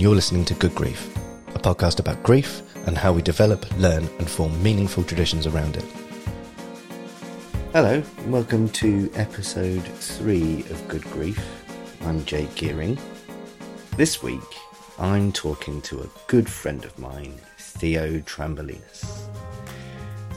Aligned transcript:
You're 0.00 0.14
listening 0.14 0.46
to 0.46 0.54
Good 0.54 0.74
Grief, 0.74 1.14
a 1.48 1.58
podcast 1.58 2.00
about 2.00 2.22
grief 2.22 2.62
and 2.86 2.96
how 2.96 3.12
we 3.12 3.20
develop, 3.20 3.70
learn, 3.76 4.08
and 4.18 4.30
form 4.30 4.62
meaningful 4.62 5.04
traditions 5.04 5.46
around 5.46 5.76
it. 5.76 5.84
Hello, 7.74 8.02
and 8.16 8.32
welcome 8.32 8.70
to 8.70 9.10
episode 9.14 9.84
three 9.84 10.60
of 10.70 10.88
Good 10.88 11.04
Grief. 11.10 11.38
I'm 12.00 12.24
Jake 12.24 12.54
Gearing. 12.54 12.98
This 13.98 14.22
week, 14.22 14.40
I'm 14.98 15.32
talking 15.32 15.82
to 15.82 16.00
a 16.00 16.08
good 16.28 16.48
friend 16.48 16.82
of 16.86 16.98
mine, 16.98 17.38
Theo 17.58 18.20
Tramblinas. 18.20 19.28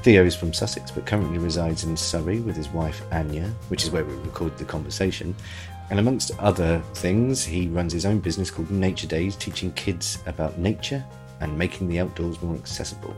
Theo 0.03 0.25
is 0.25 0.36
from 0.36 0.52
Sussex 0.52 0.91
but 0.91 1.06
currently 1.06 1.38
resides 1.38 1.86
in 1.86 1.95
Surrey 1.95 2.41
with 2.41 2.58
his 2.58 2.67
wife 2.67 3.02
Ania, 3.11 3.50
which 3.69 3.86
is 3.86 3.91
where 3.91 4.03
we 4.03 4.14
record 4.16 4.58
the 4.58 4.66
conversation. 4.66 5.34
And 5.89 5.99
amongst 5.99 6.31
other 6.39 6.81
things, 6.95 7.43
he 7.43 7.67
runs 7.67 7.93
his 7.93 8.05
own 8.05 8.19
business 8.19 8.49
called 8.49 8.71
Nature 8.71 9.07
Dayz, 9.07 9.37
teaching 9.37 9.71
kids 9.73 10.19
about 10.25 10.57
nature 10.57 11.03
and 11.39 11.57
making 11.57 11.87
the 11.87 11.99
outdoors 11.99 12.41
more 12.41 12.55
accessible. 12.55 13.15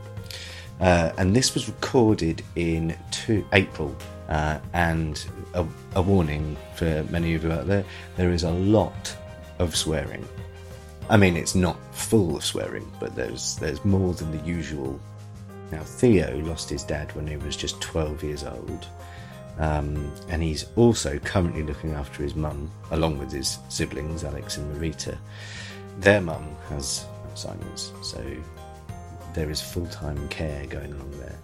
Uh, 0.80 1.10
and 1.16 1.34
this 1.34 1.54
was 1.54 1.68
recorded 1.68 2.42
in 2.56 2.96
two, 3.10 3.46
April. 3.52 3.96
Uh, 4.28 4.58
and 4.72 5.24
a, 5.54 5.64
a 5.94 6.02
warning 6.02 6.56
for 6.74 7.04
many 7.10 7.34
of 7.34 7.44
you 7.44 7.52
out 7.52 7.68
there 7.68 7.84
there 8.16 8.32
is 8.32 8.42
a 8.42 8.50
lot 8.50 9.16
of 9.58 9.76
swearing. 9.76 10.26
I 11.08 11.16
mean, 11.16 11.36
it's 11.36 11.54
not 11.54 11.78
full 11.94 12.36
of 12.36 12.44
swearing, 12.44 12.90
but 12.98 13.14
there's 13.14 13.56
there's 13.56 13.84
more 13.84 14.12
than 14.14 14.32
the 14.32 14.44
usual. 14.44 14.98
Now, 15.70 15.82
Theo 15.82 16.38
lost 16.40 16.68
his 16.68 16.82
dad 16.82 17.14
when 17.14 17.26
he 17.26 17.36
was 17.36 17.56
just 17.56 17.80
12 17.80 18.22
years 18.22 18.44
old, 18.44 18.86
um, 19.58 20.12
and 20.28 20.42
he's 20.42 20.66
also 20.76 21.18
currently 21.20 21.62
looking 21.62 21.92
after 21.92 22.22
his 22.22 22.34
mum, 22.34 22.70
along 22.90 23.18
with 23.18 23.32
his 23.32 23.58
siblings, 23.68 24.24
Alex 24.24 24.58
and 24.58 24.74
Marita. 24.74 25.16
Their 25.98 26.20
mum 26.20 26.46
has 26.68 27.06
Alzheimer's, 27.32 27.92
so 28.02 28.22
there 29.34 29.50
is 29.50 29.60
full 29.60 29.86
time 29.86 30.28
care 30.28 30.66
going 30.66 30.92
on 30.92 31.10
there. 31.18 31.38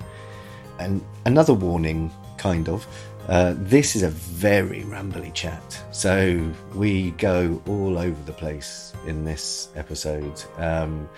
And 0.78 1.02
another 1.24 1.54
warning, 1.54 2.10
kind 2.38 2.68
of. 2.68 2.86
Uh, 3.28 3.54
this 3.56 3.94
is 3.94 4.02
a 4.02 4.10
very 4.10 4.80
rambly 4.82 5.32
chat, 5.32 5.80
so 5.92 6.52
we 6.74 7.12
go 7.12 7.62
all 7.68 7.96
over 7.96 8.20
the 8.24 8.32
place 8.32 8.92
in 9.06 9.24
this 9.24 9.68
episode. 9.76 10.42
Um, 10.56 11.08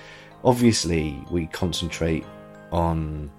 obviously, 0.44 1.24
we 1.30 1.46
concentrate 1.46 2.26
on 2.70 3.30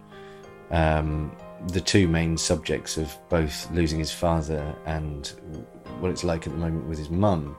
um, 0.72 1.32
the 1.68 1.82
two 1.82 2.08
main 2.08 2.38
subjects 2.38 2.98
of 2.98 3.16
both 3.30 3.70
losing 3.72 4.00
his 4.00 4.12
father 4.12 4.76
and 4.86 5.28
what 6.00 6.12
it's 6.12 6.24
like 6.24 6.46
at 6.46 6.54
the 6.54 6.60
moment 6.60 6.88
with 6.88 6.98
his 6.98 7.10
mum. 7.10 7.56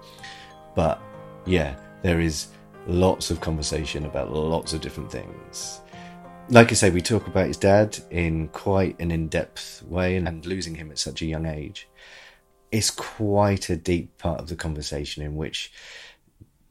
But 0.75 1.01
yeah, 1.47 1.77
there 2.03 2.21
is 2.21 2.49
lots 2.87 3.31
of 3.31 3.41
conversation 3.41 4.05
about 4.07 4.33
lots 4.33 4.73
of 4.73 4.81
different 4.81 5.11
things. 5.11 5.81
Like 6.49 6.71
I 6.71 6.75
say, 6.75 6.91
we 6.91 7.01
talk 7.01 7.27
about 7.27 7.49
his 7.49 7.57
dad 7.57 7.99
in 8.11 8.49
quite 8.49 9.01
an 9.01 9.11
in 9.11 9.29
depth 9.29 9.83
way 9.83 10.17
and 10.17 10.47
losing 10.47 10.77
him 10.77 10.91
at 10.91 10.99
such 10.99 11.23
a 11.23 11.27
young 11.27 11.47
age. 11.47 11.89
It's 12.71 12.91
quite 12.91 13.69
a 13.69 13.77
deep 13.77 14.19
part 14.19 14.41
of 14.41 14.49
the 14.49 14.57
conversation 14.57 15.25
in 15.25 15.35
which 15.35 15.73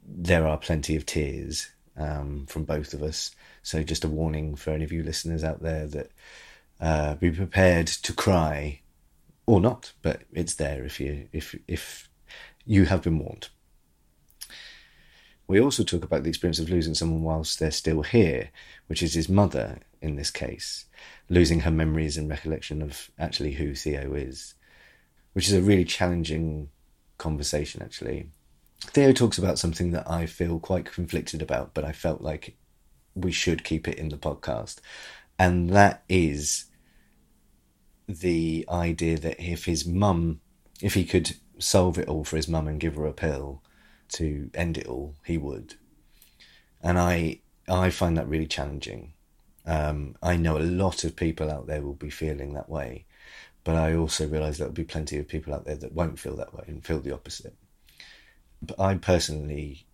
there 0.08 0.46
are 0.46 0.56
plenty 0.56 0.96
of 0.96 1.04
tears 1.04 1.68
um, 1.96 2.46
from 2.46 2.64
both 2.64 2.94
of 2.94 3.02
us. 3.02 3.32
So, 3.62 3.82
just 3.82 4.04
a 4.04 4.08
warning 4.08 4.56
for 4.56 4.70
any 4.70 4.84
of 4.84 4.92
you 4.92 5.02
listeners 5.02 5.44
out 5.44 5.62
there 5.62 5.86
that 5.88 6.10
uh, 6.80 7.14
be 7.14 7.30
prepared 7.30 7.86
to 7.86 8.12
cry 8.12 8.80
or 9.46 9.60
not, 9.60 9.92
but 10.02 10.22
it's 10.32 10.54
there 10.54 10.84
if 10.84 11.00
you 11.00 11.28
if 11.32 11.54
if 11.66 12.08
you 12.64 12.84
have 12.86 13.02
been 13.02 13.18
warned. 13.18 13.48
We 15.48 15.60
also 15.60 15.84
talk 15.84 16.02
about 16.02 16.24
the 16.24 16.28
experience 16.28 16.58
of 16.58 16.68
losing 16.68 16.94
someone 16.94 17.22
whilst 17.22 17.60
they're 17.60 17.70
still 17.70 18.02
here, 18.02 18.50
which 18.88 19.02
is 19.02 19.14
his 19.14 19.28
mother 19.28 19.78
in 20.02 20.16
this 20.16 20.30
case, 20.30 20.86
losing 21.28 21.60
her 21.60 21.70
memories 21.70 22.16
and 22.16 22.28
recollection 22.28 22.82
of 22.82 23.10
actually 23.18 23.52
who 23.52 23.74
Theo 23.74 24.14
is, 24.14 24.54
which 25.34 25.46
is 25.46 25.54
a 25.54 25.62
really 25.62 25.84
challenging 25.84 26.70
conversation 27.18 27.80
actually. 27.82 28.30
Theo 28.80 29.12
talks 29.12 29.38
about 29.38 29.58
something 29.58 29.92
that 29.92 30.10
I 30.10 30.26
feel 30.26 30.58
quite 30.58 30.92
conflicted 30.92 31.42
about, 31.42 31.74
but 31.74 31.84
I 31.84 31.92
felt 31.92 32.20
like 32.20 32.56
we 33.14 33.32
should 33.32 33.64
keep 33.64 33.88
it 33.88 33.98
in 33.98 34.08
the 34.08 34.18
podcast. 34.18 34.78
And 35.38 35.70
that 35.70 36.04
is 36.08 36.66
the 38.08 38.64
idea 38.70 39.18
that 39.18 39.40
if 39.40 39.64
his 39.64 39.86
mum, 39.86 40.40
if 40.80 40.94
he 40.94 41.04
could 41.04 41.36
solve 41.58 41.98
it 41.98 42.08
all 42.08 42.24
for 42.24 42.36
his 42.36 42.48
mum 42.48 42.68
and 42.68 42.80
give 42.80 42.94
her 42.96 43.06
a 43.06 43.12
pill 43.12 43.62
to 44.08 44.50
end 44.54 44.78
it 44.78 44.86
all, 44.86 45.14
he 45.24 45.36
would. 45.36 45.74
And 46.82 46.98
I, 46.98 47.40
I 47.68 47.90
find 47.90 48.16
that 48.16 48.28
really 48.28 48.46
challenging. 48.46 49.12
Um, 49.66 50.16
I 50.22 50.36
know 50.36 50.56
a 50.56 50.60
lot 50.60 51.04
of 51.04 51.16
people 51.16 51.50
out 51.50 51.66
there 51.66 51.82
will 51.82 51.94
be 51.94 52.10
feeling 52.10 52.54
that 52.54 52.68
way, 52.68 53.04
but 53.64 53.74
I 53.74 53.96
also 53.96 54.28
realise 54.28 54.58
there'll 54.58 54.72
be 54.72 54.84
plenty 54.84 55.18
of 55.18 55.26
people 55.26 55.52
out 55.52 55.64
there 55.64 55.76
that 55.76 55.92
won't 55.92 56.20
feel 56.20 56.36
that 56.36 56.54
way 56.54 56.64
and 56.68 56.84
feel 56.84 57.00
the 57.00 57.12
opposite. 57.12 57.56
But 58.62 58.78
I 58.78 58.94
personally 58.94 59.86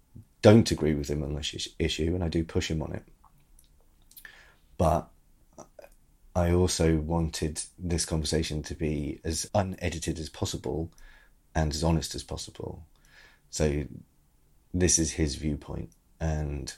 don't 0.42 0.70
agree 0.70 0.94
with 0.94 1.08
him 1.08 1.22
on 1.22 1.34
this 1.34 1.69
issue, 1.78 2.14
and 2.14 2.22
I 2.22 2.28
do 2.28 2.44
push 2.44 2.70
him 2.70 2.82
on 2.82 2.92
it. 2.92 3.04
But 4.76 5.08
I 6.34 6.53
also 6.53 6.97
wanted 6.97 7.62
this 7.78 8.06
conversation 8.06 8.62
to 8.65 8.75
be 8.75 9.20
as 9.22 9.50
unedited 9.54 10.19
as 10.19 10.31
possible 10.31 10.91
and 11.54 11.72
as 11.72 11.84
honest 11.84 12.15
as 12.15 12.22
possible. 12.22 12.87
So 13.50 13.84
this 14.72 14.98
is 14.98 15.12
his 15.12 15.34
viewpoint, 15.34 15.91
and 16.19 16.72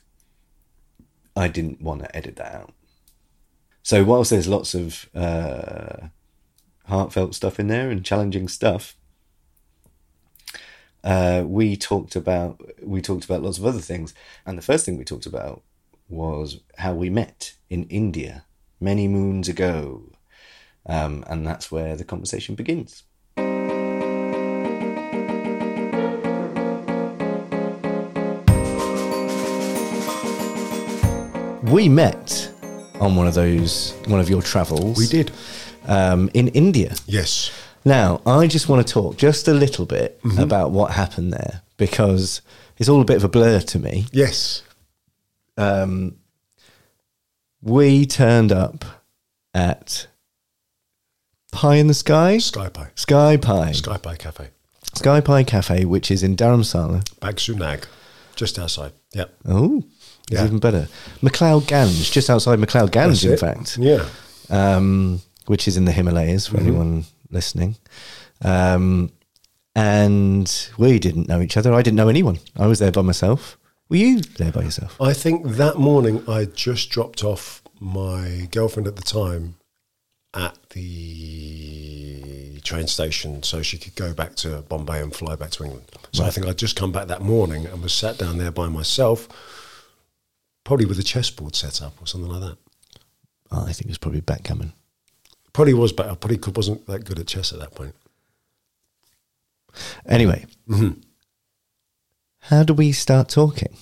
I 1.37 1.47
didn't 1.47 1.81
want 1.81 2.03
to 2.03 2.16
edit 2.16 2.37
that 2.37 2.53
out. 2.53 2.72
So 3.84 4.03
whilst 4.03 4.31
there's 4.31 4.48
lots 4.48 4.75
of 4.75 5.09
uh, 5.15 6.09
heartfelt 6.86 7.34
stuff 7.34 7.60
in 7.60 7.68
there 7.68 7.91
and 7.91 8.04
challenging 8.04 8.48
stuff, 8.48 8.97
uh, 11.04 11.45
we 11.47 11.77
talked 11.77 12.16
about 12.16 12.60
we 12.83 13.01
talked 13.03 13.24
about 13.24 13.42
lots 13.42 13.59
of 13.59 13.66
other 13.66 13.80
things, 13.80 14.15
and 14.45 14.59
the 14.59 14.62
first 14.62 14.84
thing 14.84 14.98
we 14.98 15.04
talked 15.04 15.27
about 15.27 15.62
was 16.09 16.60
how 16.78 16.95
we 16.95 17.09
met 17.09 17.54
in 17.71 17.84
India 17.84 18.45
many 18.84 19.09
moons 19.09 19.48
ago, 19.48 20.03
um, 20.86 21.25
and 21.27 21.47
that's 21.47 21.72
where 21.72 21.97
the 21.97 22.04
conversation 22.04 22.54
begins. 22.54 23.03
We 31.72 31.89
met 31.89 32.53
on 33.01 33.16
one 33.16 33.27
of 33.27 33.34
those, 33.34 33.95
one 34.07 34.21
of 34.21 34.28
your 34.28 34.42
travels. 34.42 34.98
We 34.98 35.07
did. 35.07 35.33
Um, 35.87 36.30
in 36.34 36.48
India. 36.48 36.95
Yes. 37.07 37.51
Now, 37.84 38.21
I 38.27 38.47
just 38.47 38.69
want 38.69 38.87
to 38.87 38.92
talk 38.92 39.16
just 39.16 39.48
a 39.48 39.54
little 39.54 39.87
bit 39.87 40.22
mm-hmm. 40.22 40.41
about 40.41 40.71
what 40.71 40.92
happened 40.92 41.33
there 41.33 41.63
because 41.77 42.42
it's 42.78 42.89
all 42.89 43.01
a 43.01 43.04
bit 43.04 43.16
of 43.16 43.25
a 43.25 43.28
blur 43.28 43.60
to 43.60 43.78
me. 43.78 44.07
Yes. 44.13 44.63
Um, 45.57 46.16
we 47.65 48.05
turned 48.07 48.53
up 48.53 48.84
at 49.55 50.07
Pie 51.53 51.77
in 51.77 51.87
the 51.87 51.95
Sky? 51.95 52.39
Sky 52.39 52.69
Pie. 52.69 52.91
Sky 52.95 53.37
Pie. 53.37 53.72
Sky 53.72 53.97
Pie 53.97 54.16
Cafe. 54.16 54.49
Sky 54.95 55.21
Pie 55.21 55.45
Cafe, 55.45 55.84
which 55.84 56.11
is 56.11 56.22
in 56.22 56.37
Dharamsala. 56.37 57.03
Bhagsunag, 57.21 57.84
just 58.37 58.59
outside. 58.59 58.93
Yep. 59.15 59.34
Oh, 59.47 59.83
it's 60.28 60.33
Yeah. 60.41 60.45
even 60.45 60.59
better. 60.59 60.89
McLeod 61.22 61.63
Ganj, 61.63 62.13
just 62.13 62.28
outside 62.31 62.59
McLeod 62.59 62.91
Ganj, 62.91 63.09
That's 63.09 63.25
in 63.25 63.33
it. 63.33 63.41
fact, 63.41 63.78
Yeah. 63.78 64.05
um, 64.51 65.22
which 65.47 65.66
is 65.66 65.77
in 65.77 65.84
the 65.84 65.93
Himalayas 65.93 66.47
Mm-hmm. 66.49 66.57
for 66.57 66.61
anyone 66.63 67.05
listening. 67.31 67.77
Um, 68.43 69.11
and 69.75 70.69
we 70.78 70.99
didn't 71.01 71.28
know 71.28 71.41
each 71.41 71.57
other. 71.57 71.72
I 71.72 71.83
didn't 71.83 71.97
know 71.97 72.09
anyone. 72.09 72.39
I 72.57 72.66
was 72.66 72.78
there 72.78 72.93
by 72.93 73.03
myself. 73.03 73.57
Were 73.89 73.97
you 73.97 74.21
there 74.21 74.53
by 74.53 74.63
yourself? 74.63 75.01
I 75.01 75.13
think 75.13 75.47
that 75.57 75.78
morning 75.78 76.25
I 76.28 76.47
just 76.47 76.91
dropped 76.91 77.22
off 77.22 77.63
my 77.81 78.48
girlfriend 78.51 78.86
at 78.89 78.97
the 78.97 79.03
time 79.03 79.57
at 80.33 80.57
the 80.71 82.60
train 82.65 82.86
station 82.86 83.42
so 83.42 83.63
she 83.63 83.78
could 83.78 83.95
go 83.95 84.13
back 84.13 84.34
to 84.36 84.63
Bombay 84.63 85.03
and 85.03 85.15
fly 85.15 85.36
back 85.36 85.51
to 85.51 85.65
England. 85.65 85.84
So 86.13 86.25
I 86.25 86.31
think 86.31 86.47
I'd 86.47 86.59
just 86.59 86.77
come 86.77 86.92
back 86.92 87.09
that 87.09 87.22
morning 87.22 87.66
and 87.66 87.83
was 87.83 87.92
sat 87.92 88.19
down 88.19 88.39
there 88.39 88.51
by 88.51 88.69
myself, 88.69 89.28
probably 90.65 90.87
with 90.87 90.98
a 90.98 91.03
chessboard 91.04 91.54
set 91.54 91.83
up 91.83 92.01
or 92.01 92.07
something 92.07 92.30
like 92.30 92.41
that. 92.41 92.59
Oh, 93.53 93.63
I 93.66 93.72
think 93.72 93.83
it 93.83 93.89
was 93.89 93.98
probably 93.98 94.22
backgammon. 94.22 94.72
Probably 95.53 95.75
was, 95.75 95.92
but 95.92 96.07
I 96.07 96.15
probably 96.15 96.41
wasn't 96.53 96.87
that 96.87 97.04
good 97.04 97.19
at 97.19 97.28
chess 97.28 97.53
at 97.53 97.60
that 97.60 97.75
point. 97.75 97.95
Anyway, 100.07 100.47
Mm-hmm. 100.69 101.01
How 102.48 102.62
do 102.62 102.74
we 102.74 102.92
start 102.92 103.28
talking? 103.28 103.76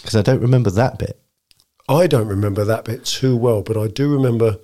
Because 0.00 0.14
I 0.16 0.22
don't 0.22 0.40
remember 0.40 0.70
that 0.70 0.98
bit. 0.98 1.20
I 1.88 2.06
don't 2.06 2.28
remember 2.28 2.64
that 2.64 2.84
bit 2.84 3.04
too 3.04 3.36
well, 3.36 3.62
but 3.62 3.76
I 3.76 3.86
do 3.88 4.12
remember. 4.12 4.58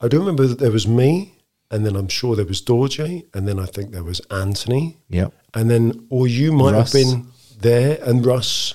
I 0.00 0.08
do 0.08 0.18
remember 0.18 0.46
that 0.46 0.58
there 0.58 0.70
was 0.72 0.86
me, 0.86 1.34
and 1.70 1.86
then 1.86 1.96
I'm 1.96 2.08
sure 2.08 2.36
there 2.36 2.44
was 2.44 2.60
Dorje, 2.60 3.24
and 3.32 3.48
then 3.48 3.58
I 3.58 3.64
think 3.66 3.90
there 3.92 4.04
was 4.04 4.20
Anthony, 4.30 4.98
Yep. 5.08 5.32
and 5.54 5.70
then 5.70 6.06
or 6.10 6.26
you 6.28 6.52
might 6.52 6.72
Russ. 6.72 6.92
have 6.92 7.02
been 7.02 7.26
there 7.58 7.98
and 8.02 8.24
Russ. 8.26 8.74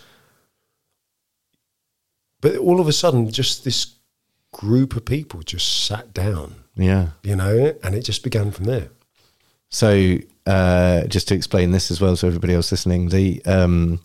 But 2.41 2.55
all 2.57 2.79
of 2.79 2.87
a 2.87 2.93
sudden, 2.93 3.29
just 3.29 3.63
this 3.63 3.95
group 4.51 4.95
of 4.95 5.05
people 5.05 5.41
just 5.43 5.85
sat 5.85 6.13
down, 6.13 6.55
Yeah. 6.75 7.09
you 7.21 7.35
know, 7.35 7.75
and 7.83 7.93
it 7.93 8.01
just 8.05 8.23
began 8.23 8.51
from 8.51 8.65
there. 8.65 8.89
So, 9.69 10.17
uh, 10.49 11.05
just 11.07 11.27
to 11.27 11.35
explain 11.35 11.71
this 11.71 11.91
as 11.91 12.01
well, 12.01 12.15
so 12.15 12.27
everybody 12.27 12.53
else 12.53 12.71
listening, 12.71 13.09
the 13.09 13.41
um, 13.45 13.99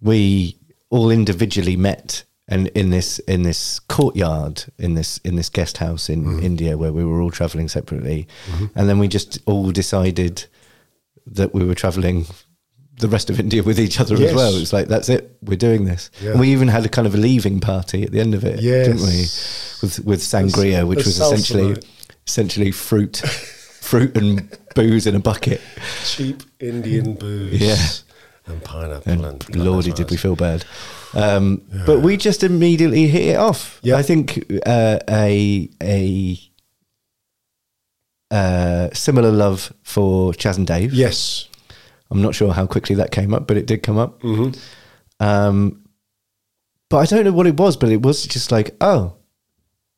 we 0.00 0.56
all 0.90 1.10
individually 1.10 1.76
met 1.76 2.24
and 2.50 2.68
in 2.68 2.88
this 2.90 3.18
in 3.34 3.42
this 3.42 3.78
courtyard 3.78 4.64
in 4.78 4.94
this 4.94 5.18
in 5.18 5.36
this 5.36 5.50
guest 5.50 5.78
house 5.78 6.08
in 6.08 6.42
India 6.42 6.78
where 6.78 6.92
we 6.92 7.04
were 7.04 7.20
all 7.20 7.30
traveling 7.30 7.68
separately, 7.68 8.26
and 8.74 8.88
then 8.88 8.98
we 8.98 9.08
just 9.08 9.38
all 9.46 9.70
decided 9.70 10.46
that 11.26 11.52
we 11.52 11.62
were 11.64 11.74
traveling 11.74 12.24
the 13.00 13.08
rest 13.08 13.30
of 13.30 13.38
India 13.38 13.62
with 13.62 13.78
each 13.78 14.00
other 14.00 14.14
as 14.14 14.20
Yes. 14.20 14.34
well. 14.34 14.56
It's 14.56 14.72
like 14.72 14.88
that's 14.88 15.08
it, 15.08 15.36
we're 15.42 15.56
doing 15.58 15.84
this, 15.84 16.10
Yeah. 16.22 16.38
we 16.40 16.48
even 16.52 16.68
had 16.68 16.84
a 16.84 16.88
kind 16.88 17.06
of 17.06 17.14
a 17.14 17.18
leaving 17.18 17.60
party 17.60 18.02
at 18.02 18.10
the 18.12 18.20
end 18.20 18.34
of 18.34 18.44
it, 18.44 18.60
didn't 18.60 19.02
we? 19.02 19.26
With 19.82 20.00
with 20.04 20.20
sangria, 20.20 20.86
which 20.86 21.04
was 21.04 21.20
essentially 21.20 21.76
essentially 22.26 22.70
fruit 22.72 23.22
fruit 23.88 24.16
and 24.16 24.48
booze 24.74 25.06
in 25.06 25.14
a 25.14 25.20
bucket. 25.20 25.60
Cheap 26.04 26.42
Indian 26.60 27.14
booze, 27.14 27.60
Yeah. 27.60 28.52
and 28.52 28.62
pineapple, 28.62 29.12
And 29.12 29.24
and, 29.24 29.56
lordy, 29.56 29.92
did 29.92 30.10
we 30.10 30.16
feel 30.16 30.36
bad. 30.36 30.64
Um, 31.14 31.62
But 31.86 32.00
we 32.02 32.16
just 32.16 32.42
immediately 32.42 33.06
hit 33.08 33.22
it 33.34 33.36
off. 33.36 33.80
Yeah. 33.82 33.96
I 33.96 34.02
think 34.02 34.44
uh, 34.66 34.98
a 35.08 35.70
a 35.82 36.38
uh, 38.30 38.88
similar 38.92 39.30
love 39.32 39.72
for 39.82 40.34
Chas 40.34 40.56
and 40.58 40.66
Dave. 40.66 40.92
Yes, 40.92 41.48
I'm 42.10 42.20
not 42.22 42.34
sure 42.34 42.52
how 42.52 42.66
quickly 42.66 42.94
that 42.96 43.10
came 43.10 43.32
up, 43.34 43.46
but 43.46 43.56
it 43.56 43.66
did 43.66 43.82
come 43.82 43.96
up. 43.98 44.20
hmm 44.22 44.50
Um, 45.20 45.82
but 46.90 46.98
I 46.98 47.06
don't 47.06 47.24
know 47.24 47.32
what 47.32 47.46
it 47.46 47.56
was, 47.58 47.76
but 47.76 47.90
it 47.90 48.02
was 48.02 48.24
just 48.26 48.52
like, 48.52 48.74
oh, 48.80 49.14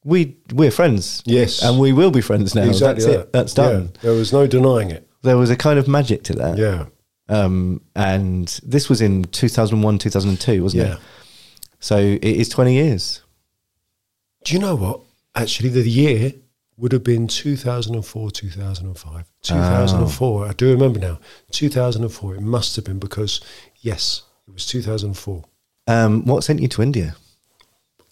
we 0.05 0.37
we're 0.53 0.71
friends. 0.71 1.23
Yes. 1.27 1.63
and 1.63 1.79
we 1.79 1.93
will 1.93 2.11
be 2.11 2.21
friends 2.21 2.55
now. 2.55 2.63
exactly. 2.65 3.05
That's 3.05 3.17
that. 3.17 3.21
it. 3.21 3.33
That's 3.33 3.55
done. 3.55 3.83
Yeah, 3.95 4.01
there 4.03 4.13
was 4.13 4.33
no 4.33 4.47
denying 4.47 4.91
it. 4.91 5.09
There 5.23 5.37
was 5.37 5.51
a 5.51 5.57
kind 5.57 5.79
of 5.79 5.87
magic 5.87 6.23
to 6.25 6.33
that. 6.35 6.57
Yeah, 6.59 6.87
Um, 7.29 7.83
and 7.95 8.49
this 8.65 8.89
was 8.89 9.01
in 9.03 9.25
2001, 9.25 9.99
2002, 9.99 10.63
wasn't 10.63 10.83
yeah. 10.87 10.95
it? 10.95 11.01
So 11.79 11.97
it 11.99 12.23
is 12.25 12.49
20 12.49 12.73
years. 12.75 13.23
Do 14.45 14.55
you 14.55 14.61
know 14.61 14.75
what? 14.75 15.01
Actually, 15.35 15.69
the 15.69 15.89
year 15.89 16.33
would 16.79 16.93
have 16.93 17.05
been 17.05 17.29
2004, 17.29 18.31
2005. 18.31 19.25
2004. 19.43 20.47
I 20.47 20.53
do 20.55 20.73
remember 20.73 20.99
now. 20.99 21.19
2004. 21.53 22.37
It 22.37 22.41
must 22.41 22.77
have 22.77 22.87
been 22.87 22.99
because, 22.99 23.41
yes, 23.81 24.23
it 24.49 24.55
was 24.55 24.65
2004. 24.67 25.45
Um, 25.87 26.25
what 26.25 26.43
sent 26.45 26.61
you 26.61 26.69
to 26.69 26.83
India? 26.83 27.17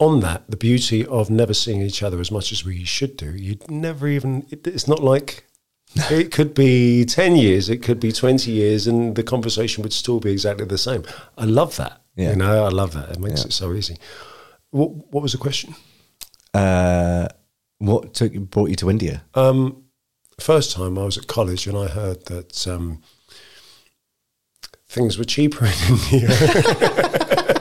On 0.00 0.20
that, 0.20 0.48
the 0.48 0.56
beauty 0.56 1.04
of 1.06 1.28
never 1.28 1.52
seeing 1.52 1.82
each 1.82 2.02
other 2.04 2.20
as 2.20 2.30
much 2.30 2.52
as 2.52 2.64
we 2.64 2.84
should 2.84 3.16
do, 3.16 3.34
you'd 3.34 3.68
never 3.70 4.06
even, 4.06 4.46
it, 4.50 4.64
it's 4.66 4.86
not 4.86 5.02
like 5.02 5.44
it 6.10 6.30
could 6.30 6.54
be 6.54 7.04
10 7.04 7.34
years, 7.36 7.68
it 7.68 7.78
could 7.82 7.98
be 7.98 8.12
20 8.12 8.50
years, 8.50 8.86
and 8.86 9.16
the 9.16 9.22
conversation 9.24 9.82
would 9.82 9.92
still 9.92 10.20
be 10.20 10.30
exactly 10.30 10.64
the 10.66 10.78
same. 10.78 11.02
I 11.36 11.44
love 11.46 11.76
that. 11.76 12.00
Yeah. 12.14 12.30
You 12.30 12.36
know, 12.36 12.64
I 12.64 12.68
love 12.68 12.92
that. 12.94 13.10
It 13.10 13.18
makes 13.18 13.40
Yeah. 13.40 13.46
it 13.48 13.52
so 13.52 13.72
easy. 13.72 13.96
What, 14.70 14.90
what 15.12 15.22
was 15.22 15.32
the 15.32 15.38
question? 15.38 15.74
Uh, 16.54 17.26
what 17.78 18.14
took, 18.14 18.32
brought 18.50 18.70
you 18.70 18.76
to 18.76 18.90
India? 18.90 19.24
Um, 19.34 19.84
first 20.38 20.72
time 20.76 20.96
I 20.98 21.04
was 21.04 21.18
at 21.18 21.26
college 21.26 21.66
and 21.66 21.76
I 21.76 21.88
heard 21.88 22.26
that 22.26 22.68
um, 22.68 23.02
things 24.88 25.18
were 25.18 25.24
cheaper 25.24 25.66
in 25.66 25.72
India. 26.12 26.28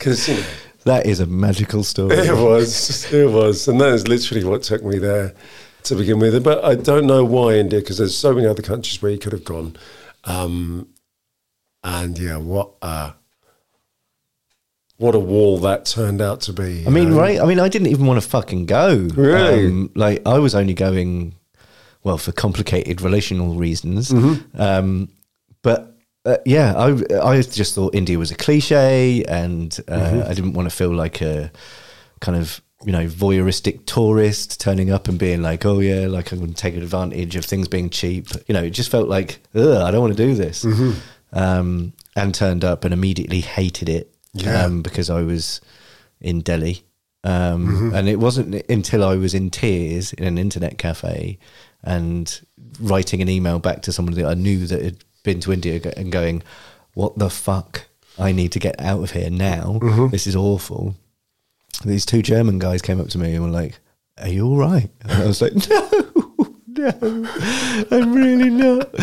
Because 0.00 0.28
you 0.28 0.34
know, 0.36 0.46
That 0.84 1.04
is 1.04 1.20
a 1.20 1.26
magical 1.26 1.84
story. 1.84 2.16
it 2.16 2.32
was, 2.32 3.12
it 3.12 3.30
was, 3.30 3.68
and 3.68 3.78
that 3.82 3.92
is 3.92 4.08
literally 4.08 4.44
what 4.44 4.62
took 4.62 4.82
me 4.82 4.98
there 4.98 5.34
to 5.82 5.94
begin 5.94 6.18
with. 6.18 6.42
But 6.42 6.64
I 6.64 6.74
don't 6.74 7.06
know 7.06 7.22
why 7.22 7.56
India, 7.56 7.80
because 7.80 7.98
there's 7.98 8.16
so 8.16 8.32
many 8.32 8.46
other 8.46 8.62
countries 8.62 9.00
where 9.02 9.12
you 9.12 9.18
could 9.18 9.32
have 9.32 9.44
gone. 9.44 9.76
Um, 10.24 10.88
and 11.84 12.18
yeah, 12.18 12.38
what 12.38 12.70
a 12.80 13.12
what 14.96 15.14
a 15.14 15.18
wall 15.18 15.58
that 15.58 15.84
turned 15.84 16.22
out 16.22 16.40
to 16.42 16.52
be. 16.54 16.86
I 16.86 16.90
mean, 16.90 17.10
know? 17.10 17.18
right? 17.18 17.38
I 17.38 17.44
mean, 17.44 17.60
I 17.60 17.68
didn't 17.68 17.88
even 17.88 18.06
want 18.06 18.22
to 18.22 18.26
fucking 18.26 18.66
go. 18.66 19.08
Really? 19.14 19.66
Um, 19.66 19.90
like, 19.94 20.26
I 20.26 20.38
was 20.38 20.54
only 20.54 20.74
going, 20.74 21.34
well, 22.04 22.18
for 22.18 22.32
complicated 22.32 23.00
relational 23.02 23.54
reasons. 23.54 24.10
Mm-hmm. 24.10 24.60
Um, 24.60 25.08
but 25.62 25.89
uh, 26.24 26.36
yeah, 26.44 26.74
I 26.76 26.88
I 27.22 27.42
just 27.42 27.74
thought 27.74 27.94
India 27.94 28.18
was 28.18 28.30
a 28.30 28.34
cliche, 28.36 29.24
and 29.24 29.76
uh, 29.88 29.98
Mm-hmm. 29.98 30.30
I 30.30 30.34
didn't 30.34 30.52
want 30.54 30.68
to 30.70 30.74
feel 30.76 30.92
like 30.94 31.20
a 31.22 31.50
kind 32.20 32.36
of 32.38 32.60
you 32.84 32.92
know 32.92 33.06
voyeuristic 33.06 33.84
tourist 33.86 34.60
turning 34.60 34.90
up 34.90 35.08
and 35.08 35.18
being 35.18 35.42
like, 35.42 35.64
oh 35.66 35.80
yeah, 35.80 36.06
like 36.06 36.32
I'm 36.32 36.38
going 36.38 36.52
to 36.54 36.56
take 36.56 36.74
advantage 36.76 37.36
of 37.36 37.44
things 37.44 37.68
being 37.68 37.90
cheap. 37.90 38.28
You 38.48 38.54
know, 38.54 38.62
it 38.62 38.70
just 38.70 38.90
felt 38.90 39.08
like, 39.08 39.40
ugh, 39.54 39.82
I 39.82 39.90
don't 39.90 40.00
want 40.00 40.16
to 40.16 40.26
do 40.26 40.34
this. 40.34 40.64
Mm-hmm. 40.64 40.98
Um, 41.32 41.92
and 42.16 42.34
turned 42.34 42.64
up 42.64 42.84
and 42.84 42.92
immediately 42.92 43.40
hated 43.40 43.88
it 43.88 44.12
Yeah. 44.32 44.64
um, 44.64 44.82
because 44.82 45.10
I 45.10 45.22
was 45.22 45.60
in 46.20 46.40
Delhi. 46.40 46.82
Um, 47.22 47.66
Mm-hmm. 47.68 47.94
And 47.94 48.08
it 48.08 48.18
wasn't 48.18 48.54
until 48.68 49.04
I 49.04 49.14
was 49.16 49.32
in 49.34 49.50
tears 49.50 50.12
in 50.14 50.24
an 50.24 50.38
internet 50.38 50.76
cafe 50.78 51.38
and 51.84 52.40
writing 52.80 53.22
an 53.22 53.28
email 53.28 53.58
back 53.58 53.82
to 53.82 53.92
someone 53.92 54.14
that 54.16 54.26
I 54.26 54.34
knew 54.34 54.66
that 54.66 54.82
had 54.82 55.04
been 55.22 55.40
to 55.40 55.52
India 55.52 55.80
and 55.96 56.12
going, 56.12 56.42
What 56.94 57.18
the 57.18 57.30
fuck? 57.30 57.86
I 58.18 58.32
need 58.32 58.52
to 58.52 58.58
get 58.58 58.78
out 58.80 59.02
of 59.02 59.12
here 59.12 59.30
now. 59.30 59.78
Mm-hmm. 59.80 60.08
This 60.08 60.26
is 60.26 60.36
awful. 60.36 60.94
These 61.84 62.04
two 62.04 62.22
German 62.22 62.58
guys 62.58 62.82
came 62.82 63.00
up 63.00 63.08
to 63.08 63.18
me 63.18 63.34
and 63.34 63.44
were 63.44 63.50
like, 63.50 63.78
Are 64.18 64.28
you 64.28 64.46
all 64.46 64.56
right? 64.58 64.90
And 65.02 65.12
I 65.12 65.26
was 65.26 65.40
like, 65.40 65.54
No, 65.54 65.88
no, 66.66 67.86
I'm 67.90 68.12
really 68.12 68.50
not. 68.50 68.94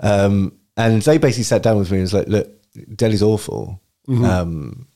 Um, 0.00 0.52
and 0.76 1.02
they 1.02 1.18
basically 1.18 1.44
sat 1.44 1.62
down 1.62 1.78
with 1.78 1.90
me 1.90 1.98
and 1.98 2.04
was 2.04 2.14
like, 2.14 2.28
Look, 2.28 2.48
Delhi's 2.96 3.22
awful. 3.22 3.80
Um, 4.08 4.88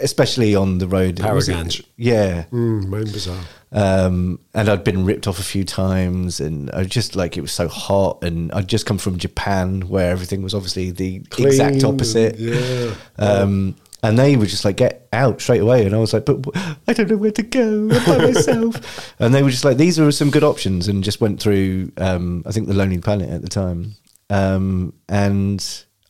especially 0.00 0.54
on 0.54 0.78
the 0.78 0.88
road. 0.88 1.18
It- 1.18 1.22
Paharganj. 1.22 1.84
Yeah. 1.96 2.44
Mm, 2.52 2.88
main 2.88 3.04
bazaar. 3.04 3.38
Um, 3.70 4.40
and 4.54 4.68
I'd 4.68 4.82
been 4.84 5.04
ripped 5.04 5.26
off 5.26 5.38
a 5.38 5.42
few 5.42 5.62
times, 5.64 6.40
and 6.40 6.70
I 6.70 6.84
just 6.84 7.16
like 7.16 7.36
it 7.36 7.42
was 7.42 7.52
so 7.52 7.68
hot. 7.68 8.24
And 8.24 8.50
I'd 8.52 8.68
just 8.68 8.86
come 8.86 8.98
from 8.98 9.18
Japan, 9.18 9.82
where 9.88 10.10
everything 10.10 10.42
was 10.42 10.54
obviously 10.54 10.90
the 10.90 11.22
exact 11.38 11.84
opposite. 11.84 12.36
and- 12.36 12.40
yeah. 12.40 12.94
Um, 13.18 13.76
and 14.02 14.16
they 14.18 14.36
were 14.36 14.46
just 14.46 14.64
like, 14.64 14.76
"Get 14.76 15.08
out 15.12 15.40
straight 15.40 15.60
away!" 15.60 15.84
And 15.84 15.92
I 15.94 15.98
was 15.98 16.12
like, 16.12 16.24
"But 16.24 16.46
wh- 16.46 16.74
I 16.86 16.92
don't 16.92 17.10
know 17.10 17.16
where 17.16 17.32
to 17.32 17.42
go 17.42 17.88
I'm 17.90 18.04
by 18.06 18.18
myself." 18.32 19.12
and 19.18 19.34
they 19.34 19.42
were 19.42 19.50
just 19.50 19.64
like, 19.64 19.76
"These 19.76 19.98
are 19.98 20.10
some 20.12 20.30
good 20.30 20.44
options," 20.44 20.86
and 20.88 21.02
just 21.04 21.20
went 21.20 21.40
through. 21.40 21.90
Um, 21.98 22.44
I 22.46 22.52
think 22.52 22.68
the 22.68 22.74
Lonely 22.74 22.98
Planet 22.98 23.28
at 23.28 23.42
the 23.42 23.48
time, 23.48 23.96
um, 24.30 24.92
and 25.08 25.62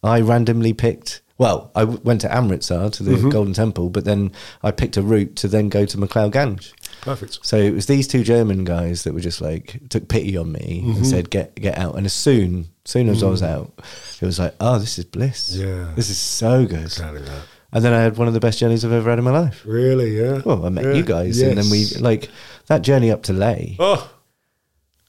I 0.04 0.20
randomly 0.20 0.74
picked. 0.74 1.22
Well, 1.38 1.70
I 1.76 1.80
w- 1.80 2.00
went 2.02 2.20
to 2.22 2.34
Amritsar 2.34 2.90
to 2.90 3.02
the 3.02 3.12
Mm-hmm. 3.12 3.28
Golden 3.30 3.54
Temple, 3.54 3.90
but 3.90 4.04
then 4.04 4.32
I 4.62 4.70
picked 4.72 4.96
a 4.96 5.02
route 5.02 5.36
to 5.36 5.48
then 5.48 5.68
go 5.68 5.84
to 5.86 5.96
McLeod 5.96 6.32
Ganj. 6.32 6.72
Perfect. 7.02 7.38
So 7.42 7.56
it 7.56 7.72
was 7.72 7.86
these 7.86 8.08
two 8.08 8.24
German 8.24 8.64
guys 8.64 9.04
that 9.04 9.14
were 9.14 9.20
just 9.20 9.40
like 9.40 9.80
took 9.88 10.08
pity 10.08 10.36
on 10.36 10.50
me 10.52 10.82
Mm-hmm. 10.84 10.96
and 10.96 11.06
said, 11.06 11.30
"Get 11.30 11.54
get 11.54 11.78
out." 11.78 11.94
And 11.96 12.04
as 12.06 12.12
soon, 12.12 12.68
soon 12.84 13.08
as 13.08 13.22
I 13.22 13.28
was 13.28 13.42
out, 13.42 13.72
it 14.20 14.26
was 14.26 14.38
like, 14.40 14.54
"Oh, 14.60 14.78
this 14.80 14.98
is 14.98 15.04
bliss. 15.04 15.56
Mm. 15.56 15.60
Yeah. 15.60 15.94
this 15.94 16.10
is 16.10 16.18
so 16.18 16.66
good." 16.66 16.82
Exactly 16.82 17.22
that. 17.22 17.42
And 17.70 17.84
then 17.84 17.92
I 17.92 18.00
had 18.00 18.16
one 18.16 18.26
of 18.28 18.34
the 18.34 18.40
best 18.40 18.58
journeys 18.58 18.84
I've 18.84 18.92
ever 18.92 19.10
had 19.10 19.18
in 19.18 19.24
my 19.26 19.30
life. 19.30 19.62
Really, 19.64 20.18
yeah. 20.18 20.40
Well, 20.44 20.64
I 20.66 20.70
met 20.70 20.84
Yeah. 20.86 20.94
you 20.94 21.02
guys, 21.04 21.40
and 21.40 21.56
then 21.58 21.70
we 21.70 21.86
like 22.00 22.30
that 22.66 22.82
journey 22.82 23.10
up 23.12 23.22
to 23.24 23.32
Leh. 23.32 23.76
Oh, 23.78 24.10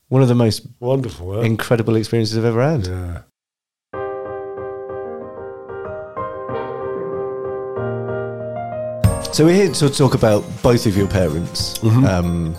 One 0.10 0.22
of 0.22 0.28
the 0.28 0.36
most 0.36 0.68
wonderful. 0.80 1.34
Huh? 1.36 1.40
incredible 1.42 1.96
experiences 1.96 2.38
I've 2.38 2.46
ever 2.46 2.62
had. 2.62 2.86
yeah. 2.88 3.22
So 9.32 9.46
we're 9.46 9.56
here 9.56 9.72
to 9.72 9.90
talk 9.90 10.16
about 10.16 10.44
both 10.62 10.86
of 10.86 10.98
your 10.98 11.08
parents 11.08 11.78
Mm-hmm. 11.80 12.06
um, 12.06 12.56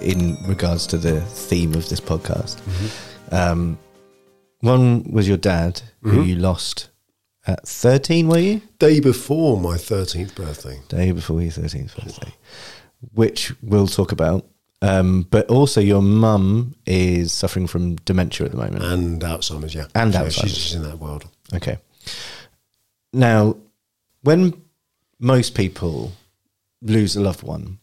in 0.00 0.36
regards 0.46 0.86
to 0.88 0.98
the 0.98 1.20
theme 1.20 1.74
of 1.74 1.88
this 1.88 2.00
podcast. 2.00 2.56
Mm-hmm. 2.62 3.34
Um, 3.34 3.78
one 4.60 5.04
was 5.12 5.28
your 5.28 5.36
dad, 5.36 5.82
who 6.02 6.10
Mm-hmm. 6.12 6.22
you 6.22 6.34
lost 6.36 6.88
at 7.46 7.66
13, 7.68 8.28
were 8.28 8.38
you? 8.38 8.62
Day 8.78 9.00
before 9.00 9.60
my 9.60 9.76
13th 9.76 10.34
birthday. 10.34 10.80
Day 10.88 11.12
before 11.12 11.42
your 11.42 11.50
13th 11.50 11.94
birthday, 12.02 12.32
which 13.12 13.52
we'll 13.62 13.86
talk 13.88 14.12
about. 14.12 14.46
Um, 14.80 15.26
but 15.30 15.48
also, 15.48 15.80
your 15.80 16.02
mum 16.02 16.74
is 16.86 17.32
suffering 17.32 17.66
from 17.68 17.96
dementia 17.96 18.46
at 18.46 18.52
the 18.52 18.58
moment. 18.58 18.82
And 18.84 19.20
Alzheimer's, 19.20 19.74
yeah. 19.74 19.86
And 19.94 20.12
So 20.12 20.20
Alzheimer's. 20.20 20.34
She's, 20.34 20.56
she's 20.56 20.74
in 20.74 20.82
that 20.84 20.98
world. 20.98 21.24
Okay. 21.54 21.78
Now, 23.12 23.56
when 24.22 24.60
most 25.22 25.54
people 25.54 26.12
lose 26.82 27.14
a 27.14 27.20
loved 27.20 27.44
one, 27.44 27.78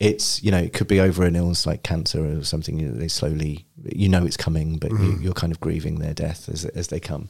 it's 0.00 0.42
you 0.42 0.50
know 0.50 0.58
it 0.58 0.72
could 0.72 0.88
be 0.88 1.00
over 1.00 1.24
an 1.24 1.36
illness 1.36 1.66
like 1.66 1.82
cancer 1.82 2.24
or 2.24 2.42
something. 2.44 2.78
You 2.78 2.88
know, 2.88 2.94
they 2.94 3.08
slowly, 3.08 3.66
you 3.84 4.08
know, 4.08 4.24
it's 4.24 4.36
coming, 4.36 4.78
but 4.78 4.90
you, 4.90 5.18
you're 5.20 5.34
kind 5.34 5.52
of 5.52 5.60
grieving 5.60 5.98
their 5.98 6.14
death 6.14 6.48
as 6.48 6.64
as 6.64 6.88
they 6.88 6.98
come, 6.98 7.28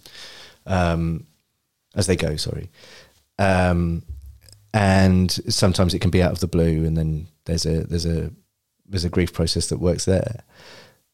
um, 0.66 1.26
as 1.94 2.06
they 2.06 2.16
go. 2.16 2.36
Sorry, 2.36 2.70
um, 3.38 4.02
and 4.72 5.30
sometimes 5.48 5.92
it 5.92 6.00
can 6.00 6.10
be 6.10 6.22
out 6.22 6.32
of 6.32 6.40
the 6.40 6.46
blue, 6.46 6.84
and 6.84 6.96
then 6.96 7.26
there's 7.46 7.66
a 7.66 7.84
there's 7.84 8.06
a 8.06 8.30
there's 8.86 9.04
a 9.04 9.10
grief 9.10 9.32
process 9.32 9.68
that 9.68 9.78
works 9.78 10.04
there. 10.04 10.44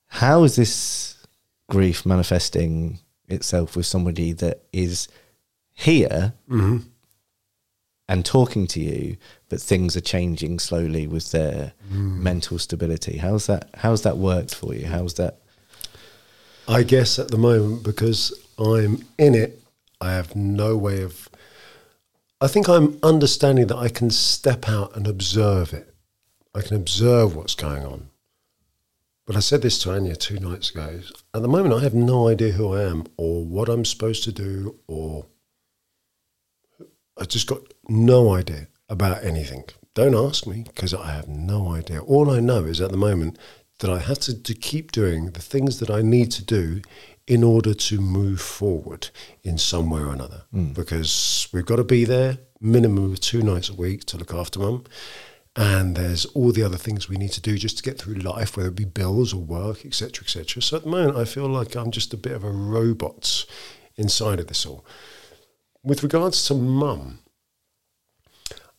How 0.07 0.45
is 0.45 0.57
this 0.57 1.27
grief 1.69 2.05
manifesting 2.05 2.99
itself 3.27 3.75
with 3.75 3.87
somebody 3.87 4.33
that 4.33 4.65
is 4.73 5.09
here 5.73 6.35
Mm-hmm. 6.49 6.79
And 8.07 8.25
talking 8.25 8.67
to 8.67 8.81
you, 8.81 9.17
but 9.49 9.63
things 9.63 9.97
are 9.97 10.01
changing 10.03 10.59
slowly 10.59 11.07
with 11.07 11.31
their 11.31 11.73
hmm. 11.89 12.23
mental 12.23 12.59
stability? 12.59 13.17
How's 13.17 13.47
that? 13.47 13.71
How's 13.77 14.03
that 14.03 14.19
worked 14.19 14.55
for 14.55 14.75
you? 14.75 14.87
How's 14.87 15.15
that? 15.15 15.39
I 16.69 16.83
guess 16.83 17.19
at 17.19 17.29
the 17.29 17.39
moment, 17.39 17.83
because 17.83 18.33
I'm 18.59 19.05
in 19.19 19.35
it, 19.35 19.63
I 20.01 20.13
have 20.13 20.37
no 20.37 20.77
way 20.77 21.03
of. 21.03 21.29
I 22.41 22.47
think 22.47 22.69
I'm 22.69 22.99
understanding 23.03 23.69
that 23.69 23.77
I 23.77 23.89
can 23.89 24.11
step 24.11 24.69
out 24.69 24.95
and 24.97 25.07
observe 25.07 25.73
it. 25.73 25.95
I 26.55 26.61
can 26.61 26.77
observe 26.77 27.35
what's 27.35 27.55
going 27.55 27.85
on. 27.85 28.11
But 29.27 29.37
I 29.37 29.41
said 29.41 29.63
this 29.63 29.79
to 29.83 29.89
Ania 29.91 30.17
two 30.19 30.39
nights 30.39 30.71
ago. 30.71 31.01
At 31.33 31.43
the 31.43 31.49
moment, 31.49 31.75
I 31.75 31.81
have 31.81 31.95
no 31.95 32.29
idea 32.29 32.53
who 32.53 32.75
I 32.75 32.83
am 32.83 33.05
or 33.17 33.45
what 33.45 33.69
I'm 33.69 33.85
supposed 33.85 34.25
to 34.25 34.33
do, 34.33 34.77
or 34.87 35.27
I 37.19 37.25
just 37.25 37.47
got 37.47 37.74
no 37.89 38.35
idea 38.35 38.69
about 38.89 39.25
anything. 39.25 39.65
Don't 39.95 40.15
ask 40.15 40.47
me 40.47 40.65
because 40.67 40.93
I 40.93 41.13
have 41.13 41.29
no 41.29 41.73
idea. 41.73 42.01
All 42.03 42.31
I 42.31 42.41
know 42.41 42.65
is 42.65 42.81
at 42.81 42.91
the 42.91 42.97
moment 42.97 43.39
that 43.79 43.91
I 43.91 43.99
have 43.99 44.19
to, 44.21 44.43
to 44.43 44.55
keep 44.55 44.93
doing 44.93 45.31
the 45.31 45.41
things 45.41 45.79
that 45.81 45.91
I 45.91 46.03
need 46.03 46.31
to 46.33 46.45
do 46.45 46.83
in 47.27 47.43
order 47.43 47.73
to 47.73 48.01
move 48.01 48.41
forward 48.41 49.09
in 49.43 49.57
some 49.57 49.91
way 49.91 50.01
or 50.01 50.13
another. 50.13 50.43
Hmm. 50.51 50.73
Because 50.73 51.49
we've 51.53 51.67
got 51.67 51.77
to 51.77 51.85
be 51.85 52.05
there 52.05 52.39
minimum 52.61 53.13
of 53.13 53.21
two 53.21 53.43
nights 53.43 53.69
a 53.69 53.75
week 53.75 54.05
to 54.07 54.17
look 54.17 54.33
after 54.35 54.59
mum. 54.59 54.85
And 55.57 55.95
there's 55.95 56.25
all 56.27 56.51
the 56.51 56.65
other 56.65 56.77
things 56.77 57.09
we 57.09 57.17
need 57.17 57.31
to 57.33 57.41
do 57.41 57.57
just 57.57 57.77
to 57.77 57.83
get 57.85 57.99
through 57.99 58.15
life, 58.15 58.57
whether 58.57 58.71
it 58.71 58.75
be 58.75 58.85
bills 58.85 59.33
or 59.33 59.41
work, 59.41 59.87
etc., 59.87 60.25
etc. 60.25 60.61
So 60.61 60.79
at 60.79 60.83
the 60.83 60.91
moment, 60.91 61.17
I 61.17 61.25
feel 61.25 61.47
like 61.47 61.77
I'm 61.77 61.93
just 61.93 62.13
a 62.13 62.17
bit 62.17 62.33
of 62.33 62.43
a 62.43 62.51
robot 62.51 63.47
inside 63.97 64.41
of 64.41 64.49
this 64.49 64.67
all. 64.67 64.85
With 65.85 66.03
regards 66.03 66.45
to 66.47 66.55
mum, 66.55 67.21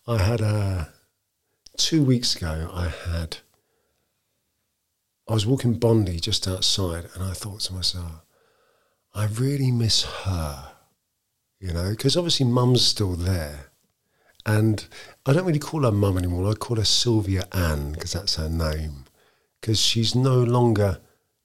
I 0.07 0.19
had 0.19 0.39
a 0.39 0.93
two 1.77 2.03
weeks 2.03 2.35
ago. 2.35 2.69
I 2.71 2.89
had 2.89 3.37
I 5.27 5.33
was 5.33 5.47
walking 5.47 5.79
Bondi 5.79 6.19
just 6.19 6.47
outside, 6.47 7.07
and 7.15 7.23
I 7.23 7.33
thought 7.33 7.61
to 7.61 7.73
myself, 7.73 8.23
I 9.15 9.25
really 9.25 9.71
miss 9.71 10.03
her, 10.03 10.73
you 11.59 11.73
know, 11.73 11.89
because 11.89 12.15
obviously 12.15 12.45
mum's 12.45 12.85
still 12.85 13.13
there, 13.13 13.71
and 14.45 14.87
I 15.25 15.33
don't 15.33 15.45
really 15.45 15.57
call 15.57 15.81
her 15.81 15.91
mum 15.91 16.19
anymore. 16.19 16.51
I 16.51 16.53
call 16.53 16.77
her 16.77 16.85
Sylvia 16.85 17.47
Ann 17.51 17.93
because 17.93 18.13
that's 18.13 18.35
her 18.35 18.49
name, 18.49 19.05
because 19.59 19.79
she's 19.79 20.13
no 20.13 20.37
longer 20.43 20.99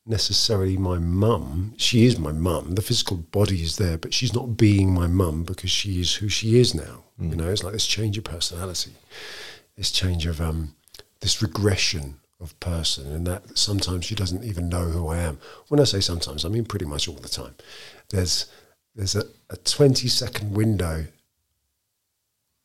necessarily 0.04 0.76
my 0.76 0.98
mum. 0.98 1.72
She 1.78 2.04
is 2.04 2.18
my 2.18 2.32
mum. 2.32 2.74
The 2.74 2.82
physical 2.82 3.16
body 3.16 3.62
is 3.62 3.78
there, 3.78 3.96
but 3.96 4.12
she's 4.12 4.34
not 4.34 4.58
being 4.58 4.92
my 4.92 5.06
mum 5.06 5.44
because 5.44 5.70
she 5.70 5.98
is 5.98 6.16
who 6.16 6.28
she 6.28 6.58
is 6.58 6.74
now. 6.74 7.04
You 7.20 7.36
know, 7.36 7.50
it's 7.50 7.62
like 7.62 7.74
this 7.74 7.86
change 7.86 8.16
of 8.16 8.24
personality, 8.24 8.92
this 9.76 9.90
change 9.90 10.26
of 10.26 10.40
um, 10.40 10.74
this 11.20 11.42
regression 11.42 12.18
of 12.40 12.58
person, 12.60 13.12
and 13.12 13.26
that 13.26 13.58
sometimes 13.58 14.06
she 14.06 14.14
doesn't 14.14 14.42
even 14.42 14.70
know 14.70 14.84
who 14.84 15.08
I 15.08 15.18
am. 15.18 15.38
When 15.68 15.80
I 15.80 15.84
say 15.84 16.00
sometimes, 16.00 16.44
I 16.44 16.48
mean 16.48 16.64
pretty 16.64 16.86
much 16.86 17.08
all 17.08 17.16
the 17.16 17.28
time. 17.28 17.54
There's 18.08 18.46
there's 18.94 19.14
a, 19.14 19.24
a 19.50 19.56
20 19.56 20.08
second 20.08 20.54
window, 20.54 21.06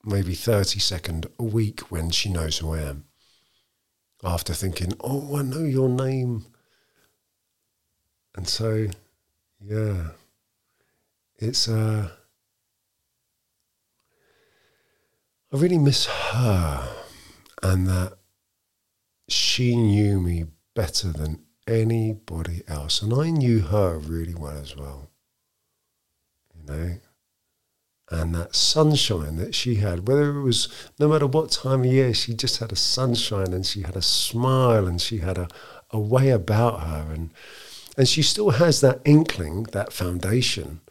maybe 0.03 0.33
30 0.33 0.79
second 0.79 1.27
a 1.37 1.43
week 1.43 1.81
when 1.91 2.09
she 2.09 2.29
knows 2.29 2.57
who 2.57 2.73
I 2.73 2.81
am. 2.81 3.05
After 4.23 4.53
thinking, 4.53 4.93
oh, 5.01 5.37
I 5.37 5.43
know 5.43 5.63
your 5.63 5.89
name. 5.89 6.45
And 8.35 8.47
so, 8.47 8.87
yeah, 9.61 10.09
it's, 11.37 11.67
uh, 11.67 12.09
I 15.55 15.57
really 15.57 15.77
miss 15.77 16.05
her 16.05 16.95
and 17.63 17.87
that 17.87 18.17
she 19.29 19.73
knew 19.73 20.19
me 20.19 20.47
better 20.73 21.13
than 21.13 21.45
anybody 21.65 22.63
else. 22.67 23.01
And 23.01 23.13
I 23.13 23.29
knew 23.29 23.61
her 23.61 23.97
really 23.97 24.35
well 24.35 24.57
as 24.57 24.75
well, 24.75 25.11
you 26.53 26.65
know. 26.65 26.97
And 28.11 28.35
that 28.35 28.53
sunshine 28.53 29.37
that 29.37 29.55
she 29.55 29.75
had, 29.75 30.09
whether 30.09 30.29
it 30.37 30.43
was 30.43 30.67
no 30.99 31.07
matter 31.07 31.25
what 31.25 31.51
time 31.51 31.79
of 31.79 31.85
year, 31.85 32.13
she 32.13 32.33
just 32.33 32.59
had 32.59 32.73
a 32.73 32.75
sunshine 32.75 33.53
and 33.53 33.65
she 33.65 33.83
had 33.83 33.95
a 33.95 34.01
smile 34.01 34.85
and 34.85 34.99
she 34.99 35.19
had 35.19 35.37
a, 35.37 35.47
a 35.89 35.97
way 35.97 36.31
about 36.31 36.81
her. 36.81 37.13
And, 37.13 37.29
and 37.97 38.09
she 38.09 38.23
still 38.23 38.49
has 38.49 38.81
that 38.81 38.99
inkling, 39.05 39.63
that 39.71 39.93
foundation, 39.93 40.81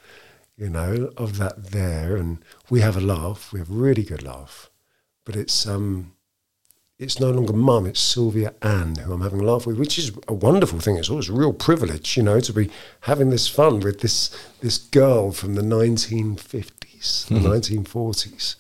you 0.57 0.69
know, 0.69 1.13
of 1.17 1.39
that 1.39 1.73
there. 1.73 2.17
And 2.17 2.39
we 2.71 2.81
have 2.81 2.97
a 2.97 3.01
laugh, 3.01 3.53
we 3.53 3.59
have 3.59 3.71
a 3.71 3.75
really 3.75 4.03
good 4.03 4.23
laugh. 4.23 4.71
But 5.25 5.37
it's, 5.37 5.67
um, 5.67 6.15
it's 6.99 7.19
no 7.19 7.31
longer 7.31 7.53
mum, 7.53 7.87
it's 7.87 8.01
Sylvia 8.01 8.55
Ann 8.63 8.97
who 8.97 9.13
I'm 9.13 9.21
having 9.21 9.41
a 9.41 9.45
laugh 9.45 9.67
with, 9.67 9.79
which 9.79 9.99
is 9.99 10.13
a 10.29 10.35
wonderful 10.35 10.79
thing. 10.79 10.97
It's 10.97 11.11
always 11.11 11.29
a 11.29 11.33
real 11.33 11.53
privilege, 11.53 12.17
you 12.17 12.23
know, 12.23 12.41
to 12.41 12.53
be 12.53 12.71
having 13.01 13.31
this 13.31 13.49
fun 13.49 13.81
with 13.81 14.01
this 14.01 14.31
this 14.61 14.79
girl 14.79 15.33
from 15.33 15.55
the 15.55 15.63
1950s, 15.63 17.27
the 17.27 17.35
1940s. 17.35 18.57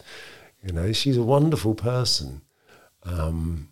You 0.64 0.72
know, 0.72 0.92
she's 0.92 1.16
a 1.16 1.22
wonderful 1.22 1.74
person. 1.74 2.40
Um, 3.04 3.68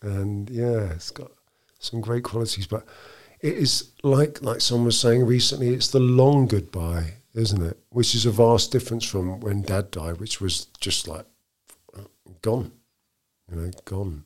and 0.00 0.48
yeah, 0.48 0.92
it's 0.92 1.10
got 1.10 1.32
some 1.78 2.00
great 2.00 2.24
qualities, 2.24 2.66
but 2.66 2.86
it 3.40 3.54
is 3.54 3.90
like 4.02 4.40
like 4.42 4.60
someone 4.60 4.86
was 4.86 4.98
saying 4.98 5.26
recently, 5.26 5.74
it's 5.74 5.88
the 5.88 6.00
long 6.00 6.46
goodbye, 6.46 7.14
isn't 7.34 7.62
it? 7.62 7.78
Which 7.90 8.14
is 8.14 8.26
a 8.26 8.30
vast 8.30 8.72
difference 8.72 9.04
from 9.04 9.40
when 9.40 9.62
dad 9.62 9.90
died, 9.90 10.18
which 10.18 10.40
was 10.40 10.66
just 10.80 11.08
like 11.08 11.26
gone 12.42 12.72
you 13.50 13.56
know, 13.56 13.70
gone. 13.84 14.24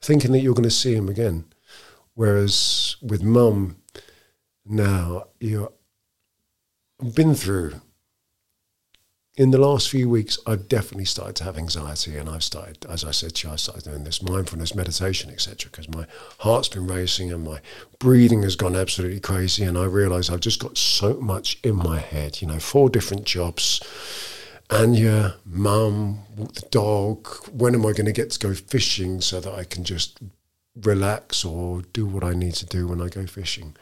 Thinking 0.00 0.32
that 0.32 0.40
you're 0.40 0.54
going 0.54 0.64
to 0.64 0.70
see 0.70 0.94
him 0.94 1.08
again. 1.08 1.44
Whereas 2.14 2.96
with 3.02 3.22
mum, 3.22 3.76
now 4.64 5.24
you're 5.40 5.72
I've 7.00 7.14
been 7.14 7.34
through. 7.34 7.80
In 9.38 9.52
the 9.52 9.58
last 9.58 9.88
few 9.88 10.08
weeks, 10.10 10.36
I've 10.48 10.66
definitely 10.66 11.04
started 11.04 11.36
to 11.36 11.44
have 11.44 11.56
anxiety, 11.56 12.16
and 12.16 12.28
I've 12.28 12.42
started, 12.42 12.84
as 12.86 13.04
I 13.04 13.12
said 13.12 13.36
to 13.36 13.46
you, 13.46 13.52
I 13.52 13.56
started 13.56 13.84
doing 13.84 14.02
this 14.02 14.20
mindfulness 14.20 14.74
meditation, 14.74 15.30
etc. 15.30 15.70
Because 15.70 15.88
my 15.88 16.06
heart's 16.40 16.66
been 16.66 16.88
racing 16.88 17.32
and 17.32 17.44
my 17.44 17.60
breathing 18.00 18.42
has 18.42 18.56
gone 18.56 18.74
absolutely 18.74 19.20
crazy, 19.20 19.62
and 19.62 19.78
I 19.78 19.84
realise 19.84 20.28
I've 20.28 20.40
just 20.40 20.60
got 20.60 20.76
so 20.76 21.20
much 21.20 21.60
in 21.62 21.76
my 21.76 22.00
head. 22.00 22.42
You 22.42 22.48
know, 22.48 22.58
four 22.58 22.90
different 22.90 23.26
jobs, 23.26 23.80
Ania, 24.70 25.36
mum, 25.44 26.18
the 26.36 26.66
dog. 26.72 27.28
When 27.52 27.76
am 27.76 27.86
I 27.86 27.92
going 27.92 28.06
to 28.06 28.12
get 28.12 28.32
to 28.32 28.40
go 28.40 28.54
fishing 28.54 29.20
so 29.20 29.38
that 29.38 29.54
I 29.54 29.62
can 29.62 29.84
just 29.84 30.18
relax 30.82 31.44
or 31.44 31.82
do 31.92 32.06
what 32.06 32.24
I 32.24 32.34
need 32.34 32.54
to 32.54 32.66
do 32.66 32.88
when 32.88 33.00
I 33.00 33.06
go 33.06 33.24
fishing? 33.24 33.76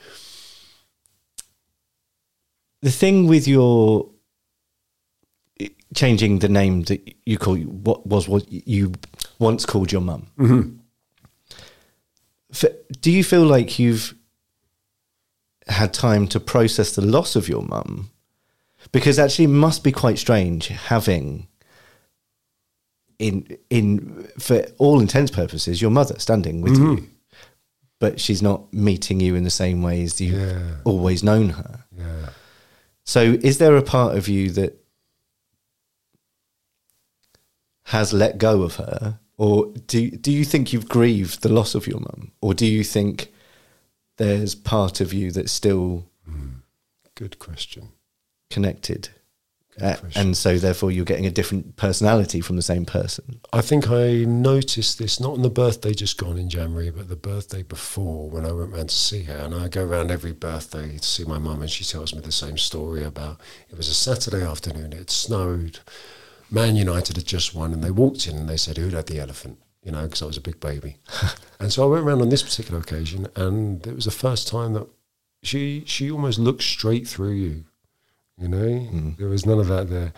The 2.83 2.91
thing 2.91 3.27
with 3.27 3.49
your 3.49 4.11
changing 5.97 6.39
the 6.39 6.49
name 6.49 6.83
that 6.83 7.01
you 7.25 7.39
call 7.39 7.57
what 7.57 8.07
was 8.07 8.29
what 8.29 8.45
you 8.51 8.93
once 9.41 9.67
called 9.67 9.91
your 9.91 10.03
mum. 10.03 10.27
Mm-hmm. 10.39 10.77
Do 13.01 13.11
you 13.11 13.23
feel 13.25 13.45
like 13.45 13.79
you've 13.79 14.15
had 15.69 15.93
time 15.93 16.27
to 16.29 16.41
process 16.41 16.95
the 16.95 17.03
loss 17.03 17.35
of 17.37 17.49
your 17.49 17.63
mum 17.63 18.11
because 18.93 19.19
actually 19.19 19.47
it 19.47 19.49
must 19.49 19.83
be 19.83 19.91
quite 19.91 20.17
strange 20.19 20.69
having 20.69 21.49
in 23.19 23.59
in 23.69 24.29
for 24.39 24.65
all 24.79 25.01
intents 25.01 25.31
purposes 25.33 25.83
your 25.83 25.91
mother 25.91 26.17
standing 26.19 26.61
with 26.63 26.75
Mm-hmm. 26.75 27.03
you 27.05 27.09
but 27.99 28.21
she's 28.21 28.43
not 28.43 28.73
meeting 28.73 29.19
you 29.21 29.35
in 29.35 29.43
the 29.43 29.51
same 29.51 29.83
way 29.83 30.03
as 30.05 30.21
you've 30.21 30.39
Yeah. 30.41 30.77
always 30.85 31.25
known 31.25 31.49
her 31.51 31.85
Yeah. 31.99 32.29
so 33.05 33.21
is 33.43 33.59
there 33.59 33.77
a 33.77 33.83
part 33.83 34.17
of 34.17 34.29
you 34.29 34.51
that 34.51 34.79
has 37.87 38.13
let 38.13 38.39
go 38.39 38.63
of 38.63 38.77
her 38.77 39.19
or 39.37 39.67
do 39.87 40.11
do 40.11 40.33
you 40.33 40.45
think 40.45 40.73
you've 40.73 40.89
grieved 40.89 41.43
the 41.43 41.49
loss 41.49 41.75
of 41.75 41.87
your 41.87 42.01
mum 42.01 42.33
or 42.41 42.55
do 42.55 42.67
you 42.67 42.83
think 42.83 43.33
there's 44.17 44.55
part 44.55 45.01
of 45.01 45.13
you 45.13 45.31
that's 45.31 45.53
still 45.53 46.07
Good 47.15 47.39
question. 47.39 47.89
connected 48.51 49.09
Uh, 49.81 49.97
and 50.15 50.37
so 50.37 50.59
therefore 50.59 50.91
you're 50.91 51.05
getting 51.05 51.27
a 51.27 51.31
different 51.31 51.77
personality 51.77 52.41
from 52.41 52.57
the 52.57 52.63
same 52.63 52.85
person 52.85 53.41
I 53.53 53.61
think 53.63 53.91
I 53.91 54.25
noticed 54.25 54.99
this 54.99 55.21
not 55.21 55.35
on 55.35 55.43
the 55.43 55.51
birthday 55.51 55.93
just 55.95 56.19
gone 56.19 56.39
in 56.39 56.49
January, 56.49 56.91
but 56.91 57.09
the 57.09 57.17
birthday 57.17 57.63
before 57.63 58.29
when 58.29 58.45
I 58.45 58.53
went 58.53 58.73
round 58.73 58.89
to 58.91 58.95
see 58.95 59.23
her. 59.25 59.37
And 59.37 59.55
I 59.55 59.69
go 59.69 59.85
round 59.85 60.11
every 60.11 60.33
birthday 60.33 60.99
to 60.99 61.05
see 61.05 61.25
my 61.25 61.39
mum, 61.39 61.63
and 61.63 61.71
she 61.71 61.85
tells 61.85 62.15
me 62.15 62.21
the 62.21 62.33
same 62.33 62.59
story 62.59 63.03
about 63.05 63.41
it 63.71 63.77
was 63.77 63.89
a 63.89 63.95
Saturday 63.95 64.43
afternoon, 64.43 64.93
it 64.93 65.11
snowed. 65.11 65.79
Man 66.51 66.77
United 66.77 67.17
had 67.17 67.27
just 67.27 67.55
won, 67.55 67.73
and 67.73 67.83
they 67.83 67.91
walked 67.91 68.27
in 68.27 68.37
and 68.37 68.49
they 68.49 68.57
said, 68.57 68.77
Who'd 68.77 68.93
had 68.93 69.07
the 69.07 69.21
elephant? 69.21 69.59
You 69.83 69.93
know, 69.93 70.03
because 70.03 70.23
I 70.23 70.27
was 70.27 70.37
a 70.37 70.43
big 70.43 70.61
baby. 70.61 70.97
and 71.61 71.73
so 71.73 71.85
I 71.85 71.87
went 71.87 72.05
around 72.05 72.23
on 72.23 72.29
this 72.29 72.43
particular 72.43 72.81
occasion, 72.81 73.29
and 73.37 73.87
it 73.87 73.95
was 73.95 74.05
the 74.05 74.11
first 74.11 74.49
time 74.49 74.73
that 74.75 74.87
she 75.43 75.85
she 75.87 76.11
almost 76.11 76.39
looked 76.39 76.63
straight 76.63 77.07
through 77.07 77.33
you. 77.33 77.65
You 78.39 78.49
know, 78.49 78.79
hmm. 78.79 79.11
there 79.19 79.29
was 79.29 79.47
none 79.47 79.59
of 79.59 79.69
that 79.69 79.89
there. 79.89 80.13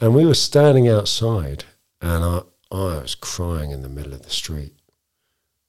And 0.00 0.14
we 0.14 0.24
were 0.24 0.34
standing 0.34 0.88
outside, 0.88 1.64
and 2.00 2.24
I, 2.24 2.38
I 2.70 3.00
was 3.02 3.14
crying 3.14 3.70
in 3.70 3.82
the 3.82 3.88
middle 3.88 4.14
of 4.14 4.22
the 4.22 4.30
street, 4.30 4.74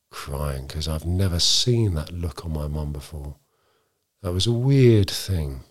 crying 0.09 0.67
because 0.67 0.87
I've 0.87 1.05
never 1.05 1.39
seen 1.39 1.93
that 1.95 2.11
look 2.11 2.45
on 2.45 2.53
my 2.53 2.67
mum 2.67 2.93
before. 2.93 3.35
That 4.21 4.31
was 4.31 4.47
a 4.47 4.53
weird 4.53 5.09
thing. 5.09 5.61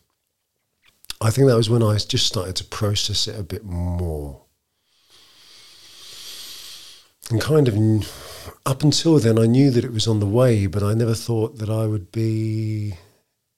I 1.23 1.31
think 1.31 1.47
that 1.47 1.57
was 1.57 1.71
when 1.71 1.83
I 1.83 1.97
just 1.97 2.26
started 2.26 2.57
to 2.57 2.64
process 2.64 3.29
it 3.29 3.38
a 3.38 3.45
bit 3.45 3.64
more. 3.64 4.43
And 7.31 7.41
kind 7.41 7.69
of 7.69 8.57
up 8.67 8.83
until 8.83 9.19
then, 9.19 9.38
I 9.38 9.47
knew 9.47 9.71
that 9.71 9.85
it 9.85 9.93
was 9.93 10.09
on 10.09 10.19
the 10.19 10.26
way, 10.26 10.67
but 10.67 10.83
I 10.83 10.95
never 10.95 11.14
thought 11.14 11.59
that 11.59 11.71
I 11.71 11.87
would 11.87 12.11
be. 12.11 12.95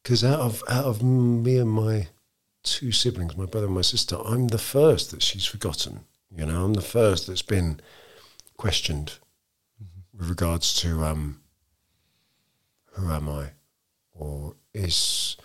Because 0.03 0.23
out 0.23 0.41
of 0.41 0.63
out 0.69 0.85
of 0.85 1.03
me 1.03 1.57
and 1.57 1.71
my 1.71 2.09
two 2.63 2.93
siblings, 2.93 3.37
my 3.37 3.47
brother 3.47 3.67
and 3.67 3.75
my 3.75 3.81
sister, 3.81 4.17
I'm 4.23 4.49
the 4.49 4.59
first 4.59 5.11
that 5.11 5.23
she's 5.23 5.47
forgotten. 5.47 6.01
You 6.37 6.45
know, 6.45 6.65
I'm 6.65 6.75
the 6.75 6.83
first 6.83 7.27
that's 7.27 7.43
been 7.43 7.81
questioned 8.59 9.15
with 10.13 10.29
regards 10.29 10.75
to 10.83 11.03
um, 11.05 11.41
who 12.93 13.11
am 13.11 13.29
I, 13.31 13.53
or 14.13 14.57
is 14.75 15.37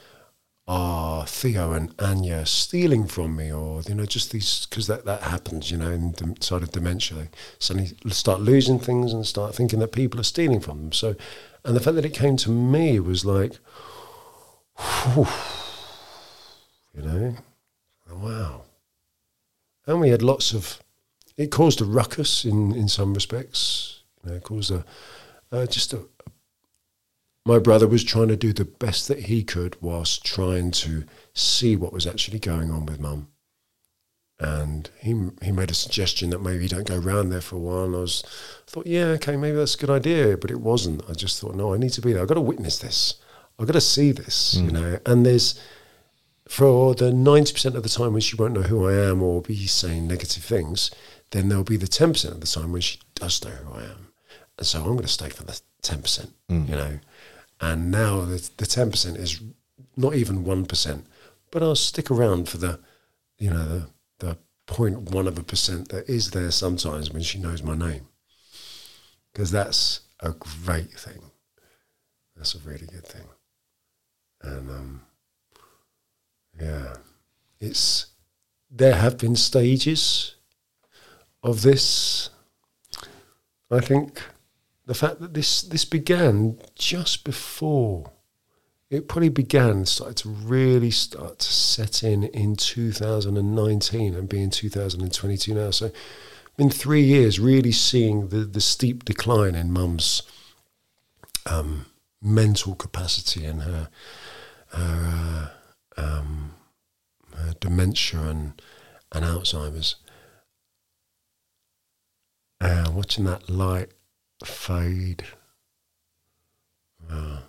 are 0.70 1.26
Theo 1.26 1.74
and 1.74 1.98
Ania 1.98 2.48
stealing 2.48 3.08
from 3.08 3.36
me, 3.36 3.52
or 3.52 3.82
you 3.88 3.96
know, 3.96 4.06
just 4.06 4.32
these 4.32 4.68
because 4.68 4.86
that 4.86 5.04
that 5.04 5.24
happens, 5.24 5.72
you 5.72 5.78
know, 5.78 5.90
in 5.90 6.12
the 6.12 6.36
of 6.62 6.72
dementia, 6.72 7.18
they 7.18 7.30
suddenly 7.58 7.92
start 8.10 8.40
losing 8.40 8.78
things 8.80 9.12
and 9.12 9.26
start 9.26 9.56
thinking 9.56 9.80
that 9.80 9.92
people 9.92 10.20
are 10.20 10.24
stealing 10.24 10.60
from 10.60 10.78
them. 10.78 10.92
So, 10.92 11.16
and 11.66 11.76
the 11.76 11.80
fact 11.80 11.96
that 11.96 12.06
it 12.06 12.14
came 12.14 12.38
to 12.38 12.52
me 12.52 13.00
was 13.00 13.26
like, 13.26 13.58
whew, 14.78 15.28
you 16.94 17.02
know, 17.02 17.36
wow. 18.12 18.62
And 19.88 20.00
we 20.00 20.10
had 20.10 20.22
lots 20.22 20.54
of. 20.54 20.80
It 21.36 21.50
caused 21.50 21.82
a 21.82 21.86
ruckus 21.86 22.46
in 22.46 22.76
in 22.76 22.88
some 22.88 23.16
respects. 23.16 24.04
You 24.24 24.34
know, 24.34 24.40
caused 24.40 24.70
a 24.70 24.86
uh, 25.52 25.66
just 25.66 25.94
a, 25.94 26.02
my 27.46 27.60
brother 27.60 27.88
was 27.88 28.04
trying 28.04 28.28
to 28.28 28.36
do 28.36 28.54
the 28.54 28.66
best 28.66 29.08
that 29.08 29.24
he 29.26 29.44
could 29.44 29.76
whilst 29.82 30.26
trying 30.26 30.72
to 30.72 31.04
see 31.34 31.76
what 31.76 31.94
was 31.94 32.06
actually 32.06 32.40
going 32.40 32.72
on 32.72 32.86
with 32.86 33.00
mum. 33.00 33.30
And 34.40 34.90
he 35.00 35.14
he 35.42 35.52
made 35.52 35.70
a 35.70 35.74
suggestion 35.74 36.30
that 36.30 36.42
maybe 36.42 36.68
don't 36.68 36.88
go 36.88 36.98
round 36.98 37.32
there 37.32 37.42
for 37.42 37.58
a 37.58 37.60
while. 37.60 37.84
And 37.84 37.96
I 37.96 38.00
was 38.00 38.24
thought, 38.68 38.88
yeah, 38.88 39.06
okay, 39.18 39.36
maybe 39.36 39.58
that's 39.58 39.76
a 39.76 39.80
good 39.80 39.90
idea, 39.90 40.38
but 40.38 40.52
it 40.52 40.62
wasn't. 40.62 41.04
I 41.10 41.14
just 41.14 41.42
thought, 41.42 41.56
no, 41.56 41.74
I 41.74 41.78
need 41.78 41.92
to 41.94 42.02
be 42.02 42.14
there. 42.14 42.22
I've 42.22 42.28
got 42.30 42.36
to 42.36 42.42
witness 42.42 42.80
this. 42.80 43.16
I've 43.60 43.68
got 43.68 43.74
to 43.74 43.82
see 43.82 44.14
this, 44.14 44.56
you 44.56 44.70
hmm. 44.70 44.76
know. 44.76 45.00
And 45.06 45.26
there's 45.26 45.60
for 46.48 46.96
the 46.96 47.12
ninety 47.12 47.52
percent 47.52 47.76
of 47.76 47.84
the 47.84 47.90
time 47.90 48.14
when 48.14 48.22
she 48.22 48.38
won't 48.38 48.54
know 48.54 48.62
who 48.62 48.88
I 48.88 48.94
am 48.94 49.22
or 49.22 49.42
be 49.42 49.68
saying 49.68 50.08
negative 50.08 50.44
things, 50.44 50.90
then 51.32 51.50
there'll 51.50 51.66
be 51.66 51.78
the 51.78 51.88
ten 51.88 52.14
percent 52.14 52.36
of 52.36 52.42
the 52.42 52.48
time 52.48 52.72
when 52.72 52.82
she 52.82 53.00
does 53.16 53.44
know 53.44 53.52
who 53.52 53.74
I 53.74 53.84
am. 53.84 54.14
And 54.58 54.66
so 54.66 54.80
I'm 54.80 54.92
going 54.92 55.02
to 55.02 55.08
stay 55.10 55.30
for 55.30 55.44
the 55.44 55.60
ten 55.82 56.02
percent, 56.02 56.34
hmm. 56.48 56.66
you 56.66 56.76
know. 56.76 57.00
And 57.62 57.92
now 57.92 58.22
the 58.22 58.50
the 58.58 58.66
ten 58.66 58.90
percent 58.92 59.18
is 59.18 59.42
not 59.98 60.16
even 60.16 60.46
one 60.46 60.66
percent, 60.66 61.06
but 61.52 61.62
I'll 61.62 61.76
stick 61.76 62.10
around 62.10 62.48
for 62.48 62.58
the, 62.58 62.80
you 63.38 63.50
know, 63.50 63.66
the 63.68 63.88
the 64.20 64.38
point 64.66 65.12
one 65.12 65.28
of 65.28 65.38
a 65.38 65.44
percent 65.44 65.90
that 65.90 66.08
is 66.08 66.32
there 66.32 66.52
sometimes 66.52 67.12
when 67.12 67.24
she 67.24 67.40
knows 67.40 67.62
my 67.62 67.76
name, 67.76 68.08
because 69.34 69.52
that's 69.52 70.02
a 70.22 70.32
great 70.32 70.92
thing. 70.92 71.32
That's 72.36 72.56
a 72.56 72.60
really 72.60 72.88
good 72.88 73.06
thing, 73.06 73.28
and 74.42 74.70
um, 74.70 75.02
yeah, 76.58 76.94
it's 77.60 78.08
there 78.72 78.96
have 78.96 79.18
been 79.18 79.36
stages 79.36 80.36
of 81.44 81.62
this. 81.62 82.30
I 83.70 83.82
think 83.82 84.22
the 84.90 84.96
fact 84.96 85.20
that 85.22 85.36
this 85.36 85.62
this 85.62 85.86
began 85.86 86.58
just 86.74 87.24
before 87.24 88.12
it 88.90 89.08
probably 89.08 89.30
began 89.30 89.86
started 89.86 90.18
to 90.18 90.30
really 90.30 90.90
start 90.90 91.38
to 91.38 91.54
set 91.54 92.02
in 92.02 92.24
in 92.24 92.56
2019 92.56 94.16
and 94.16 94.28
be 94.28 94.42
in 94.42 94.50
2022 94.50 95.54
now. 95.54 95.70
So, 95.70 95.92
been 96.58 96.72
three 96.72 97.04
years 97.04 97.40
really 97.40 97.72
seeing 97.72 98.30
the 98.30 98.38
the 98.38 98.60
steep 98.60 99.06
decline 99.06 99.54
in 99.54 99.72
Mum's 99.72 100.24
um, 101.46 101.86
mental 102.20 102.74
capacity 102.74 103.46
and 103.46 103.62
her 103.62 103.90
her, 104.70 105.52
uh, 105.98 106.02
um, 106.02 106.56
her 107.36 107.54
dementia 107.60 108.22
and 108.22 108.60
and 109.12 109.24
Alzheimer's. 109.24 109.98
And 112.60 112.96
watching 112.96 113.26
that 113.26 113.52
light 113.52 113.92
fade. 114.46 115.24
Wow. 117.10 117.40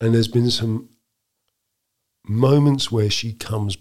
And 0.00 0.14
there's 0.14 0.28
been 0.28 0.50
some 0.50 0.88
moments 2.24 2.90
where 2.90 3.10
she 3.10 3.32
comes 3.32 3.76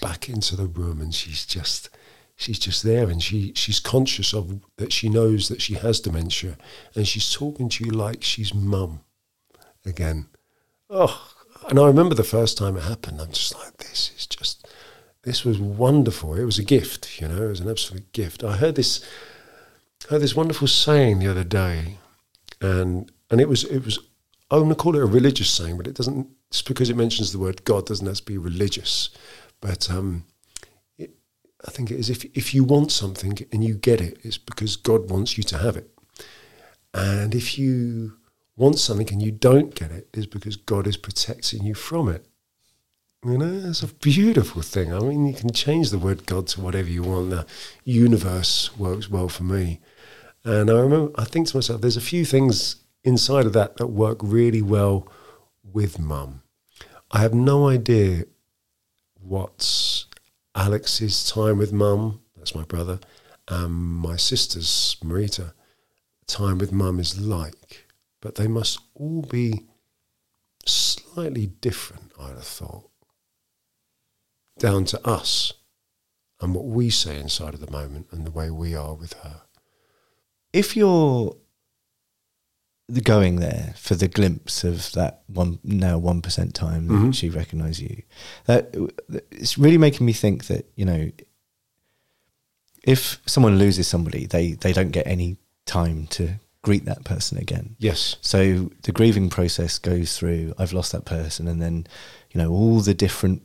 back 0.00 0.28
into 0.28 0.56
the 0.56 0.66
room 0.66 1.00
and 1.00 1.14
she's 1.14 1.46
just 1.46 1.88
she's 2.36 2.58
just 2.58 2.82
there 2.82 3.08
and 3.08 3.22
she 3.22 3.52
she's 3.54 3.80
conscious 3.80 4.34
of 4.34 4.60
that 4.76 4.92
she 4.92 5.08
knows 5.08 5.48
that 5.48 5.62
she 5.62 5.74
has 5.74 6.00
dementia 6.00 6.56
and 6.94 7.08
she's 7.08 7.32
talking 7.32 7.68
to 7.68 7.84
you 7.84 7.90
like 7.90 8.22
she's 8.22 8.54
mum 8.54 9.00
again. 9.84 10.26
Oh 10.90 11.32
and 11.68 11.78
I 11.78 11.86
remember 11.86 12.14
the 12.14 12.24
first 12.24 12.58
time 12.58 12.76
it 12.76 12.84
happened, 12.84 13.20
I'm 13.20 13.32
just 13.32 13.54
like, 13.54 13.76
this 13.78 14.12
is 14.16 14.26
just 14.26 14.68
this 15.22 15.44
was 15.44 15.58
wonderful. 15.58 16.34
It 16.34 16.44
was 16.44 16.58
a 16.58 16.64
gift, 16.64 17.20
you 17.20 17.26
know, 17.26 17.42
it 17.42 17.48
was 17.48 17.60
an 17.60 17.70
absolute 17.70 18.12
gift. 18.12 18.44
I 18.44 18.56
heard 18.56 18.76
this 18.76 19.04
I 20.06 20.10
heard 20.10 20.22
this 20.22 20.36
wonderful 20.36 20.68
saying 20.68 21.18
the 21.18 21.28
other 21.28 21.42
day, 21.42 21.98
and 22.60 23.10
and 23.28 23.40
it 23.40 23.48
was 23.48 23.64
it 23.64 23.84
was 23.84 23.98
I 24.50 24.56
want 24.56 24.68
to 24.68 24.76
call 24.76 24.94
it 24.94 25.02
a 25.02 25.06
religious 25.06 25.50
saying, 25.50 25.76
but 25.76 25.88
it 25.88 25.96
doesn't. 25.96 26.28
Just 26.52 26.68
because 26.68 26.88
it 26.88 26.96
mentions 26.96 27.32
the 27.32 27.40
word 27.40 27.64
God 27.64 27.86
doesn't 27.86 28.06
have 28.06 28.18
to 28.18 28.22
be 28.22 28.38
religious. 28.38 29.10
But 29.60 29.90
um, 29.90 30.24
it, 30.96 31.10
I 31.66 31.72
think 31.72 31.90
it 31.90 31.98
is 31.98 32.08
if 32.08 32.24
if 32.36 32.54
you 32.54 32.62
want 32.62 32.92
something 32.92 33.36
and 33.50 33.64
you 33.64 33.74
get 33.74 34.00
it, 34.00 34.18
it's 34.22 34.38
because 34.38 34.76
God 34.76 35.10
wants 35.10 35.36
you 35.36 35.42
to 35.42 35.58
have 35.58 35.76
it. 35.76 35.90
And 36.94 37.34
if 37.34 37.58
you 37.58 38.12
want 38.56 38.78
something 38.78 39.08
and 39.10 39.20
you 39.20 39.32
don't 39.32 39.74
get 39.74 39.90
it, 39.90 40.08
it's 40.14 40.26
because 40.26 40.54
God 40.54 40.86
is 40.86 40.96
protecting 40.96 41.64
you 41.64 41.74
from 41.74 42.08
it. 42.08 42.26
You 43.24 43.38
know, 43.38 43.68
it's 43.68 43.82
a 43.82 43.88
beautiful 43.88 44.62
thing. 44.62 44.94
I 44.94 45.00
mean, 45.00 45.26
you 45.26 45.34
can 45.34 45.50
change 45.50 45.90
the 45.90 45.98
word 45.98 46.26
God 46.26 46.46
to 46.48 46.60
whatever 46.60 46.88
you 46.88 47.02
want. 47.02 47.30
The 47.30 47.44
universe 47.84 48.76
works 48.78 49.10
well 49.10 49.28
for 49.28 49.42
me. 49.42 49.80
And 50.46 50.70
I 50.70 50.74
remember, 50.74 51.10
I 51.16 51.24
think 51.24 51.48
to 51.48 51.56
myself, 51.56 51.80
there's 51.80 51.96
a 51.96 52.00
few 52.00 52.24
things 52.24 52.76
inside 53.02 53.46
of 53.46 53.52
that 53.54 53.78
that 53.78 53.88
work 53.88 54.18
really 54.22 54.62
well 54.62 55.08
with 55.64 55.98
mum. 55.98 56.42
I 57.10 57.18
have 57.18 57.34
no 57.34 57.68
idea 57.68 58.26
what 59.20 60.04
Alex's 60.54 61.28
time 61.28 61.58
with 61.58 61.72
mum, 61.72 62.20
that's 62.36 62.54
my 62.54 62.62
brother, 62.62 63.00
and 63.48 63.72
my 63.72 64.14
sister's, 64.14 64.96
Marita, 65.02 65.52
time 66.28 66.58
with 66.58 66.70
mum 66.70 67.00
is 67.00 67.20
like, 67.20 67.88
but 68.20 68.36
they 68.36 68.46
must 68.46 68.78
all 68.94 69.22
be 69.22 69.66
slightly 70.64 71.46
different, 71.46 72.12
I'd 72.20 72.36
have 72.36 72.44
thought, 72.44 72.88
down 74.60 74.84
to 74.84 75.04
us 75.04 75.54
and 76.40 76.54
what 76.54 76.66
we 76.66 76.88
say 76.88 77.18
inside 77.18 77.54
of 77.54 77.60
the 77.60 77.72
moment 77.72 78.06
and 78.12 78.24
the 78.24 78.30
way 78.30 78.48
we 78.48 78.76
are 78.76 78.94
with 78.94 79.14
her. 79.24 79.42
If 80.56 80.76
you're 80.76 81.36
going 83.02 83.36
there 83.40 83.74
for 83.76 83.94
the 83.94 84.08
glimpse 84.08 84.62
of 84.64 84.92
that 84.92 85.22
one 85.26 85.58
now 85.64 85.98
one 85.98 86.22
percent 86.22 86.54
time 86.54 86.86
that 86.88 86.94
Mhm. 86.94 87.14
she 87.14 87.28
recognised 87.28 87.80
you, 87.80 88.02
that 88.46 88.74
it's 89.30 89.58
really 89.58 89.78
making 89.78 90.06
me 90.06 90.12
think 90.12 90.46
that 90.46 90.64
you 90.76 90.84
know, 90.84 91.10
if 92.84 93.20
someone 93.26 93.58
loses 93.58 93.86
somebody, 93.88 94.26
they 94.26 94.52
they 94.52 94.72
don't 94.72 94.92
get 94.92 95.06
any 95.06 95.36
time 95.66 96.06
to 96.08 96.38
greet 96.62 96.84
that 96.84 97.04
person 97.04 97.38
again. 97.38 97.76
Yes. 97.78 98.16
So 98.20 98.70
the 98.82 98.92
grieving 98.92 99.28
process 99.30 99.78
goes 99.78 100.16
through. 100.16 100.54
I've 100.58 100.72
lost 100.72 100.92
that 100.92 101.04
person, 101.04 101.48
and 101.48 101.60
then 101.60 101.86
you 102.30 102.38
know 102.40 102.50
all 102.50 102.80
the 102.80 102.94
different 102.94 103.42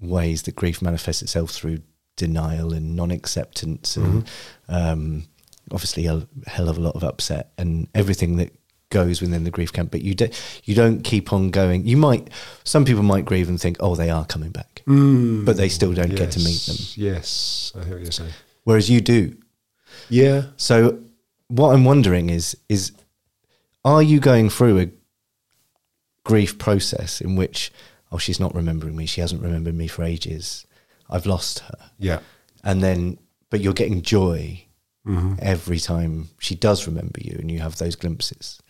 ways 0.00 0.42
that 0.42 0.56
grief 0.56 0.80
manifests 0.82 1.22
itself 1.22 1.50
through 1.50 1.78
denial 2.16 2.72
and 2.72 2.96
non-acceptance, 2.96 3.96
and 3.96 4.26
um, 4.68 5.24
obviously 5.72 6.06
a 6.06 6.26
hell 6.46 6.68
of 6.68 6.78
a 6.78 6.80
lot 6.80 6.96
of 6.96 7.04
upset 7.04 7.52
and 7.58 7.88
everything 7.94 8.36
that 8.36 8.52
goes 8.90 9.20
within 9.20 9.44
the 9.44 9.50
grief 9.50 9.72
camp. 9.72 9.90
But 9.90 10.02
you 10.02 10.14
do, 10.14 10.28
you 10.64 10.74
don't 10.74 11.02
keep 11.02 11.32
on 11.32 11.50
going. 11.50 11.86
You 11.86 11.96
might. 11.96 12.28
Some 12.64 12.84
people 12.84 13.02
might 13.02 13.24
grieve 13.24 13.48
and 13.48 13.60
think, 13.60 13.76
oh, 13.80 13.94
they 13.94 14.10
are 14.10 14.24
coming 14.24 14.50
back, 14.50 14.82
mm. 14.86 15.44
but 15.44 15.56
they 15.56 15.68
still 15.68 15.92
don't 15.92 16.14
get 16.14 16.32
to 16.32 16.40
meet 16.40 16.60
them. 16.62 16.76
Yes, 16.94 17.72
I 17.78 17.84
hear 17.84 17.94
what 17.94 18.02
you're 18.02 18.12
saying. 18.12 18.32
Whereas 18.64 18.90
you 18.90 19.00
do. 19.00 19.36
Yeah. 20.08 20.46
So 20.56 20.98
what 21.48 21.74
I'm 21.74 21.84
wondering 21.84 22.30
is 22.30 22.56
is 22.68 22.92
are 23.84 24.02
you 24.02 24.20
going 24.20 24.50
through 24.50 24.78
a 24.80 24.88
grief 26.24 26.58
process 26.58 27.20
in 27.22 27.36
which 27.36 27.72
oh 28.12 28.18
she's 28.18 28.40
not 28.40 28.54
remembering 28.54 28.96
me, 28.96 29.06
she 29.06 29.20
hasn't 29.20 29.42
remembered 29.42 29.74
me 29.74 29.88
for 29.88 30.02
ages. 30.02 30.66
I've 31.10 31.26
lost 31.26 31.60
her. 31.60 31.90
Yeah. 31.98 32.20
And 32.62 32.82
then 32.82 33.18
but 33.50 33.60
you're 33.60 33.72
getting 33.72 34.02
joy 34.02 34.67
Mm-hmm. 35.08 35.36
every 35.40 35.78
time 35.78 36.28
she 36.38 36.54
does 36.54 36.86
remember 36.86 37.18
you 37.20 37.36
and 37.38 37.50
you 37.50 37.60
have 37.60 37.76
those 37.76 37.96
glimpses. 37.96 38.60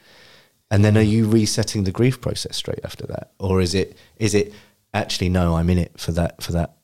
And 0.70 0.84
then 0.84 0.96
are 0.96 1.02
you 1.02 1.28
resetting 1.28 1.82
the 1.82 1.90
grief 1.90 2.20
process 2.20 2.56
straight 2.56 2.84
after 2.84 3.06
that? 3.06 3.32
Or 3.40 3.60
is 3.60 3.74
it 3.74 3.96
is 4.18 4.34
it 4.34 4.54
actually 4.94 5.30
no, 5.30 5.56
I'm 5.56 5.68
in 5.68 5.78
it 5.78 5.98
for 5.98 6.12
that 6.12 6.42
for 6.42 6.52
that 6.52 6.78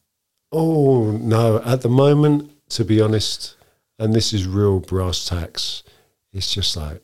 Oh 0.57 1.11
no! 1.11 1.61
At 1.65 1.83
the 1.83 1.89
moment, 1.89 2.53
to 2.71 2.85
be 2.85 3.01
honest, 3.01 3.57
and 3.99 4.15
this 4.15 4.33
is 4.33 4.47
real 4.47 4.79
brass 4.79 5.25
tacks. 5.25 5.83
It's 6.33 6.55
just 6.55 6.77
like 6.77 7.03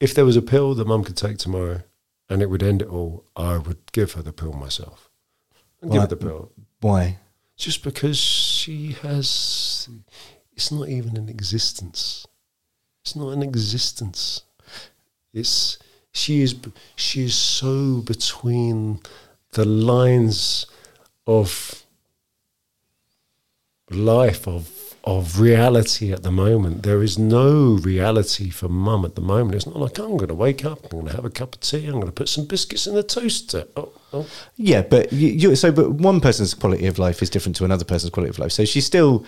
if 0.00 0.12
there 0.12 0.24
was 0.24 0.36
a 0.36 0.42
pill 0.42 0.74
that 0.74 0.88
Mum 0.88 1.04
could 1.04 1.16
take 1.16 1.38
tomorrow, 1.38 1.82
and 2.28 2.42
it 2.42 2.50
would 2.50 2.64
end 2.64 2.82
it 2.82 2.88
all, 2.88 3.24
I 3.36 3.58
would 3.58 3.92
give 3.92 4.14
her 4.14 4.22
the 4.22 4.32
pill 4.32 4.52
myself. 4.52 5.08
I'd 5.82 5.92
give 5.92 6.02
her 6.02 6.08
the 6.08 6.16
pill 6.16 6.50
why? 6.80 7.18
just 7.56 7.84
because 7.84 8.18
she 8.18 8.96
has. 9.02 9.88
It's 10.60 10.70
not 10.70 10.90
even 10.90 11.16
an 11.16 11.30
existence. 11.30 12.26
It's 13.02 13.16
not 13.16 13.30
an 13.30 13.42
existence. 13.42 14.42
It's 15.32 15.78
she 16.12 16.42
is 16.42 16.54
she 16.96 17.24
is 17.24 17.34
so 17.34 18.02
between 18.02 19.00
the 19.52 19.64
lines 19.64 20.66
of 21.26 21.82
life 23.90 24.46
of 24.46 24.94
of 25.02 25.40
reality 25.40 26.12
at 26.12 26.24
the 26.24 26.30
moment. 26.30 26.82
There 26.82 27.02
is 27.02 27.18
no 27.18 27.78
reality 27.82 28.50
for 28.50 28.68
mum 28.68 29.06
at 29.06 29.14
the 29.14 29.22
moment. 29.22 29.54
It's 29.54 29.66
not 29.66 29.78
like 29.78 29.98
I'm 29.98 30.18
going 30.18 30.28
to 30.28 30.34
wake 30.34 30.66
up, 30.66 30.84
I'm 30.84 30.90
going 30.90 31.06
to 31.06 31.16
have 31.16 31.24
a 31.24 31.30
cup 31.30 31.54
of 31.54 31.60
tea, 31.62 31.86
I'm 31.86 31.94
going 31.94 32.04
to 32.04 32.12
put 32.12 32.28
some 32.28 32.44
biscuits 32.44 32.86
in 32.86 32.94
the 32.94 33.02
toaster. 33.02 33.64
Oh, 33.76 33.92
oh. 34.12 34.26
Yeah, 34.56 34.82
but 34.82 35.10
you, 35.10 35.28
you 35.28 35.56
so 35.56 35.72
but 35.72 35.92
one 35.92 36.20
person's 36.20 36.52
quality 36.52 36.86
of 36.86 36.98
life 36.98 37.22
is 37.22 37.30
different 37.30 37.56
to 37.56 37.64
another 37.64 37.86
person's 37.86 38.10
quality 38.10 38.28
of 38.28 38.38
life. 38.38 38.52
So 38.52 38.66
she's 38.66 38.84
still 38.84 39.24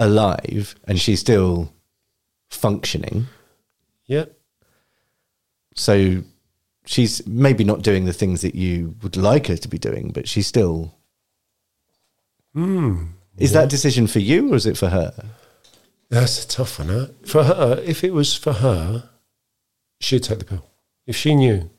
alive 0.00 0.74
and 0.88 0.98
she's 1.00 1.20
still 1.20 1.72
functioning. 2.48 3.26
yeah, 4.06 4.24
So 5.76 6.22
she's 6.84 7.24
maybe 7.26 7.62
not 7.62 7.82
doing 7.82 8.06
the 8.06 8.12
things 8.12 8.40
that 8.40 8.56
you 8.56 8.96
would 9.02 9.16
like 9.16 9.46
her 9.46 9.56
to 9.56 9.68
be 9.68 9.78
doing, 9.78 10.10
but 10.10 10.26
she's 10.26 10.48
still. 10.48 10.94
Hmm. 12.54 13.04
Is 13.38 13.52
that 13.52 13.70
decision 13.70 14.06
for 14.08 14.18
you 14.18 14.52
or 14.52 14.56
is 14.56 14.66
it 14.66 14.76
for 14.76 14.88
her? 14.88 15.14
That's 16.08 16.44
a 16.44 16.48
tough 16.48 16.80
one. 16.80 16.88
Huh? 16.88 17.06
For 17.24 17.44
her, 17.44 17.80
if 17.86 18.02
it 18.02 18.12
was 18.12 18.34
for 18.34 18.54
her, 18.54 19.08
she'd 20.00 20.24
take 20.24 20.40
the 20.40 20.44
pill. 20.44 20.66
If 21.06 21.14
she 21.16 21.34
knew, 21.36 21.70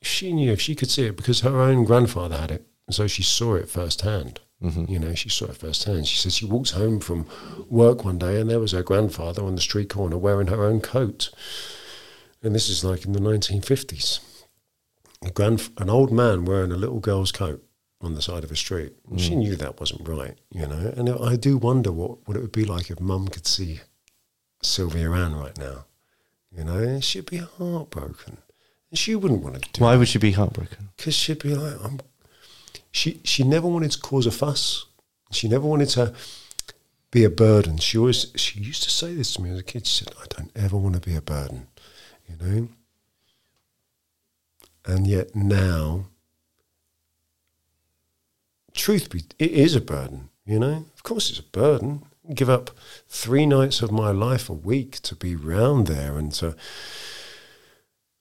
if 0.00 0.08
she 0.08 0.32
knew, 0.32 0.50
if 0.52 0.60
she 0.60 0.74
could 0.74 0.90
see 0.90 1.06
it, 1.06 1.16
because 1.16 1.40
her 1.40 1.60
own 1.60 1.84
grandfather 1.84 2.36
had 2.36 2.50
it, 2.50 2.66
and 2.86 2.94
so 2.94 3.06
she 3.06 3.22
saw 3.22 3.54
it 3.54 3.68
firsthand. 3.68 4.40
Mm-hmm. 4.62 4.90
You 4.90 4.98
know, 4.98 5.14
she 5.14 5.28
saw 5.28 5.46
it 5.46 5.56
firsthand. 5.56 6.06
She 6.08 6.16
said 6.16 6.32
she 6.32 6.46
walked 6.46 6.70
home 6.70 6.98
from 7.00 7.26
work 7.68 8.04
one 8.04 8.18
day, 8.18 8.40
and 8.40 8.48
there 8.48 8.60
was 8.60 8.72
her 8.72 8.82
grandfather 8.82 9.44
on 9.44 9.54
the 9.54 9.60
street 9.60 9.90
corner 9.90 10.16
wearing 10.16 10.46
her 10.46 10.64
own 10.64 10.80
coat. 10.80 11.30
And 12.42 12.54
this 12.54 12.68
is 12.68 12.82
like 12.84 13.04
in 13.04 13.12
the 13.12 13.20
1950s. 13.20 14.20
A 15.24 15.30
grand, 15.30 15.68
an 15.78 15.90
old 15.90 16.12
man 16.12 16.44
wearing 16.44 16.72
a 16.72 16.76
little 16.76 17.00
girl's 17.00 17.32
coat 17.32 17.62
on 18.00 18.14
the 18.14 18.22
side 18.22 18.44
of 18.44 18.50
a 18.50 18.56
street. 18.56 18.92
And 19.10 19.20
She 19.20 19.34
knew 19.34 19.56
that 19.56 19.80
wasn't 19.80 20.06
right, 20.08 20.38
you 20.50 20.66
know. 20.66 20.92
And 20.96 21.08
I 21.08 21.36
do 21.36 21.56
wonder 21.56 21.92
what, 21.92 22.26
what 22.26 22.36
it 22.36 22.40
would 22.40 22.52
be 22.52 22.64
like 22.64 22.90
if 22.90 23.00
Mum 23.00 23.28
could 23.28 23.46
see 23.46 23.80
Sylvia 24.62 25.10
Ann 25.10 25.34
right 25.34 25.56
now. 25.58 25.86
You 26.56 26.64
know, 26.64 27.00
she'd 27.00 27.26
be 27.30 27.38
heartbroken. 27.38 28.38
And 28.90 28.98
she 28.98 29.14
wouldn't 29.16 29.42
want 29.42 29.62
to 29.62 29.68
do 29.72 29.82
Why 29.84 29.96
would 29.96 30.08
she 30.08 30.18
be 30.18 30.32
heartbroken? 30.32 30.90
because 30.96 31.14
she'd 31.14 31.42
be 31.42 31.54
like, 31.54 31.74
I'm. 31.84 32.00
She 32.96 33.20
she 33.24 33.44
never 33.44 33.68
wanted 33.68 33.90
to 33.90 34.00
cause 34.00 34.24
a 34.24 34.30
fuss. 34.30 34.86
She 35.30 35.48
never 35.48 35.66
wanted 35.66 35.90
to 35.90 36.14
be 37.10 37.24
a 37.24 37.28
burden. 37.28 37.76
She 37.76 37.98
always 37.98 38.32
she 38.36 38.58
used 38.58 38.84
to 38.84 38.90
say 38.90 39.14
this 39.14 39.34
to 39.34 39.42
me 39.42 39.50
as 39.50 39.58
a 39.58 39.62
kid. 39.62 39.86
She 39.86 40.02
said, 40.02 40.14
"I 40.18 40.24
don't 40.30 40.50
ever 40.56 40.78
want 40.78 40.94
to 40.94 41.00
be 41.02 41.14
a 41.14 41.20
burden," 41.20 41.66
you 42.26 42.36
know. 42.40 42.68
And 44.86 45.06
yet 45.06 45.36
now, 45.36 46.06
truth 48.72 49.10
be, 49.10 49.24
it 49.38 49.50
is 49.50 49.74
a 49.74 49.80
burden. 49.82 50.30
You 50.46 50.58
know, 50.58 50.86
of 50.94 51.02
course, 51.02 51.28
it's 51.28 51.40
a 51.40 51.42
burden. 51.42 52.06
Give 52.32 52.48
up 52.48 52.70
three 53.08 53.44
nights 53.44 53.82
of 53.82 53.90
my 53.92 54.10
life 54.10 54.48
a 54.48 54.54
week 54.54 55.00
to 55.02 55.14
be 55.14 55.36
round 55.36 55.86
there 55.86 56.16
and 56.16 56.32
to 56.34 56.56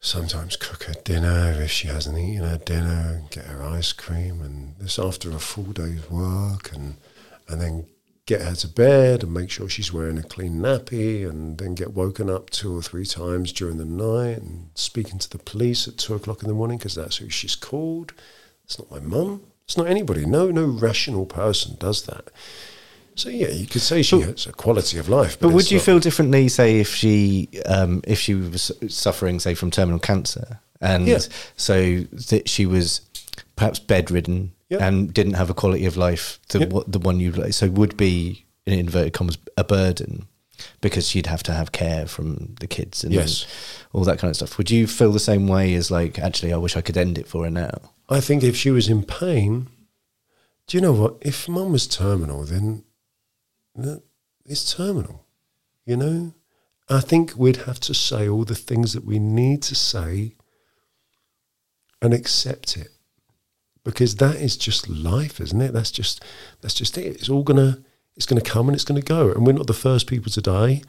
sometimes 0.06 0.56
cook 0.56 0.84
her 0.84 0.94
dinner 1.04 1.52
if 1.60 1.72
she 1.72 1.88
hasn't 1.88 2.18
eaten 2.18 2.48
her 2.48 2.60
dinner, 2.60 3.24
get 3.32 3.46
her 3.46 3.64
ice 3.64 3.92
cream, 3.92 4.42
and 4.42 4.76
this 4.78 5.00
after 5.00 5.32
a 5.32 5.40
full 5.40 5.72
day's 5.74 6.10
work, 6.10 6.72
and 6.74 6.96
and 7.48 7.60
then 7.60 7.86
get 8.26 8.42
her 8.42 8.56
to 8.56 8.68
bed 8.68 9.24
and 9.24 9.34
make 9.34 9.52
sure 9.52 9.70
she's 9.70 9.94
wearing 9.94 10.18
a 10.18 10.24
clean 10.24 10.56
nappy, 10.60 11.28
and 11.28 11.58
then 11.58 11.76
get 11.76 11.94
woken 11.94 12.30
up 12.30 12.50
two 12.50 12.78
or 12.78 12.82
three 12.82 13.06
times 13.06 13.52
during 13.52 13.78
the 13.78 13.86
night, 13.86 14.38
and 14.38 14.70
speaking 14.76 15.20
to 15.20 15.30
the 15.30 15.40
police 15.40 15.88
at 15.88 15.98
two 15.98 16.14
o'clock 16.14 16.44
in 16.44 16.48
the 16.48 16.56
morning 16.56 16.78
because 16.78 16.96
that's 16.96 17.18
who 17.18 17.30
she's 17.30 17.56
called. 17.56 18.14
It's 18.64 18.80
not 18.80 18.92
my 18.92 19.00
mum. 19.00 19.42
It's 19.66 19.78
not 19.78 19.88
anybody. 19.88 20.26
No, 20.26 20.52
no 20.52 20.66
rational 20.66 21.26
person 21.26 21.78
does 21.80 22.06
that. 22.06 22.30
So 23.16 23.30
yeah, 23.30 23.48
you 23.50 23.66
could 23.66 23.82
say 23.82 24.02
she 24.02 24.20
has 24.22 24.46
a 24.46 24.52
quality 24.52 24.98
of 24.98 25.08
life. 25.10 25.40
But 25.40 25.48
it's 25.48 25.56
would 25.56 25.72
you 25.72 25.80
feel 25.80 26.00
differently, 26.00 26.48
say, 26.50 26.80
if 26.80 26.94
she 26.94 27.48
um, 27.66 28.02
if 28.06 28.20
she 28.20 28.34
was 28.36 28.72
suffering, 28.90 29.40
say, 29.40 29.54
from 29.56 29.72
terminal 29.72 30.00
cancer, 30.00 30.60
and 30.82 31.08
Yeah. 31.08 31.20
so 31.56 32.02
that 32.30 32.50
she 32.50 32.66
was 32.66 33.02
perhaps 33.56 33.80
bedridden 33.80 34.52
and 34.70 35.14
didn't 35.14 35.34
have 35.36 35.50
a 35.50 35.54
quality 35.54 35.86
of 35.86 35.96
life, 35.96 36.40
the 36.50 36.68
what 36.68 36.92
the 36.92 37.00
one 37.00 37.20
you 37.22 37.32
like, 37.32 37.54
so 37.54 37.70
would 37.70 37.96
be 37.96 38.46
in 38.66 38.78
inverted 38.80 39.14
commas 39.14 39.38
a 39.56 39.64
burden 39.64 40.28
because 40.82 41.08
she'd 41.08 41.28
have 41.28 41.44
to 41.44 41.52
have 41.54 41.72
care 41.72 42.06
from 42.08 42.56
the 42.60 42.68
kids 42.68 43.04
and 43.04 43.14
Yes. 43.14 43.46
all 43.94 44.04
that 44.06 44.18
kind 44.20 44.30
of 44.32 44.36
stuff. 44.38 44.58
Would 44.58 44.72
you 44.72 44.88
feel 44.88 45.12
the 45.12 45.20
same 45.20 45.48
way 45.48 45.74
as 45.76 45.92
like, 45.92 46.18
actually, 46.18 46.52
I 46.54 46.58
wish 46.58 46.76
I 46.76 46.82
could 46.82 46.98
end 46.98 47.18
it 47.18 47.28
for 47.28 47.44
her 47.44 47.52
now? 47.52 47.78
I 48.10 48.20
think 48.22 48.42
if 48.44 48.56
she 48.56 48.72
was 48.72 48.88
in 48.90 49.04
pain, 49.04 49.68
do 50.68 50.78
you 50.78 50.82
know 50.82 50.94
what? 50.94 51.16
If 51.22 51.48
mum 51.50 51.72
was 51.74 51.88
terminal, 51.88 52.44
then 52.46 52.84
it's 54.46 54.74
terminal. 54.76 55.26
You 55.86 55.98
know, 55.98 56.34
I 56.90 57.00
think 57.02 57.34
we'd 57.38 57.58
have 57.68 57.80
to 57.82 57.94
say 57.94 58.28
all 58.28 58.44
the 58.46 58.56
things 58.56 58.94
that 58.94 59.06
we 59.06 59.20
need 59.20 59.62
to 59.64 59.76
say 59.76 60.36
and 62.02 62.14
accept 62.14 62.78
it. 62.78 62.90
because 63.84 64.16
that 64.16 64.36
is 64.38 64.58
just 64.58 64.90
life, 64.90 65.40
isn't 65.40 65.62
it? 65.62 65.72
That's 65.74 65.92
just 65.92 66.24
that's 66.62 66.74
just 66.74 66.98
it. 66.98 67.16
It's 67.18 67.30
all 67.30 67.44
gonna 67.44 67.80
it's 68.18 68.26
gonna 68.26 68.42
come 68.42 68.68
and 68.68 68.76
it's 68.76 68.84
gonna 68.84 69.02
go, 69.02 69.32
and 69.32 69.46
we're 69.46 69.54
not 69.54 69.68
the 69.68 69.74
first 69.74 70.08
people 70.08 70.32
to 70.32 70.42
die. 70.42 70.82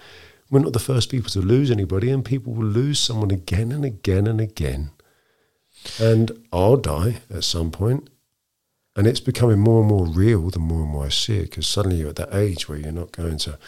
We're 0.50 0.60
not 0.60 0.72
the 0.72 0.78
first 0.78 1.10
people 1.10 1.30
to 1.30 1.40
lose 1.40 1.70
anybody, 1.70 2.10
and 2.10 2.24
people 2.24 2.54
will 2.54 2.66
lose 2.66 2.98
someone 2.98 3.30
again 3.30 3.72
and 3.72 3.84
again 3.84 4.26
and 4.26 4.40
again. 4.40 4.90
And 6.00 6.32
I'll 6.52 6.76
die 6.76 7.18
at 7.30 7.44
some 7.44 7.70
point, 7.70 8.08
and 8.96 9.06
it's 9.06 9.20
becoming 9.20 9.58
more 9.58 9.80
and 9.80 9.88
more 9.88 10.06
real 10.06 10.50
the 10.50 10.58
more 10.58 10.82
and 10.82 10.90
more 10.90 11.06
I 11.06 11.10
see 11.10 11.36
it. 11.36 11.50
Because 11.50 11.66
suddenly 11.66 11.98
you're 11.98 12.08
at 12.08 12.16
that 12.16 12.34
age 12.34 12.68
where 12.68 12.78
you're 12.78 12.92
not 12.92 13.12
going 13.12 13.38
to 13.38 13.58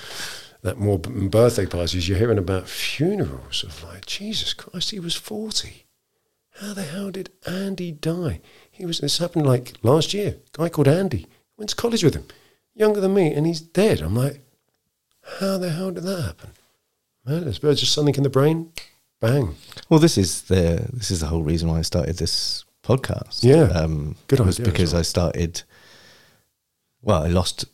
that 0.63 0.79
more 0.79 0.99
birthday 0.99 1.67
parties. 1.67 2.09
You're 2.09 2.19
hearing 2.19 2.39
about 2.39 2.69
funerals 2.69 3.63
of 3.63 3.85
like 3.85 4.07
Jesus 4.07 4.55
Christ, 4.55 4.91
he 4.91 4.99
was 4.99 5.15
forty. 5.15 5.85
How 6.61 6.75
the 6.75 6.83
hell 6.83 7.11
did 7.13 7.31
Andy 7.47 7.93
die? 7.93 8.41
He 8.71 8.85
was. 8.85 8.99
This 8.99 9.19
happened 9.19 9.47
like 9.47 9.75
last 9.83 10.13
year. 10.13 10.39
guy 10.53 10.69
called 10.69 10.89
Andy 10.89 11.27
went 11.57 11.71
to 11.71 11.77
college 11.77 12.03
with 12.03 12.15
him, 12.15 12.25
younger 12.75 13.01
than 13.01 13.15
me, 13.15 13.33
and 13.33 13.47
he's 13.47 13.61
dead. 13.61 14.01
I'm 14.01 14.15
like, 14.15 14.41
how 15.41 15.59
the 15.59 15.71
hell 15.71 15.91
did 15.91 16.05
that 16.05 16.23
happen? 16.23 16.51
Man, 17.27 17.47
it's 17.47 17.59
just 17.59 17.93
something 17.93 18.15
in 18.15 18.23
the 18.23 18.31
brain. 18.31 18.73
Bang. 19.21 19.57
Well, 19.89 20.01
this 20.01 20.17
is 20.17 20.43
the 20.43 20.89
this 20.93 21.11
is 21.11 21.21
the 21.21 21.27
whole 21.27 21.43
reason 21.43 21.69
why 21.69 21.79
I 21.79 21.83
started 21.83 22.17
this 22.17 22.65
podcast. 22.89 23.45
Yeah, 23.45 23.65
um, 23.81 24.17
good 24.29 24.41
was 24.41 24.59
idea 24.59 24.73
because. 24.73 24.95
I 24.95 25.03
started. 25.03 25.63
Well, 27.03 27.23
I 27.23 27.29
lost 27.29 27.65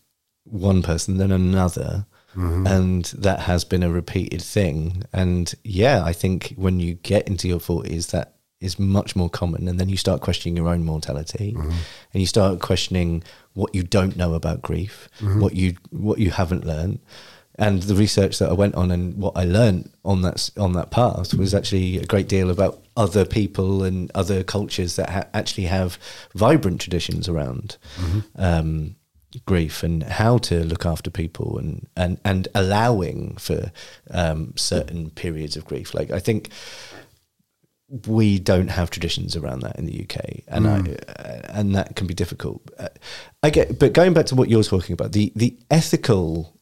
one 0.45 0.83
person, 0.83 1.17
then 1.19 1.31
another, 1.33 2.07
Mm-hmm. 2.37 2.67
and 2.67 3.05
that 3.19 3.41
has 3.51 3.63
been 3.65 3.85
a 3.85 3.91
repeated 3.93 4.43
thing. 4.43 5.05
And 5.13 5.55
yeah, 5.63 6.03
I 6.05 6.13
think 6.13 6.53
when 6.57 6.81
you 6.81 6.95
get 6.95 7.29
into 7.29 7.47
your 7.47 7.61
forties, 7.61 8.09
that 8.09 8.35
is 8.61 8.77
much 8.77 9.15
more 9.15 9.31
common, 9.31 9.69
and 9.69 9.79
then 9.79 9.89
you 9.89 9.97
start 9.97 10.21
questioning 10.21 10.57
your 10.57 10.69
own 10.69 10.85
mortality, 10.85 11.53
Mm-hmm. 11.57 11.71
and 12.13 12.21
you 12.21 12.27
start 12.27 12.59
questioning 12.61 13.23
what 13.53 13.73
you 13.73 13.85
don't 13.85 14.17
know 14.17 14.35
about 14.35 14.63
grief, 14.63 15.09
Mm-hmm. 15.21 15.41
what 15.43 15.55
you 15.55 15.77
what 15.91 16.19
you 16.19 16.31
haven't 16.33 16.67
learned. 16.67 16.99
And 17.57 17.83
the 17.83 17.95
research 17.95 18.39
that 18.41 18.51
I 18.51 18.53
went 18.53 18.75
on 18.75 18.91
and 18.91 19.17
what 19.17 19.37
I 19.37 19.45
learned 19.45 19.91
on 20.05 20.23
that 20.23 20.51
on 20.57 20.73
that 20.73 20.91
path 20.91 21.35
was 21.35 21.55
actually 21.55 21.99
a 21.99 22.05
great 22.05 22.29
deal 22.29 22.51
about 22.51 22.83
other 22.97 23.25
people 23.25 23.85
and 23.85 24.11
other 24.15 24.43
cultures 24.43 24.97
that 24.97 25.11
ha- 25.11 25.29
actually 25.35 25.65
have 25.65 25.99
vibrant 26.35 26.81
traditions 26.81 27.29
around 27.29 27.77
um, 28.37 28.97
grief 29.47 29.83
and 29.83 30.03
how 30.03 30.39
to 30.39 30.65
look 30.65 30.85
after 30.85 31.11
people 31.11 31.59
and 31.59 31.87
and 31.97 32.19
and 32.25 32.49
allowing 32.55 33.37
for 33.37 33.71
um, 34.11 34.53
certain 34.57 35.11
periods 35.11 35.57
of 35.57 35.65
grief. 35.65 35.95
Like 35.95 36.11
I 36.11 36.19
think 36.19 36.51
we 38.07 38.39
don't 38.39 38.69
have 38.69 38.91
traditions 38.91 39.37
around 39.37 39.61
that 39.61 39.79
in 39.79 39.87
the 39.87 40.03
UK, 40.03 40.43
and 40.49 40.67
I, 40.67 41.13
uh, 41.23 41.41
and 41.51 41.75
that 41.77 41.95
can 41.95 42.07
be 42.07 42.15
difficult. 42.15 42.63
Uh, 42.79 42.89
I 43.43 43.51
get, 43.51 43.79
but 43.79 43.93
going 43.93 44.15
back 44.15 44.27
to 44.27 44.35
what 44.35 44.49
you're 44.49 44.65
talking 44.65 44.95
about, 44.95 45.13
the 45.13 45.33
the 45.37 45.57
ethical 45.71 46.59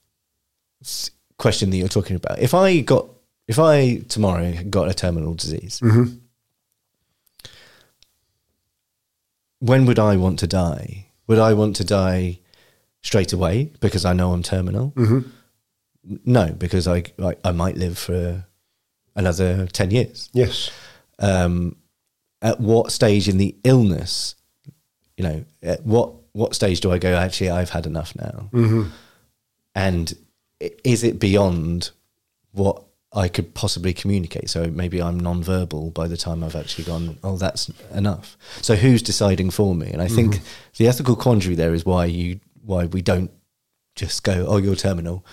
question 1.39 1.71
that 1.71 1.77
you're 1.77 1.89
talking 1.89 2.17
about. 2.17 2.39
If 2.39 2.55
I 2.55 2.81
got, 2.81 3.07
if 3.49 3.59
I 3.59 3.97
tomorrow 4.09 4.53
got 4.71 4.89
a 4.89 4.95
terminal 4.95 5.35
disease, 5.35 5.81
mm-hmm. 5.81 6.15
when 9.61 9.87
would 9.87 9.99
I 9.99 10.17
want 10.17 10.39
to 10.41 10.47
die? 10.47 11.07
Would 11.27 11.39
I 11.39 11.55
want 11.55 11.77
to 11.77 11.85
die 11.85 12.39
straight 13.03 13.33
away 13.33 13.71
because 13.81 14.05
I 14.05 14.13
know 14.13 14.33
I'm 14.33 14.43
terminal? 14.43 14.93
Mm-hmm. 14.97 15.21
N- 16.11 16.21
No, 16.25 16.53
because 16.53 16.89
I, 16.89 17.05
I 17.23 17.35
I 17.45 17.53
might 17.53 17.77
live 17.77 17.99
for 17.99 18.45
another 19.15 19.67
ten 19.67 19.91
years 19.91 20.31
Yes. 20.33 20.71
um, 21.19 21.77
at 22.41 22.59
what 22.61 22.91
stage 22.91 23.29
in 23.29 23.39
the 23.39 23.55
illness, 23.65 24.35
you 25.17 25.25
know, 25.25 25.45
at 25.63 25.85
what 25.87 26.13
what 26.33 26.55
stage 26.55 26.81
do 26.81 26.91
I 26.91 26.99
go? 26.99 27.15
Actually, 27.15 27.51
I've 27.51 27.71
had 27.71 27.87
enough 27.87 28.15
now, 28.17 28.49
mm-hmm. 28.53 28.89
and 29.75 30.13
i- 30.13 30.17
is 30.85 31.03
it 31.05 31.19
beyond 31.19 31.91
what 32.53 32.85
I 33.13 33.29
could 33.29 33.55
possibly 33.55 33.93
communicate? 33.93 34.49
So 34.51 34.67
maybe 34.69 35.03
I'm 35.03 35.19
non-verbal 35.21 35.91
by 35.91 36.09
the 36.09 36.17
time 36.17 36.43
I've 36.43 36.57
actually 36.57 36.85
gone. 36.85 37.19
Oh, 37.23 37.37
that's 37.37 37.71
enough. 37.93 38.37
So 38.63 38.75
who's 38.77 39.03
deciding 39.03 39.51
for 39.51 39.75
me? 39.75 39.91
And 39.91 40.01
I 40.01 40.09
think 40.09 40.41
the 40.77 40.89
ethical 40.89 41.17
quandary 41.17 41.55
there 41.55 41.75
is 41.75 41.85
why 41.85 42.07
you 42.07 42.41
why 42.65 42.87
we 42.87 43.03
don't 43.03 43.31
just 43.97 44.23
go, 44.23 44.47
oh, 44.49 44.57
you're 44.57 44.77
terminal. 44.77 45.25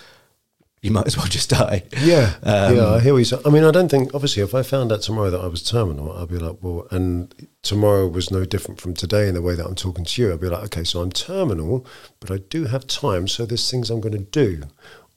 You 0.82 0.90
might 0.90 1.06
as 1.06 1.16
well 1.16 1.26
just 1.26 1.50
die. 1.50 1.84
Yeah, 2.00 2.34
Um, 2.42 2.74
yeah, 2.76 2.88
I 2.94 3.00
hear 3.00 3.12
what 3.12 3.18
you 3.18 3.24
say. 3.26 3.38
I 3.44 3.50
mean, 3.50 3.64
I 3.64 3.70
don't 3.70 3.90
think 3.90 4.14
obviously 4.14 4.42
if 4.42 4.54
I 4.54 4.62
found 4.62 4.90
out 4.92 5.02
tomorrow 5.02 5.28
that 5.30 5.40
I 5.40 5.46
was 5.46 5.62
terminal, 5.62 6.10
I'd 6.16 6.28
be 6.28 6.38
like, 6.38 6.56
well, 6.62 6.86
and 6.90 7.34
tomorrow 7.62 8.08
was 8.08 8.30
no 8.30 8.46
different 8.46 8.80
from 8.80 8.94
today 8.94 9.28
in 9.28 9.34
the 9.34 9.42
way 9.42 9.54
that 9.54 9.66
I'm 9.66 9.74
talking 9.74 10.06
to 10.06 10.22
you. 10.22 10.32
I'd 10.32 10.40
be 10.40 10.48
like, 10.48 10.64
okay, 10.64 10.84
so 10.84 11.02
I'm 11.02 11.12
terminal, 11.12 11.86
but 12.18 12.30
I 12.30 12.38
do 12.38 12.64
have 12.64 12.86
time, 12.86 13.28
so 13.28 13.44
there's 13.44 13.70
things 13.70 13.90
I'm 13.90 14.00
going 14.00 14.12
to 14.16 14.18
do. 14.44 14.62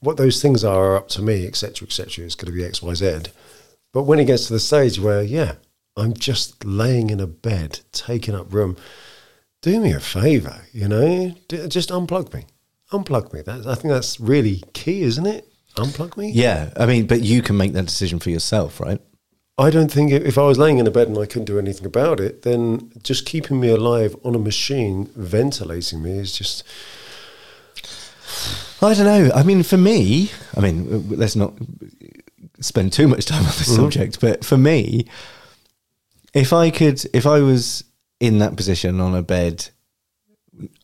What 0.04 0.16
those 0.16 0.40
things 0.40 0.64
are 0.64 0.92
are 0.92 0.96
up 0.96 1.08
to 1.10 1.22
me, 1.22 1.46
etc., 1.46 1.86
etc. 1.86 2.24
It's 2.24 2.34
going 2.34 2.52
to 2.52 2.56
be 2.56 2.64
X, 2.64 2.82
Y, 2.82 2.94
Z. 2.94 3.22
But 3.92 4.02
when 4.02 4.18
it 4.18 4.26
gets 4.26 4.46
to 4.48 4.52
the 4.52 4.60
stage 4.60 4.98
where, 4.98 5.22
yeah, 5.22 5.54
I'm 5.96 6.14
just 6.14 6.64
laying 6.64 7.10
in 7.10 7.20
a 7.20 7.26
bed, 7.26 7.80
taking 7.92 8.34
up 8.34 8.52
room, 8.52 8.76
do 9.62 9.80
me 9.80 9.92
a 9.92 10.00
favor, 10.00 10.62
you 10.72 10.88
know, 10.88 11.34
D- 11.48 11.68
just 11.68 11.90
unplug 11.90 12.34
me, 12.34 12.46
unplug 12.92 13.32
me. 13.32 13.42
That, 13.42 13.66
I 13.66 13.74
think 13.74 13.92
that's 13.92 14.20
really 14.20 14.62
key, 14.72 15.02
isn't 15.02 15.26
it? 15.26 15.48
Unplug 15.76 16.16
me. 16.16 16.30
Yeah, 16.30 16.70
I 16.76 16.86
mean, 16.86 17.06
but 17.06 17.22
you 17.22 17.42
can 17.42 17.56
make 17.56 17.72
that 17.72 17.86
decision 17.86 18.18
for 18.18 18.30
yourself, 18.30 18.80
right? 18.80 19.00
I 19.56 19.70
don't 19.70 19.90
think 19.90 20.10
if 20.10 20.24
if 20.24 20.36
I 20.36 20.42
was 20.42 20.58
laying 20.58 20.78
in 20.78 20.86
a 20.86 20.90
bed 20.90 21.08
and 21.08 21.16
I 21.16 21.26
couldn't 21.26 21.44
do 21.44 21.58
anything 21.58 21.86
about 21.86 22.18
it, 22.18 22.42
then 22.42 22.92
just 23.02 23.24
keeping 23.24 23.60
me 23.60 23.68
alive 23.68 24.16
on 24.24 24.34
a 24.34 24.38
machine, 24.38 25.06
ventilating 25.14 26.02
me, 26.02 26.18
is 26.18 26.36
just 26.36 26.64
I 28.82 28.94
don't 28.94 29.06
know. 29.06 29.30
I 29.34 29.42
mean, 29.42 29.62
for 29.62 29.76
me, 29.76 30.30
I 30.56 30.60
mean, 30.60 31.08
let's 31.16 31.36
not 31.36 31.54
spend 32.60 32.92
too 32.92 33.08
much 33.08 33.24
time 33.26 33.40
on 33.40 33.46
the 33.46 33.64
subject, 33.64 34.20
but 34.20 34.44
for 34.44 34.56
me, 34.58 35.06
if 36.34 36.52
I 36.52 36.70
could, 36.70 37.04
if 37.14 37.26
I 37.26 37.40
was 37.40 37.84
in 38.20 38.38
that 38.38 38.56
position 38.56 39.00
on 39.00 39.14
a 39.14 39.22
bed, 39.22 39.68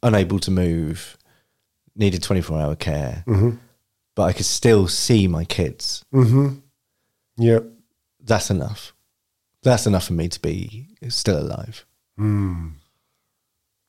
unable 0.02 0.38
to 0.40 0.50
move, 0.50 1.16
needed 1.96 2.22
24 2.22 2.58
hour 2.60 2.76
care, 2.76 3.24
but 4.14 4.22
I 4.22 4.32
could 4.32 4.46
still 4.46 4.88
see 4.88 5.28
my 5.28 5.44
kids, 5.44 6.04
Mm-hmm. 6.12 6.48
yeah, 7.36 7.60
that's 8.22 8.50
enough. 8.50 8.92
That's 9.62 9.86
enough 9.86 10.04
for 10.06 10.14
me 10.14 10.28
to 10.28 10.40
be 10.40 10.88
still 11.08 11.38
alive. 11.38 11.84
Mm. 12.18 12.72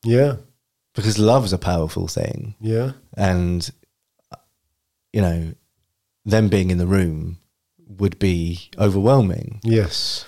yeah, 0.04 0.36
Because 0.94 1.18
love's 1.18 1.52
a 1.52 1.58
powerful 1.58 2.08
thing. 2.08 2.54
yeah, 2.60 2.92
and 3.16 3.70
you 5.12 5.20
know 5.20 5.54
them 6.24 6.48
being 6.48 6.70
in 6.70 6.78
the 6.78 6.86
room 6.86 7.38
would 7.86 8.18
be 8.18 8.70
overwhelming. 8.78 9.60
Yes, 9.62 10.24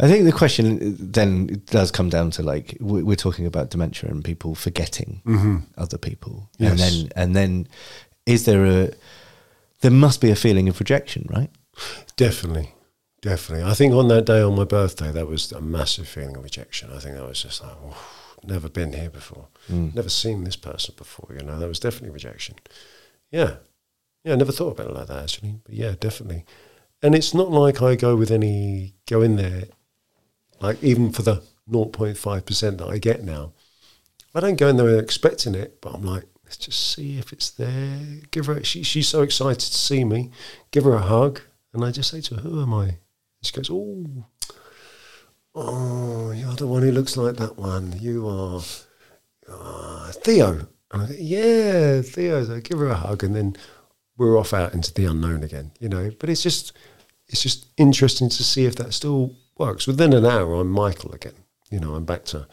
i 0.00 0.06
think 0.06 0.24
the 0.24 0.32
question 0.32 0.96
then 1.00 1.62
does 1.66 1.90
come 1.90 2.08
down 2.08 2.30
to 2.30 2.42
like 2.42 2.76
we- 2.80 3.02
we're 3.02 3.16
talking 3.16 3.46
about 3.46 3.70
dementia 3.70 4.08
and 4.08 4.24
people 4.24 4.54
forgetting 4.54 5.22
mm-hmm. 5.24 5.56
other 5.76 5.98
people. 5.98 6.50
And 6.58 6.78
then 6.78 7.08
and 7.16 7.36
then 7.36 7.68
is 8.26 8.44
there 8.44 8.64
a 8.64 8.90
there 9.80 9.90
must 9.90 10.20
be 10.20 10.30
a 10.30 10.36
feeling 10.36 10.68
of 10.68 10.78
rejection 10.78 11.26
right? 11.30 11.50
Definitely, 12.16 12.74
definitely. 13.22 13.64
I 13.64 13.74
think 13.74 13.94
on 13.94 14.08
that 14.08 14.26
day 14.26 14.40
on 14.40 14.56
my 14.56 14.64
birthday, 14.64 15.12
that 15.12 15.28
was 15.28 15.52
a 15.52 15.60
massive 15.60 16.08
feeling 16.08 16.36
of 16.36 16.42
rejection. 16.42 16.90
I 16.92 16.98
think 16.98 17.14
that 17.14 17.26
was 17.26 17.42
just 17.42 17.62
like, 17.62 17.76
oh, 17.84 17.96
never 18.42 18.68
been 18.68 18.92
here 18.92 19.10
before, 19.10 19.48
Mm. 19.68 19.94
never 19.94 20.08
seen 20.08 20.44
this 20.44 20.56
person 20.56 20.94
before. 20.96 21.36
You 21.36 21.44
know, 21.44 21.58
that 21.58 21.68
was 21.68 21.80
definitely 21.80 22.10
rejection. 22.10 22.56
Yeah, 23.30 23.56
yeah, 24.24 24.32
I 24.32 24.36
never 24.36 24.52
thought 24.52 24.78
about 24.78 24.90
it 24.90 24.94
like 24.94 25.08
that 25.08 25.22
actually, 25.22 25.60
but 25.64 25.74
yeah, 25.74 25.94
definitely. 25.98 26.44
And 27.02 27.14
it's 27.14 27.34
not 27.34 27.50
like 27.50 27.80
I 27.80 27.94
go 27.94 28.16
with 28.16 28.30
any 28.30 28.94
go 29.06 29.22
in 29.22 29.36
there 29.36 29.64
like 30.60 30.82
even 30.82 31.12
for 31.12 31.22
the 31.22 31.42
0.5% 31.70 32.78
that 32.78 32.88
I 32.88 32.98
get 32.98 33.22
now, 33.22 33.52
I 34.34 34.40
don't 34.40 34.58
go 34.58 34.68
in 34.68 34.76
there 34.76 34.98
expecting 34.98 35.54
it, 35.54 35.80
but 35.80 35.94
I'm 35.94 36.02
like, 36.02 36.24
let's 36.44 36.56
just 36.56 36.94
see 36.94 37.18
if 37.18 37.32
it's 37.32 37.50
there. 37.50 38.20
Give 38.30 38.46
her, 38.46 38.62
she, 38.64 38.82
she's 38.82 39.08
so 39.08 39.22
excited 39.22 39.60
to 39.60 39.78
see 39.78 40.04
me. 40.04 40.30
Give 40.70 40.84
her 40.84 40.94
a 40.94 41.02
hug. 41.02 41.40
And 41.72 41.84
I 41.84 41.90
just 41.90 42.10
say 42.10 42.20
to 42.22 42.36
her, 42.36 42.40
who 42.40 42.62
am 42.62 42.74
I? 42.74 42.96
She 43.42 43.52
goes, 43.52 43.70
oh, 43.70 44.26
oh, 45.54 46.32
you're 46.32 46.54
the 46.54 46.66
one 46.66 46.82
who 46.82 46.90
looks 46.90 47.16
like 47.16 47.36
that 47.36 47.56
one. 47.56 47.98
You 48.00 48.28
are 48.28 48.62
uh, 49.50 50.12
Theo. 50.12 50.68
And 50.90 51.02
I 51.02 51.06
go, 51.06 51.14
yeah, 51.18 52.02
Theo. 52.02 52.44
So 52.44 52.56
I 52.56 52.60
give 52.60 52.78
her 52.78 52.88
a 52.88 52.94
hug 52.94 53.22
and 53.24 53.34
then 53.34 53.56
we're 54.16 54.38
off 54.38 54.52
out 54.52 54.74
into 54.74 54.92
the 54.92 55.04
unknown 55.04 55.42
again, 55.44 55.70
you 55.80 55.88
know. 55.88 56.10
But 56.18 56.30
it's 56.30 56.42
just, 56.42 56.72
it's 57.28 57.42
just 57.42 57.66
interesting 57.76 58.28
to 58.30 58.42
see 58.44 58.64
if 58.64 58.76
that 58.76 58.92
still 58.94 59.34
works. 59.58 59.86
Within 59.86 60.12
an 60.12 60.24
hour, 60.26 60.54
I'm 60.54 60.70
Michael 60.70 61.12
again. 61.12 61.34
You 61.70 61.80
know, 61.80 61.94
I'm 61.94 62.04
back 62.06 62.24
to. 62.26 62.46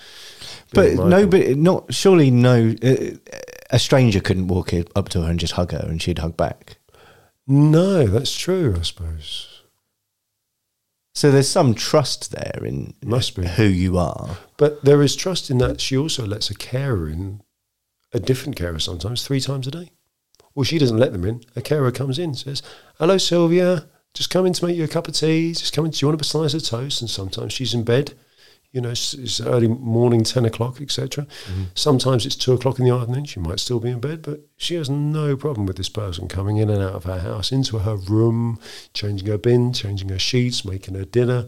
but 0.74 0.82
being 0.82 0.98
Michael. 0.98 1.10
no 1.10 1.28
but 1.28 1.58
not 1.58 1.94
surely 1.94 2.30
no 2.30 2.76
uh, 2.84 3.18
a 3.70 3.80
stranger 3.80 4.20
couldn't 4.20 4.48
walk 4.50 4.74
up 4.96 5.08
to 5.10 5.22
her 5.22 5.30
and 5.30 5.40
just 5.40 5.54
hug 5.54 5.72
her 5.72 5.86
and 5.88 6.02
she'd 6.02 6.20
hug 6.20 6.36
back 6.36 6.78
No, 7.48 8.06
that's 8.08 8.36
true. 8.36 8.76
I 8.78 8.82
suppose. 8.82 9.55
So 11.16 11.32
there's 11.32 11.50
some 11.50 11.74
trust 11.74 12.32
there 12.34 12.62
in 12.64 12.94
Must 13.04 13.36
be. 13.36 13.48
who 13.48 13.64
you 13.64 13.98
are. 13.98 14.38
But 14.58 14.84
there 14.84 15.02
is 15.02 15.16
trust 15.16 15.50
in 15.50 15.58
that 15.60 15.80
she 15.80 15.98
also 15.98 16.26
lets 16.26 16.50
a 16.50 16.56
carer 16.56 17.10
in, 17.10 17.42
a 18.14 18.20
different 18.20 18.58
carer 18.58 18.80
sometimes, 18.80 19.26
three 19.26 19.40
times 19.40 19.66
a 19.66 19.72
day. 19.72 19.92
Or 20.56 20.66
she 20.66 20.78
doesn't 20.78 20.98
let 20.98 21.14
them 21.14 21.24
in. 21.26 21.42
A 21.56 21.62
carer 21.62 21.92
comes 21.92 22.20
in, 22.20 22.34
says, 22.34 22.62
Hello, 23.00 23.18
Sylvia. 23.18 23.88
Just 24.14 24.30
come 24.30 24.46
in 24.46 24.54
to 24.54 24.66
make 24.66 24.76
you 24.78 24.84
a 24.84 24.90
cup 24.90 25.08
of 25.08 25.14
tea. 25.14 25.54
Just 25.54 25.74
come 25.74 25.86
in. 25.86 25.92
Do 25.92 26.00
you 26.02 26.10
want 26.10 26.20
a 26.20 26.24
slice 26.24 26.54
of 26.54 26.64
toast? 26.64 27.02
And 27.02 27.10
sometimes 27.10 27.54
she's 27.54 27.74
in 27.74 27.84
bed. 27.84 28.14
You 28.76 28.82
know, 28.82 28.90
it's, 28.90 29.14
it's 29.14 29.40
early 29.40 29.70
morning, 29.70 30.26
10 30.26 30.44
o'clock, 30.44 30.82
etc. 30.82 31.26
Sometimes 31.76 32.26
it's 32.26 32.36
2 32.36 32.52
o'clock 32.52 32.78
in 32.78 32.84
the 32.84 32.94
afternoon. 32.94 33.24
She 33.24 33.40
might 33.40 33.62
still 33.62 33.80
be 33.80 33.90
in 33.90 34.02
bed, 34.02 34.22
but 34.22 34.42
she 34.58 34.76
has 34.76 34.90
no 34.90 35.38
problem 35.38 35.66
with 35.66 35.78
this 35.78 35.88
person 35.88 36.28
coming 36.28 36.58
in 36.58 36.70
and 36.70 36.84
out 36.84 36.94
of 36.94 37.06
her 37.06 37.20
house, 37.20 37.54
into 37.54 37.80
her 37.80 37.96
room, 37.96 38.60
changing 38.94 39.30
her 39.30 39.38
bin, 39.38 39.72
changing 39.72 40.10
her 40.10 40.20
sheets, 40.20 40.66
making 40.66 40.96
her 40.96 41.06
dinner, 41.06 41.48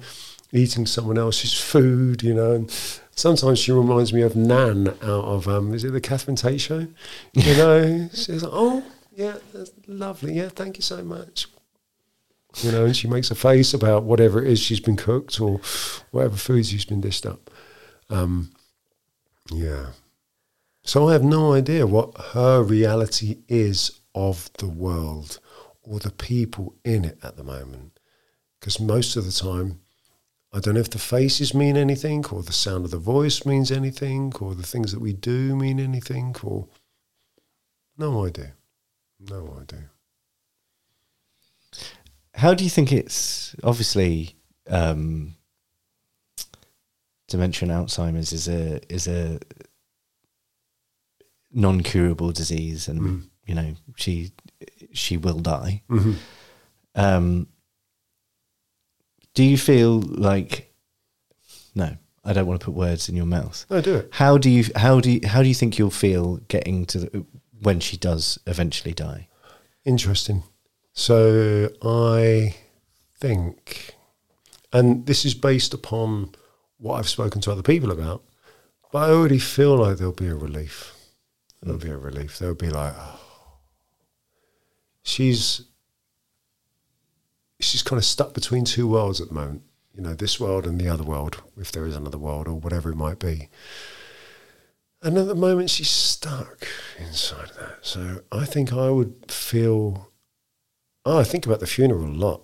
eating 0.53 0.85
someone 0.85 1.17
else's 1.17 1.53
food, 1.59 2.23
you 2.23 2.33
know. 2.33 2.53
And 2.53 2.71
sometimes 3.11 3.59
she 3.59 3.73
reminds 3.73 4.13
me 4.13 4.21
of 4.21 4.37
Nan 4.37 4.87
out 4.87 5.25
of, 5.25 5.49
um, 5.49 5.73
is 5.73 5.83
it 5.83 5.91
the 5.91 5.99
Catherine 5.99 6.37
Tate 6.37 6.61
show? 6.61 6.87
You 7.33 7.57
know, 7.57 8.09
she's 8.13 8.41
like, 8.41 8.53
oh, 8.55 8.85
yeah, 9.13 9.35
that's 9.53 9.73
lovely. 9.85 10.31
Yeah, 10.31 10.47
thank 10.47 10.77
you 10.77 10.81
so 10.81 11.03
much 11.03 11.47
you 12.61 12.71
know, 12.71 12.85
and 12.85 12.95
she 12.95 13.07
makes 13.07 13.31
a 13.31 13.35
face 13.35 13.73
about 13.73 14.03
whatever 14.03 14.43
it 14.43 14.51
is 14.51 14.59
she's 14.59 14.79
been 14.79 14.95
cooked 14.95 15.39
or 15.39 15.59
whatever 16.11 16.35
food 16.35 16.65
she's 16.65 16.85
been 16.85 17.01
dished 17.01 17.25
up. 17.25 17.49
Um, 18.09 18.51
yeah. 19.51 19.87
So 20.83 21.09
I 21.09 21.13
have 21.13 21.23
no 21.23 21.53
idea 21.53 21.85
what 21.85 22.17
her 22.33 22.63
reality 22.63 23.39
is 23.47 23.99
of 24.15 24.49
the 24.57 24.67
world 24.69 25.39
or 25.83 25.99
the 25.99 26.11
people 26.11 26.75
in 26.83 27.05
it 27.05 27.19
at 27.23 27.37
the 27.37 27.43
moment. 27.43 27.99
Because 28.59 28.79
most 28.79 29.15
of 29.15 29.25
the 29.25 29.31
time, 29.31 29.81
I 30.53 30.59
don't 30.59 30.73
know 30.73 30.79
if 30.79 30.89
the 30.89 30.97
faces 30.97 31.53
mean 31.53 31.77
anything 31.77 32.25
or 32.27 32.41
the 32.41 32.53
sound 32.53 32.85
of 32.85 32.91
the 32.91 32.97
voice 32.97 33.45
means 33.45 33.71
anything 33.71 34.33
or 34.39 34.55
the 34.55 34.63
things 34.63 34.91
that 34.91 35.01
we 35.01 35.13
do 35.13 35.55
mean 35.55 35.79
anything 35.79 36.35
or 36.41 36.67
no 37.97 38.25
idea. 38.25 38.53
No 39.19 39.57
idea. 39.61 39.89
How 42.37 42.53
do 42.53 42.63
you 42.63 42.69
think 42.69 42.91
it's 42.93 43.55
obviously 43.63 44.35
um, 44.69 45.35
dementia 47.27 47.67
and 47.67 47.87
Alzheimer's 47.87 48.31
is 48.31 48.47
a 48.47 48.79
is 48.93 49.07
a 49.07 49.39
non 51.51 51.81
curable 51.81 52.31
disease, 52.31 52.87
and 52.87 53.01
Mm. 53.01 53.29
you 53.47 53.55
know 53.55 53.75
she 53.95 54.31
she 54.93 55.17
will 55.17 55.39
die. 55.39 55.83
Mm-hmm. 55.89 56.13
Um, 56.95 57.47
do 59.33 59.43
you 59.43 59.57
feel 59.57 59.99
like 60.01 60.73
no? 61.75 61.97
I 62.23 62.33
don't 62.33 62.45
want 62.45 62.59
to 62.59 62.65
put 62.65 62.73
words 62.75 63.07
in 63.09 63.15
your 63.15 63.25
mouth. 63.25 63.65
No, 63.69 63.79
do 63.81 63.95
it. 63.95 64.09
How 64.11 64.37
do 64.37 64.49
you 64.49 64.65
how 64.75 64.99
do 64.99 65.11
you, 65.11 65.21
how 65.27 65.41
do 65.41 65.47
you 65.47 65.55
think 65.55 65.77
you'll 65.79 65.89
feel 65.89 66.37
getting 66.49 66.85
to 66.87 66.99
the, 66.99 67.25
when 67.61 67.79
she 67.79 67.97
does 67.97 68.37
eventually 68.45 68.93
die? 68.93 69.27
Interesting. 69.85 70.43
So 70.99 71.69
I 71.83 72.55
think, 73.19 73.95
and 74.73 75.05
this 75.05 75.25
is 75.25 75.35
based 75.35 75.75
upon 75.75 76.31
what 76.79 76.95
I've 76.95 77.07
spoken 77.07 77.39
to 77.41 77.51
other 77.51 77.61
people 77.61 77.91
about, 77.91 78.23
but 78.91 79.07
I 79.07 79.11
already 79.13 79.37
feel 79.37 79.75
like 79.77 79.97
there'll 79.97 80.11
be 80.11 80.27
a 80.27 80.33
relief. 80.33 80.95
There'll 81.61 81.77
be 81.77 81.91
a 81.91 81.97
relief. 81.97 82.39
There'll 82.39 82.55
be 82.55 82.71
like, 82.71 82.95
oh, 82.97 83.19
she's 85.03 85.61
she's 87.59 87.83
kind 87.83 87.99
of 87.99 88.05
stuck 88.05 88.33
between 88.33 88.65
two 88.65 88.87
worlds 88.87 89.21
at 89.21 89.27
the 89.27 89.35
moment. 89.35 89.61
You 89.93 90.01
know, 90.01 90.15
this 90.15 90.39
world 90.39 90.65
and 90.65 90.81
the 90.81 90.89
other 90.89 91.03
world, 91.03 91.43
if 91.57 91.71
there 91.71 91.85
is 91.85 91.95
another 91.95 92.17
world 92.17 92.47
or 92.47 92.55
whatever 92.55 92.89
it 92.89 92.95
might 92.95 93.19
be. 93.19 93.49
And 95.03 95.15
at 95.15 95.27
the 95.27 95.35
moment, 95.35 95.69
she's 95.69 95.91
stuck 95.91 96.67
inside 96.97 97.51
of 97.51 97.57
that. 97.57 97.77
So 97.83 98.23
I 98.31 98.45
think 98.45 98.73
I 98.73 98.89
would 98.89 99.31
feel. 99.31 100.11
Oh, 101.09 101.17
I 101.17 101.23
think 101.23 101.45
about 101.45 101.61
the 101.61 101.67
funeral 101.67 102.03
a 102.03 102.11
lot. 102.11 102.41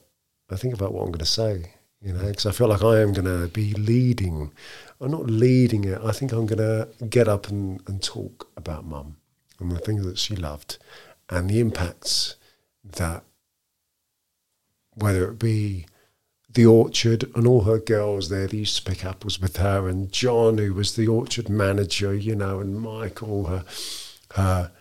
I 0.49 0.55
think 0.55 0.73
about 0.73 0.93
what 0.93 1.01
I'm 1.01 1.11
going 1.11 1.19
to 1.19 1.25
say, 1.25 1.73
you 2.01 2.13
know, 2.13 2.25
because 2.25 2.45
I 2.45 2.53
feel 2.53 2.69
like 2.69 2.81
I 2.81 3.01
am 3.01 3.11
going 3.11 3.25
to 3.25 3.49
be 3.49 3.73
leading. 3.73 4.53
I'm 5.01 5.11
not 5.11 5.25
leading 5.25 5.83
it. 5.83 5.99
I 6.01 6.13
think 6.13 6.31
I'm 6.31 6.45
going 6.45 6.59
to 6.59 6.87
get 7.09 7.27
up 7.27 7.49
and, 7.49 7.81
and 7.89 8.01
talk 8.01 8.47
about 8.55 8.85
mum 8.85 9.17
and 9.59 9.69
the 9.69 9.79
things 9.79 10.05
that 10.05 10.17
she 10.17 10.37
loved 10.37 10.77
and 11.29 11.49
the 11.49 11.59
impacts 11.59 12.37
that, 12.85 13.25
whether 14.93 15.29
it 15.29 15.39
be 15.39 15.85
the 16.49 16.65
orchard 16.65 17.29
and 17.35 17.45
all 17.45 17.65
her 17.65 17.79
girls 17.79 18.29
there 18.29 18.47
that 18.47 18.55
used 18.55 18.77
to 18.77 18.89
pick 18.89 19.03
apples 19.03 19.41
with 19.41 19.57
her, 19.57 19.89
and 19.89 20.09
John, 20.09 20.57
who 20.57 20.73
was 20.73 20.95
the 20.95 21.09
orchard 21.09 21.49
manager, 21.49 22.15
you 22.15 22.33
know, 22.33 22.61
and 22.61 22.79
Michael, 22.79 23.47
her, 23.47 23.65
her, 24.35 24.71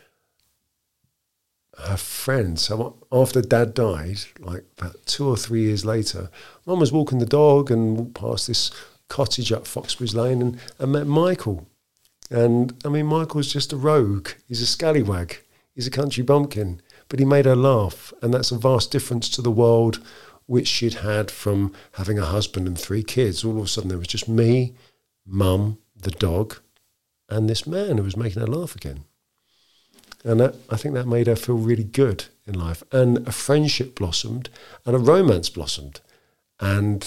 her 1.82 1.96
friend. 1.96 2.58
So 2.58 2.96
after 3.10 3.40
Dad 3.42 3.74
died, 3.74 4.18
like 4.38 4.64
about 4.78 5.04
two 5.06 5.28
or 5.28 5.36
three 5.36 5.62
years 5.62 5.84
later, 5.84 6.30
Mum 6.66 6.80
was 6.80 6.92
walking 6.92 7.18
the 7.18 7.26
dog 7.26 7.70
and 7.70 7.96
walked 7.96 8.14
past 8.14 8.46
this 8.46 8.70
cottage 9.08 9.52
up 9.52 9.66
Foxbridge 9.66 10.14
Lane 10.14 10.40
and, 10.40 10.60
and 10.78 10.92
met 10.92 11.06
Michael. 11.06 11.66
And 12.30 12.74
I 12.84 12.88
mean, 12.88 13.06
Michael's 13.06 13.52
just 13.52 13.72
a 13.72 13.76
rogue. 13.76 14.30
He's 14.46 14.62
a 14.62 14.66
scallywag. 14.66 15.38
He's 15.74 15.86
a 15.86 15.90
country 15.90 16.22
bumpkin. 16.22 16.80
But 17.08 17.18
he 17.18 17.26
made 17.26 17.44
her 17.44 17.56
laugh, 17.56 18.12
and 18.22 18.32
that's 18.32 18.52
a 18.52 18.58
vast 18.58 18.90
difference 18.90 19.28
to 19.30 19.42
the 19.42 19.50
world 19.50 20.00
which 20.46 20.66
she'd 20.66 20.94
had 20.94 21.30
from 21.30 21.72
having 21.92 22.18
a 22.18 22.24
husband 22.24 22.66
and 22.66 22.78
three 22.78 23.02
kids. 23.02 23.44
All 23.44 23.58
of 23.58 23.64
a 23.64 23.68
sudden, 23.68 23.88
there 23.88 23.98
was 23.98 24.08
just 24.08 24.28
me, 24.28 24.74
mum, 25.26 25.78
the 25.94 26.10
dog, 26.10 26.56
and 27.28 27.48
this 27.48 27.66
man 27.66 27.98
who 27.98 28.04
was 28.04 28.16
making 28.16 28.40
her 28.40 28.46
laugh 28.46 28.74
again. 28.74 29.04
And 30.24 30.40
that, 30.40 30.54
I 30.70 30.76
think 30.76 30.94
that 30.94 31.06
made 31.06 31.26
her 31.26 31.36
feel 31.36 31.56
really 31.56 31.84
good 31.84 32.26
in 32.46 32.58
life. 32.58 32.82
And 32.92 33.26
a 33.26 33.32
friendship 33.32 33.96
blossomed 33.96 34.50
and 34.86 34.94
a 34.94 34.98
romance 34.98 35.48
blossomed. 35.48 36.00
And 36.60 37.06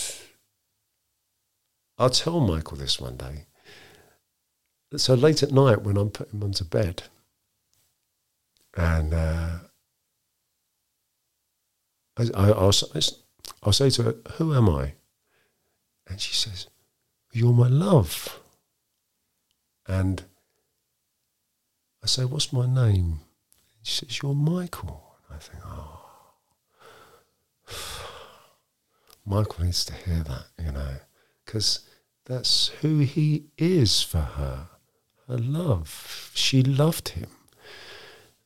I'll 1.97 2.10
tell 2.10 2.39
Michael 2.39 2.78
this 2.78 2.99
one 2.99 3.15
day. 3.15 3.45
So 4.97 5.13
late 5.13 5.43
at 5.43 5.51
night 5.51 5.82
when 5.82 5.97
I'm 5.97 6.10
putting 6.10 6.39
him 6.39 6.43
onto 6.43 6.63
bed, 6.63 7.04
and 8.78 9.13
uh, 9.13 9.58
I, 12.17 12.23
I, 12.34 12.51
I'll, 12.51 12.71
I'll 13.63 13.73
say 13.73 13.89
to 13.89 14.04
her, 14.04 14.15
Who 14.34 14.54
am 14.54 14.69
I? 14.69 14.93
And 16.08 16.19
she 16.19 16.34
says, 16.34 16.67
You're 17.32 17.54
my 17.54 17.67
love. 17.67 18.39
And 19.88 20.23
I 22.05 22.07
say, 22.07 22.23
What's 22.23 22.53
my 22.53 22.67
name? 22.67 23.21
She 23.81 24.05
says, 24.05 24.21
You're 24.21 24.35
Michael. 24.35 25.15
And 25.27 25.37
I 25.37 25.39
think, 25.39 25.63
Oh, 25.65 26.01
Michael 29.25 29.65
needs 29.65 29.83
to 29.85 29.93
hear 29.93 30.19
that, 30.19 30.45
you 30.63 30.71
know, 30.71 30.97
because 31.43 31.79
that's 32.25 32.67
who 32.81 32.99
he 32.99 33.45
is 33.57 34.03
for 34.03 34.19
her. 34.19 34.67
Her 35.27 35.39
love. 35.39 36.29
She 36.35 36.61
loved 36.61 37.09
him. 37.09 37.29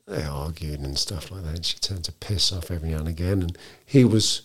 They 0.07 0.23
argued 0.23 0.79
and 0.79 0.97
stuff 0.97 1.29
like 1.29 1.43
that. 1.43 1.55
And 1.55 1.65
she 1.65 1.79
turned 1.79 2.05
to 2.05 2.13
piss 2.13 2.53
off 2.53 2.71
every 2.71 2.91
now 2.91 2.99
and 2.99 3.09
again. 3.09 3.41
And 3.41 3.57
he 3.85 4.05
was, 4.05 4.43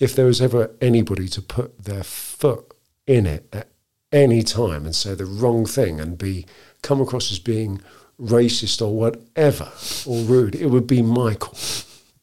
if 0.00 0.16
there 0.16 0.24
was 0.24 0.40
ever 0.40 0.70
anybody 0.80 1.28
to 1.28 1.42
put 1.42 1.84
their 1.84 2.02
foot 2.02 2.72
in 3.06 3.26
it 3.26 3.46
at 3.52 3.68
any 4.10 4.42
time 4.42 4.86
and 4.86 4.96
say 4.96 5.14
the 5.14 5.26
wrong 5.26 5.66
thing 5.66 6.00
and 6.00 6.16
be 6.16 6.46
come 6.80 7.02
across 7.02 7.30
as 7.30 7.38
being 7.38 7.82
racist 8.20 8.80
or 8.80 8.94
whatever 8.94 9.70
or 10.06 10.22
rude, 10.22 10.54
it 10.54 10.66
would 10.66 10.86
be 10.86 11.02
Michael. 11.02 11.56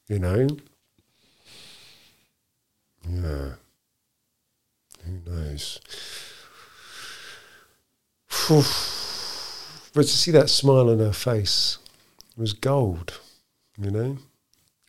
You 0.08 0.20
know? 0.20 0.48
Yeah. 3.10 3.54
Who 5.06 5.20
knows? 5.26 5.80
But 9.94 10.04
to 10.04 10.08
see 10.08 10.32
that 10.32 10.50
smile 10.50 10.90
on 10.90 11.00
her 11.00 11.12
face 11.12 11.78
was 12.38 12.54
gold, 12.54 13.20
you 13.78 13.92
know? 13.92 14.20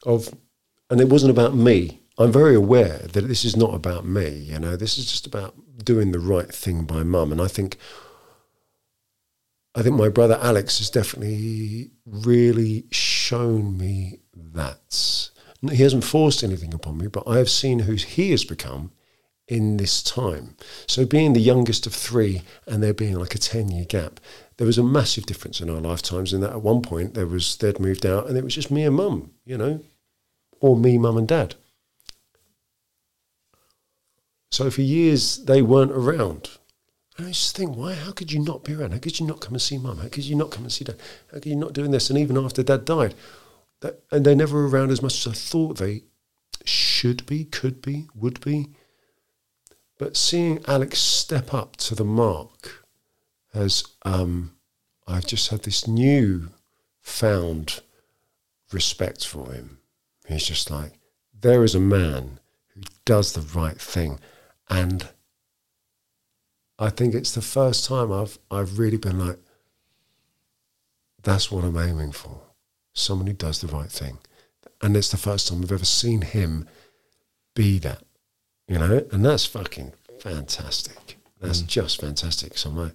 Of 0.06 0.32
and 0.90 1.00
it 1.00 1.08
wasn't 1.08 1.32
about 1.32 1.56
me. 1.56 2.00
I'm 2.18 2.30
very 2.30 2.54
aware 2.54 2.98
that 2.98 3.26
this 3.26 3.44
is 3.44 3.56
not 3.56 3.74
about 3.74 4.04
me, 4.04 4.28
you 4.28 4.58
know. 4.58 4.76
This 4.76 4.98
is 4.98 5.06
just 5.06 5.26
about 5.26 5.54
doing 5.84 6.12
the 6.12 6.20
right 6.20 6.52
thing 6.52 6.84
by 6.84 7.02
mum. 7.02 7.32
And 7.32 7.40
I 7.40 7.48
think 7.48 7.78
I 9.74 9.82
think 9.82 9.96
my 9.96 10.08
brother 10.08 10.38
Alex 10.40 10.78
has 10.78 10.90
definitely 10.90 11.90
really 12.04 12.84
shown 12.90 13.78
me 13.78 14.20
that. 14.34 15.30
He 15.62 15.82
hasn't 15.82 16.04
forced 16.04 16.42
anything 16.42 16.74
upon 16.74 16.98
me, 16.98 17.06
but 17.06 17.22
I 17.26 17.38
have 17.38 17.48
seen 17.48 17.80
who 17.80 17.94
he 17.94 18.32
has 18.32 18.44
become 18.44 18.92
in 19.48 19.76
this 19.76 20.02
time. 20.02 20.56
So 20.86 21.06
being 21.06 21.32
the 21.32 21.40
youngest 21.40 21.86
of 21.86 21.94
three 21.94 22.42
and 22.66 22.82
there 22.82 22.94
being 22.94 23.18
like 23.18 23.34
a 23.34 23.38
10 23.38 23.70
year 23.70 23.84
gap, 23.84 24.20
there 24.56 24.66
was 24.66 24.78
a 24.78 24.82
massive 24.82 25.26
difference 25.26 25.60
in 25.60 25.70
our 25.70 25.80
lifetimes 25.80 26.32
in 26.32 26.40
that 26.42 26.50
at 26.50 26.62
one 26.62 26.82
point 26.82 27.14
there 27.14 27.26
was 27.26 27.56
they'd 27.56 27.80
moved 27.80 28.04
out 28.04 28.28
and 28.28 28.36
it 28.36 28.44
was 28.44 28.54
just 28.54 28.70
me 28.70 28.84
and 28.84 28.96
mum, 28.96 29.30
you 29.44 29.56
know, 29.56 29.80
or 30.60 30.76
me, 30.76 30.98
mum 30.98 31.16
and 31.16 31.28
dad. 31.28 31.54
So 34.50 34.70
for 34.70 34.82
years 34.82 35.44
they 35.44 35.62
weren't 35.62 35.92
around. 35.92 36.50
I 37.18 37.24
just 37.24 37.56
think, 37.56 37.76
why? 37.76 37.94
How 37.94 38.12
could 38.12 38.32
you 38.32 38.40
not 38.40 38.64
be 38.64 38.74
around? 38.74 38.92
How 38.92 38.98
could 38.98 39.20
you 39.20 39.26
not 39.26 39.40
come 39.40 39.52
and 39.52 39.62
see 39.62 39.78
mum? 39.78 39.98
How 39.98 40.08
could 40.08 40.24
you 40.24 40.34
not 40.34 40.50
come 40.50 40.62
and 40.62 40.72
see 40.72 40.84
dad? 40.84 40.96
How 41.30 41.38
could 41.38 41.46
you 41.46 41.56
not 41.56 41.74
doing 41.74 41.90
this? 41.90 42.08
And 42.08 42.18
even 42.18 42.38
after 42.38 42.62
dad 42.62 42.84
died, 42.84 43.14
that, 43.80 44.02
and 44.10 44.24
they're 44.24 44.34
never 44.34 44.66
around 44.66 44.90
as 44.90 45.02
much 45.02 45.26
as 45.26 45.32
I 45.32 45.34
thought 45.34 45.78
they 45.78 46.04
should 46.64 47.26
be, 47.26 47.44
could 47.44 47.82
be, 47.82 48.08
would 48.14 48.40
be. 48.40 48.70
But 49.98 50.16
seeing 50.16 50.64
Alex 50.66 50.98
step 50.98 51.52
up 51.52 51.76
to 51.76 51.94
the 51.94 52.04
mark 52.04 52.86
has, 53.52 53.84
um, 54.04 54.52
I've 55.06 55.26
just 55.26 55.50
had 55.50 55.62
this 55.62 55.86
new 55.86 56.48
found 57.00 57.80
respect 58.72 59.26
for 59.26 59.52
him. 59.52 59.78
He's 60.26 60.46
just 60.46 60.70
like, 60.70 60.92
there 61.38 61.62
is 61.62 61.74
a 61.74 61.80
man 61.80 62.38
who 62.68 62.82
does 63.04 63.32
the 63.32 63.58
right 63.58 63.80
thing. 63.80 64.18
And 64.70 65.08
I 66.82 66.90
think 66.90 67.14
it's 67.14 67.32
the 67.32 67.42
first 67.42 67.84
time 67.84 68.10
I've 68.10 68.38
I've 68.50 68.78
really 68.78 68.96
been 68.96 69.18
like, 69.24 69.38
that's 71.22 71.50
what 71.50 71.62
I'm 71.62 71.78
aiming 71.78 72.10
for. 72.10 72.40
Someone 72.92 73.28
who 73.28 73.32
does 73.32 73.60
the 73.60 73.68
right 73.68 73.90
thing. 73.90 74.18
And 74.80 74.96
it's 74.96 75.10
the 75.10 75.16
first 75.16 75.46
time 75.46 75.62
I've 75.62 75.70
ever 75.70 75.84
seen 75.84 76.22
him 76.22 76.68
be 77.54 77.78
that. 77.78 78.02
You 78.66 78.78
know? 78.78 79.06
And 79.12 79.24
that's 79.24 79.46
fucking 79.46 79.92
fantastic. 80.18 81.18
That's 81.40 81.62
mm. 81.62 81.68
just 81.68 82.00
fantastic. 82.00 82.58
So 82.58 82.70
I'm 82.70 82.76
like, 82.76 82.94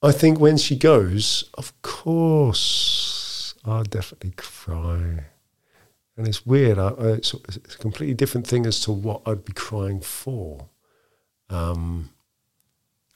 I 0.00 0.12
think 0.12 0.38
when 0.38 0.56
she 0.56 0.76
goes, 0.76 1.50
of 1.54 1.72
course, 1.82 3.54
I'll 3.64 3.82
definitely 3.82 4.34
cry. 4.36 5.24
And 6.16 6.28
it's 6.28 6.46
weird. 6.46 6.78
I, 6.78 6.90
it's, 6.98 7.34
it's, 7.34 7.74
a 7.74 7.78
completely 7.78 8.14
different 8.14 8.46
thing 8.46 8.64
as 8.64 8.78
to 8.80 8.92
what 8.92 9.22
I'd 9.26 9.44
be 9.44 9.54
crying 9.54 10.00
for. 10.00 10.68
Um, 11.48 12.10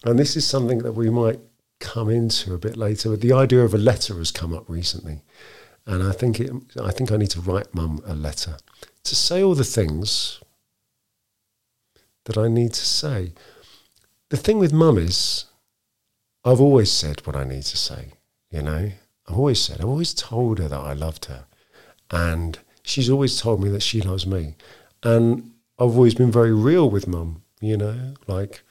and 0.05 0.19
this 0.19 0.37
is 0.37 0.47
something 0.47 0.79
that 0.79 0.93
we 0.93 1.11
might 1.11 1.41
come 1.81 2.09
into 2.09 2.55
a 2.55 2.59
bit 2.59 2.77
later. 2.77 3.11
But 3.11 3.21
the 3.21 3.33
idea 3.33 3.61
of 3.61 3.75
a 3.75 3.79
letter 3.79 4.15
has 4.19 4.31
come 4.31 4.55
up 4.55 4.69
recently, 4.69 5.23
and 5.87 6.03
I 6.03 6.13
think 6.13 6.41
it, 6.41 6.53
I 6.81 6.91
think 6.91 7.11
I 7.11 7.17
need 7.17 7.31
to 7.31 7.41
write 7.41 7.75
Mum 7.75 8.03
a 8.07 8.15
letter 8.15 8.57
to 9.05 9.15
say 9.15 9.43
all 9.43 9.55
the 9.55 9.65
things 9.65 10.41
that 12.25 12.39
I 12.39 12.49
need 12.49 12.73
to 12.75 12.87
say. 12.87 13.33
The 14.31 14.37
thing 14.37 14.59
with 14.59 14.73
Mum 14.73 14.99
is, 14.99 15.45
I've 16.45 16.61
always 16.61 16.91
said 16.91 17.27
what 17.27 17.37
I 17.37 17.45
need 17.45 17.65
to 17.65 17.77
say. 17.77 18.13
You 18.51 18.63
know, 18.63 18.93
I've 19.29 19.37
always 19.37 19.61
said, 19.61 19.81
I've 19.81 19.89
always 19.89 20.15
told 20.15 20.59
her 20.59 20.69
that 20.69 20.81
I 20.81 20.93
loved 20.93 21.27
her, 21.27 21.47
and 22.11 22.59
she's 22.83 23.11
always 23.11 23.41
told 23.41 23.63
me 23.63 23.69
that 23.71 23.83
she 23.83 24.01
loves 24.01 24.27
me, 24.27 24.57
and 25.03 25.53
I've 25.79 25.97
always 25.97 26.15
been 26.15 26.33
very 26.33 26.55
real 26.55 26.89
with 26.89 27.07
Mum. 27.07 27.43
You 27.61 27.77
know, 27.77 28.15
like 28.27 28.63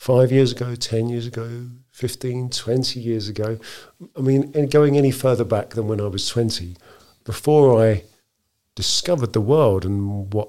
five 0.00 0.32
years 0.32 0.50
ago, 0.50 0.74
10 0.74 1.10
years 1.10 1.26
ago, 1.26 1.66
15, 1.92 2.48
20 2.48 3.00
years 3.00 3.28
ago. 3.28 3.58
I 4.16 4.20
mean, 4.22 4.50
and 4.54 4.70
going 4.70 4.96
any 4.96 5.10
further 5.10 5.44
back 5.44 5.70
than 5.70 5.88
when 5.88 6.00
I 6.00 6.06
was 6.06 6.26
20, 6.26 6.74
before 7.24 7.84
I 7.84 8.04
discovered 8.74 9.34
the 9.34 9.42
world 9.42 9.84
and 9.84 10.32
what 10.32 10.48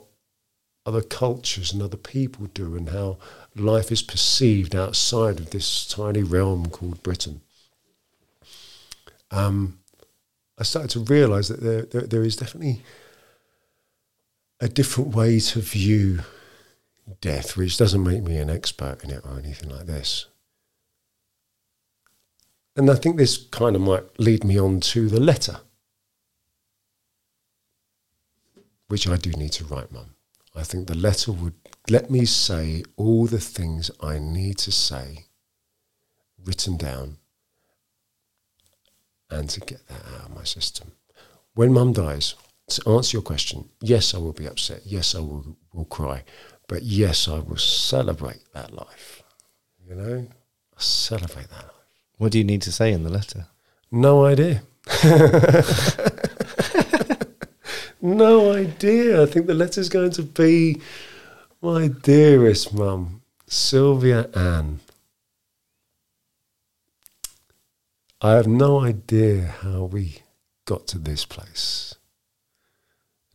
other 0.85 1.01
cultures 1.01 1.73
and 1.73 1.81
other 1.81 1.97
people 1.97 2.45
do 2.53 2.77
and 2.77 2.91
how 2.91 3.17
life 3.53 3.91
is 3.91 4.01
perceived 4.01 4.73
outside 4.73 5.37
of 5.41 5.49
this 5.49 5.85
tiny 5.85 6.23
realm 6.23 6.69
called 6.69 7.03
Britain. 7.03 7.41
Um, 9.31 9.79
I 10.57 10.63
started 10.63 10.91
to 10.91 11.13
realize 11.13 11.49
that 11.49 11.59
there, 11.59 11.81
there, 11.81 12.07
there 12.07 12.23
is 12.23 12.37
definitely 12.37 12.83
a 14.61 14.69
different 14.69 15.13
way 15.13 15.41
to 15.41 15.59
view 15.59 16.21
death, 17.19 17.57
which 17.57 17.77
doesn't 17.77 18.03
make 18.03 18.23
me 18.23 18.37
an 18.37 18.49
expert 18.49 19.03
in 19.03 19.09
it 19.09 19.21
or 19.25 19.37
anything 19.37 19.69
like 19.69 19.85
this. 19.85 20.27
And 22.75 22.89
I 22.89 22.95
think 22.95 23.17
this 23.17 23.37
kind 23.37 23.75
of 23.75 23.81
might 23.81 24.19
lead 24.19 24.43
me 24.43 24.59
on 24.59 24.79
to 24.79 25.09
the 25.09 25.19
letter, 25.19 25.59
which 28.87 29.07
I 29.07 29.17
do 29.17 29.31
need 29.31 29.51
to 29.53 29.65
write, 29.65 29.91
Mum. 29.91 30.15
I 30.55 30.63
think 30.63 30.87
the 30.87 30.95
letter 30.95 31.31
would 31.31 31.53
let 31.89 32.09
me 32.09 32.25
say 32.25 32.83
all 32.95 33.25
the 33.25 33.39
things 33.39 33.91
I 34.01 34.19
need 34.19 34.57
to 34.59 34.71
say, 34.71 35.25
written 36.43 36.77
down, 36.77 37.17
and 39.29 39.49
to 39.49 39.59
get 39.61 39.87
that 39.87 40.05
out 40.13 40.25
of 40.25 40.35
my 40.35 40.43
system. 40.43 40.91
When 41.53 41.73
Mum 41.73 41.93
dies, 41.93 42.35
to 42.67 42.89
answer 42.89 43.17
your 43.17 43.21
question, 43.21 43.69
yes, 43.81 44.13
I 44.13 44.17
will 44.17 44.33
be 44.33 44.47
upset. 44.47 44.81
Yes, 44.85 45.15
I 45.15 45.19
will, 45.19 45.57
will 45.73 45.85
cry. 45.85 46.23
But 46.71 46.83
yes, 46.83 47.27
I 47.27 47.39
will 47.39 47.57
celebrate 47.57 48.45
that 48.53 48.73
life. 48.73 49.23
You 49.85 49.93
know, 49.93 50.25
I 50.73 50.81
celebrate 50.81 51.49
that 51.49 51.63
life. 51.63 51.85
What 52.17 52.31
do 52.31 52.37
you 52.37 52.45
need 52.45 52.61
to 52.61 52.71
say 52.71 52.93
in 52.93 53.03
the 53.03 53.09
letter? 53.09 53.47
No 53.91 54.23
idea. 54.23 54.63
no 58.01 58.53
idea. 58.53 59.21
I 59.21 59.25
think 59.25 59.47
the 59.47 59.53
letter's 59.53 59.89
going 59.89 60.11
to 60.11 60.23
be 60.23 60.79
my 61.61 61.89
dearest 61.89 62.73
mum, 62.73 63.21
Sylvia 63.47 64.29
Ann. 64.33 64.79
I 68.21 68.31
have 68.31 68.47
no 68.47 68.79
idea 68.79 69.55
how 69.59 69.83
we 69.83 70.19
got 70.63 70.87
to 70.87 70.97
this 70.97 71.25
place. 71.25 71.95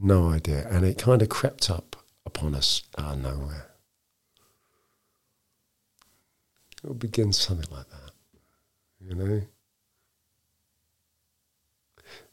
No 0.01 0.31
idea. 0.31 0.67
And 0.71 0.87
it 0.87 0.97
kind 0.97 1.21
of 1.21 1.29
crept 1.29 1.69
up 1.69 1.96
upon 2.27 2.55
us 2.55 2.83
out 2.99 3.15
of 3.15 3.23
nowhere. 3.23 3.71
It 6.83 6.89
will 6.89 6.95
begin 6.95 7.33
something 7.33 7.71
like 7.75 7.89
that, 7.89 8.11
you 9.01 9.15
know. 9.15 9.43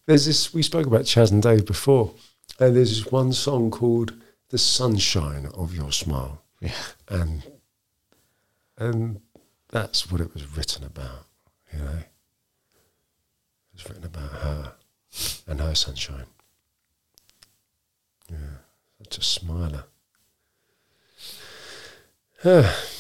There's 0.06 0.26
this. 0.26 0.54
We 0.54 0.64
spoke 0.64 0.86
about 0.86 1.06
Chas 1.06 1.32
and 1.32 1.42
Dave 1.42 1.66
before, 1.66 2.14
and 2.60 2.76
there's 2.76 3.04
this 3.04 3.12
one 3.12 3.32
song 3.32 3.72
called 3.72 4.14
"The 4.50 4.58
Sunshine 4.58 5.46
of 5.54 5.74
Your 5.74 5.94
Smile," 5.94 6.44
yeah, 6.60 6.74
and 7.08 7.44
and 8.78 9.22
that's 9.70 10.12
what 10.12 10.20
it 10.20 10.34
was 10.34 10.58
written 10.58 10.84
about, 10.84 11.26
you 11.72 11.80
know. 11.80 12.00
It 12.00 13.74
was 13.74 13.88
written 13.88 14.04
about 14.04 14.32
her 14.32 14.74
and 15.48 15.62
her 15.62 15.74
sunshine. 15.74 16.26
Yeah, 18.30 18.58
such 19.04 19.18
a 19.18 19.24
smiler. 19.24 19.84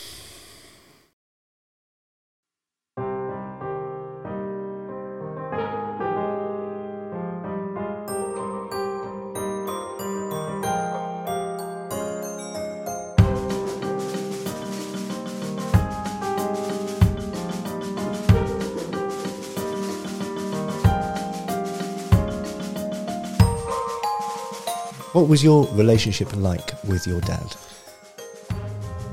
What 25.13 25.27
was 25.27 25.43
your 25.43 25.67
relationship 25.73 26.35
like 26.35 26.71
with 26.85 27.05
your 27.05 27.21
dad? 27.21 27.55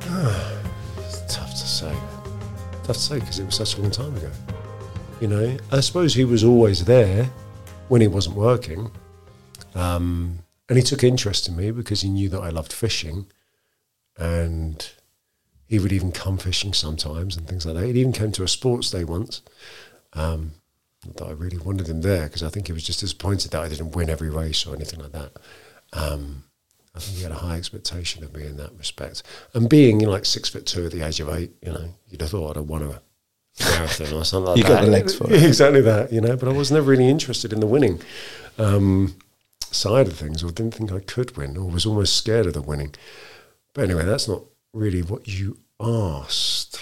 It's 0.98 1.34
tough 1.34 1.50
to 1.50 1.56
say. 1.56 1.94
Tough 2.84 2.96
to 2.96 3.02
say 3.02 3.18
because 3.20 3.38
it 3.38 3.44
was 3.44 3.56
such 3.56 3.76
a 3.76 3.82
long 3.82 3.90
time 3.90 4.16
ago. 4.16 4.30
You 5.20 5.28
know, 5.28 5.58
I 5.70 5.80
suppose 5.80 6.14
he 6.14 6.24
was 6.24 6.42
always 6.42 6.86
there 6.86 7.24
when 7.88 8.00
he 8.00 8.08
wasn't 8.08 8.36
working. 8.36 8.90
Um, 9.74 10.38
and 10.70 10.78
he 10.78 10.82
took 10.82 11.04
interest 11.04 11.48
in 11.48 11.56
me 11.56 11.70
because 11.70 12.00
he 12.00 12.08
knew 12.08 12.30
that 12.30 12.40
I 12.40 12.48
loved 12.48 12.72
fishing. 12.72 13.26
And 14.16 14.90
he 15.66 15.78
would 15.78 15.92
even 15.92 16.12
come 16.12 16.38
fishing 16.38 16.72
sometimes 16.72 17.36
and 17.36 17.46
things 17.46 17.66
like 17.66 17.76
that. 17.76 17.84
He 17.84 18.00
even 18.00 18.12
came 18.12 18.32
to 18.32 18.42
a 18.42 18.48
sports 18.48 18.90
day 18.90 19.04
once. 19.04 19.42
Um, 20.14 20.52
that 21.16 21.26
I 21.26 21.32
really 21.32 21.58
wanted 21.58 21.88
him 21.88 22.00
there 22.00 22.24
because 22.24 22.42
I 22.42 22.48
think 22.48 22.68
he 22.68 22.72
was 22.72 22.84
just 22.84 23.00
disappointed 23.00 23.50
that 23.50 23.62
I 23.62 23.68
didn't 23.68 23.94
win 23.94 24.08
every 24.08 24.30
race 24.30 24.66
or 24.66 24.74
anything 24.74 25.00
like 25.00 25.12
that. 25.12 25.32
Um, 25.92 26.44
I 26.94 26.98
think 26.98 27.18
he 27.18 27.22
had 27.22 27.32
a 27.32 27.36
high 27.36 27.56
expectation 27.56 28.24
of 28.24 28.34
me 28.34 28.46
in 28.46 28.56
that 28.56 28.76
respect. 28.76 29.22
And 29.54 29.68
being 29.68 30.00
you 30.00 30.06
know, 30.06 30.12
like 30.12 30.24
six 30.24 30.48
foot 30.48 30.66
two 30.66 30.86
at 30.86 30.92
the 30.92 31.02
age 31.02 31.20
of 31.20 31.28
eight, 31.28 31.52
you 31.62 31.72
know, 31.72 31.94
you'd 32.08 32.20
have 32.20 32.30
thought 32.30 32.50
I'd 32.50 32.56
have 32.56 32.68
won 32.68 32.82
a 32.82 33.00
marathon 33.60 34.12
or 34.12 34.24
something 34.24 34.48
like 34.48 34.56
you 34.58 34.62
that. 34.64 34.68
You 34.68 34.76
got 34.76 34.84
the 34.84 34.90
legs 34.90 35.14
for 35.14 35.32
it. 35.32 35.42
Exactly 35.42 35.80
that, 35.82 36.12
you 36.12 36.20
know, 36.20 36.36
but 36.36 36.48
I 36.48 36.52
was 36.52 36.72
never 36.72 36.90
really 36.90 37.08
interested 37.08 37.52
in 37.52 37.60
the 37.60 37.66
winning 37.66 38.00
um, 38.58 39.16
side 39.70 40.08
of 40.08 40.14
things 40.14 40.42
or 40.42 40.50
didn't 40.50 40.74
think 40.74 40.92
I 40.92 41.00
could 41.00 41.36
win 41.36 41.56
or 41.56 41.70
was 41.70 41.86
almost 41.86 42.16
scared 42.16 42.46
of 42.46 42.54
the 42.54 42.62
winning. 42.62 42.94
But 43.72 43.84
anyway, 43.84 44.04
that's 44.04 44.28
not 44.28 44.42
really 44.72 45.02
what 45.02 45.28
you 45.28 45.58
asked. 45.80 46.80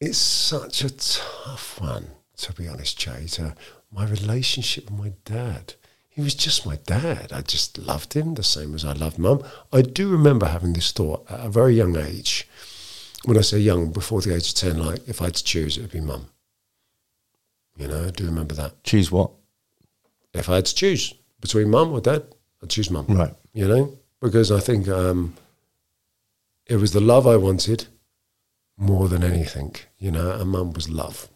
It's 0.00 0.18
such 0.18 0.82
a 0.82 0.90
tough 0.90 1.80
one, 1.80 2.08
to 2.38 2.52
be 2.52 2.68
honest, 2.68 2.98
Jay, 2.98 3.26
to 3.32 3.54
my 3.92 4.04
relationship 4.04 4.90
with 4.90 4.98
my 4.98 5.12
dad 5.24 5.74
he 6.14 6.22
was 6.22 6.36
just 6.36 6.64
my 6.64 6.76
dad. 6.86 7.32
I 7.32 7.42
just 7.42 7.76
loved 7.76 8.14
him 8.14 8.34
the 8.34 8.44
same 8.44 8.72
as 8.76 8.84
I 8.84 8.92
loved 8.92 9.18
mum. 9.18 9.42
I 9.72 9.82
do 9.82 10.08
remember 10.08 10.46
having 10.46 10.72
this 10.72 10.92
thought 10.92 11.28
at 11.28 11.44
a 11.44 11.48
very 11.48 11.74
young 11.74 11.96
age. 11.96 12.48
When 13.24 13.36
I 13.36 13.40
say 13.40 13.58
young, 13.58 13.90
before 13.90 14.20
the 14.20 14.32
age 14.32 14.50
of 14.50 14.54
10, 14.54 14.78
like 14.78 15.08
if 15.08 15.20
I 15.20 15.26
had 15.26 15.34
to 15.34 15.42
choose, 15.44 15.76
it 15.76 15.80
would 15.80 15.90
be 15.90 16.00
mum. 16.00 16.28
You 17.76 17.88
know, 17.88 18.06
I 18.06 18.10
do 18.10 18.26
remember 18.26 18.54
that. 18.54 18.84
Choose 18.84 19.10
what? 19.10 19.32
If 20.32 20.48
I 20.48 20.56
had 20.56 20.66
to 20.66 20.74
choose 20.74 21.14
between 21.40 21.70
mum 21.70 21.92
or 21.92 22.00
dad, 22.00 22.24
I'd 22.62 22.70
choose 22.70 22.90
mum. 22.90 23.06
Right. 23.08 23.34
You 23.52 23.66
know, 23.66 23.98
because 24.20 24.52
I 24.52 24.60
think 24.60 24.86
um, 24.88 25.34
it 26.66 26.76
was 26.76 26.92
the 26.92 27.00
love 27.00 27.26
I 27.26 27.36
wanted 27.36 27.86
more 28.76 29.08
than 29.08 29.24
anything, 29.24 29.74
you 29.98 30.12
know, 30.12 30.30
and 30.30 30.48
mum 30.50 30.74
was 30.74 30.88
love. 30.88 31.28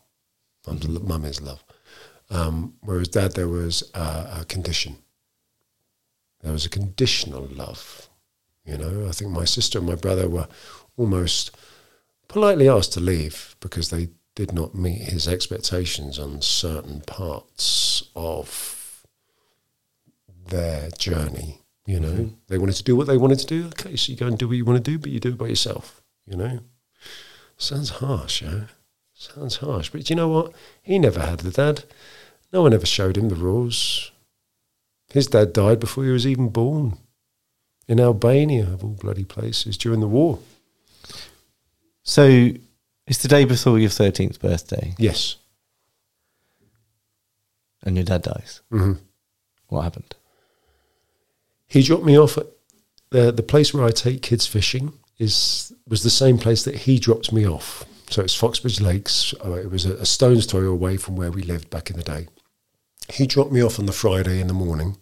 Mum's, 0.68 0.86
mum 0.86 1.24
is 1.24 1.40
love. 1.40 1.64
Um, 2.30 2.74
whereas 2.80 3.08
dad, 3.08 3.32
there 3.32 3.48
was 3.48 3.82
a, 3.94 4.40
a 4.40 4.44
condition. 4.48 4.96
There 6.42 6.52
was 6.52 6.66
a 6.66 6.70
conditional 6.70 7.46
love. 7.46 8.08
You 8.64 8.76
know, 8.76 9.06
I 9.08 9.12
think 9.12 9.30
my 9.30 9.44
sister 9.46 9.78
and 9.78 9.86
my 9.88 9.94
brother 9.94 10.28
were 10.28 10.46
almost 10.96 11.56
politely 12.28 12.68
asked 12.68 12.92
to 12.94 13.00
leave 13.00 13.56
because 13.60 13.88
they 13.90 14.10
did 14.34 14.52
not 14.52 14.74
meet 14.74 14.98
his 15.02 15.26
expectations 15.26 16.18
on 16.18 16.42
certain 16.42 17.00
parts 17.00 18.02
of 18.14 19.04
their 20.48 20.90
journey. 20.90 21.62
You 21.86 22.00
know, 22.00 22.08
Mm-hmm. 22.12 22.34
they 22.48 22.58
wanted 22.58 22.76
to 22.76 22.82
do 22.84 22.94
what 22.96 23.06
they 23.06 23.16
wanted 23.16 23.38
to 23.38 23.46
do. 23.46 23.66
Okay, 23.68 23.96
so 23.96 24.12
you 24.12 24.18
go 24.18 24.26
and 24.26 24.36
do 24.36 24.46
what 24.48 24.56
you 24.58 24.64
want 24.66 24.84
to 24.84 24.90
do, 24.90 24.98
but 24.98 25.10
you 25.10 25.20
do 25.20 25.30
it 25.30 25.38
by 25.38 25.46
yourself. 25.46 26.02
You 26.26 26.36
know, 26.36 26.60
sounds 27.56 27.88
harsh, 27.88 28.42
yeah. 28.42 28.64
Sounds 29.14 29.56
harsh, 29.56 29.88
but 29.88 30.04
do 30.04 30.12
you 30.12 30.16
know 30.16 30.28
what? 30.28 30.52
He 30.82 30.98
never 30.98 31.20
had 31.20 31.44
a 31.44 31.50
dad. 31.50 31.84
No 32.52 32.62
one 32.62 32.72
ever 32.72 32.86
showed 32.86 33.16
him 33.16 33.28
the 33.28 33.34
rules. 33.34 34.10
His 35.12 35.26
dad 35.26 35.52
died 35.52 35.80
before 35.80 36.04
he 36.04 36.10
was 36.10 36.26
even 36.26 36.48
born 36.48 36.98
in 37.86 38.00
Albania, 38.00 38.64
of 38.64 38.84
all 38.84 38.90
bloody 38.90 39.24
places, 39.24 39.76
during 39.78 40.00
the 40.00 40.06
war. 40.08 40.38
So 42.02 42.50
it's 43.06 43.22
the 43.22 43.28
day 43.28 43.44
before 43.44 43.78
your 43.78 43.90
13th 43.90 44.40
birthday 44.40 44.94
Yes. 44.98 45.36
and 47.82 47.96
your 47.96 48.04
dad 48.04 48.22
dies. 48.22 48.60
hmm 48.70 48.94
What 49.68 49.82
happened? 49.82 50.14
He 51.66 51.82
dropped 51.82 52.04
me 52.04 52.18
off 52.18 52.38
at 52.38 52.46
the 53.10 53.30
the 53.32 53.42
place 53.42 53.72
where 53.74 53.84
I 53.84 53.90
take 53.90 54.22
kids 54.22 54.46
fishing 54.46 54.92
is 55.18 55.72
was 55.86 56.02
the 56.02 56.10
same 56.10 56.38
place 56.38 56.62
that 56.64 56.74
he 56.86 56.98
dropped 56.98 57.32
me 57.32 57.46
off. 57.46 57.84
So 58.10 58.22
it's 58.22 58.34
Foxbridge 58.34 58.80
Lakes. 58.80 59.34
Uh, 59.44 59.52
it 59.52 59.70
was 59.70 59.84
a, 59.84 59.94
a 59.96 60.06
stone's 60.06 60.46
throw 60.46 60.62
away 60.62 60.96
from 60.96 61.16
where 61.16 61.30
we 61.30 61.42
lived 61.42 61.68
back 61.68 61.90
in 61.90 61.96
the 61.96 62.02
day. 62.02 62.26
He 63.10 63.26
dropped 63.26 63.52
me 63.52 63.62
off 63.62 63.78
on 63.78 63.86
the 63.86 63.92
Friday 63.92 64.40
in 64.40 64.48
the 64.48 64.54
morning 64.54 64.96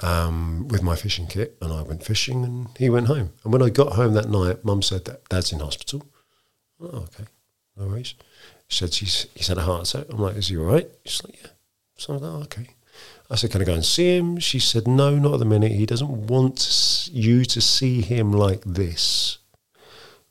um, 0.00 0.68
with 0.68 0.82
my 0.82 0.96
fishing 0.96 1.26
kit, 1.26 1.56
and 1.60 1.72
I 1.72 1.82
went 1.82 2.04
fishing, 2.04 2.44
and 2.44 2.68
he 2.78 2.90
went 2.90 3.06
home. 3.06 3.32
And 3.44 3.52
when 3.52 3.62
I 3.62 3.70
got 3.70 3.94
home 3.94 4.14
that 4.14 4.28
night, 4.28 4.64
Mum 4.64 4.82
said 4.82 5.04
that 5.06 5.28
Dad's 5.28 5.52
in 5.52 5.60
hospital. 5.60 6.06
Oh, 6.80 7.06
okay, 7.06 7.24
no 7.76 7.86
worries. 7.86 8.14
She 8.68 8.78
said 8.78 8.92
she's 8.92 9.26
he's 9.34 9.48
had 9.48 9.58
a 9.58 9.62
heart 9.62 9.88
attack. 9.88 10.06
I'm 10.10 10.18
like, 10.18 10.36
is 10.36 10.48
he 10.48 10.56
all 10.56 10.64
right? 10.64 10.88
She's 11.04 11.24
like, 11.24 11.40
yeah. 11.42 11.50
So 11.96 12.14
I'm 12.14 12.20
like, 12.20 12.32
oh, 12.32 12.42
okay. 12.42 12.68
I 13.30 13.36
said, 13.36 13.50
can 13.50 13.62
I 13.62 13.64
go 13.64 13.74
and 13.74 13.84
see 13.84 14.16
him? 14.16 14.38
She 14.38 14.58
said, 14.58 14.86
no, 14.86 15.16
not 15.16 15.34
at 15.34 15.38
the 15.38 15.46
minute. 15.46 15.72
He 15.72 15.86
doesn't 15.86 16.26
want 16.26 17.08
you 17.10 17.44
to 17.46 17.60
see 17.60 18.02
him 18.02 18.32
like 18.32 18.62
this. 18.64 19.38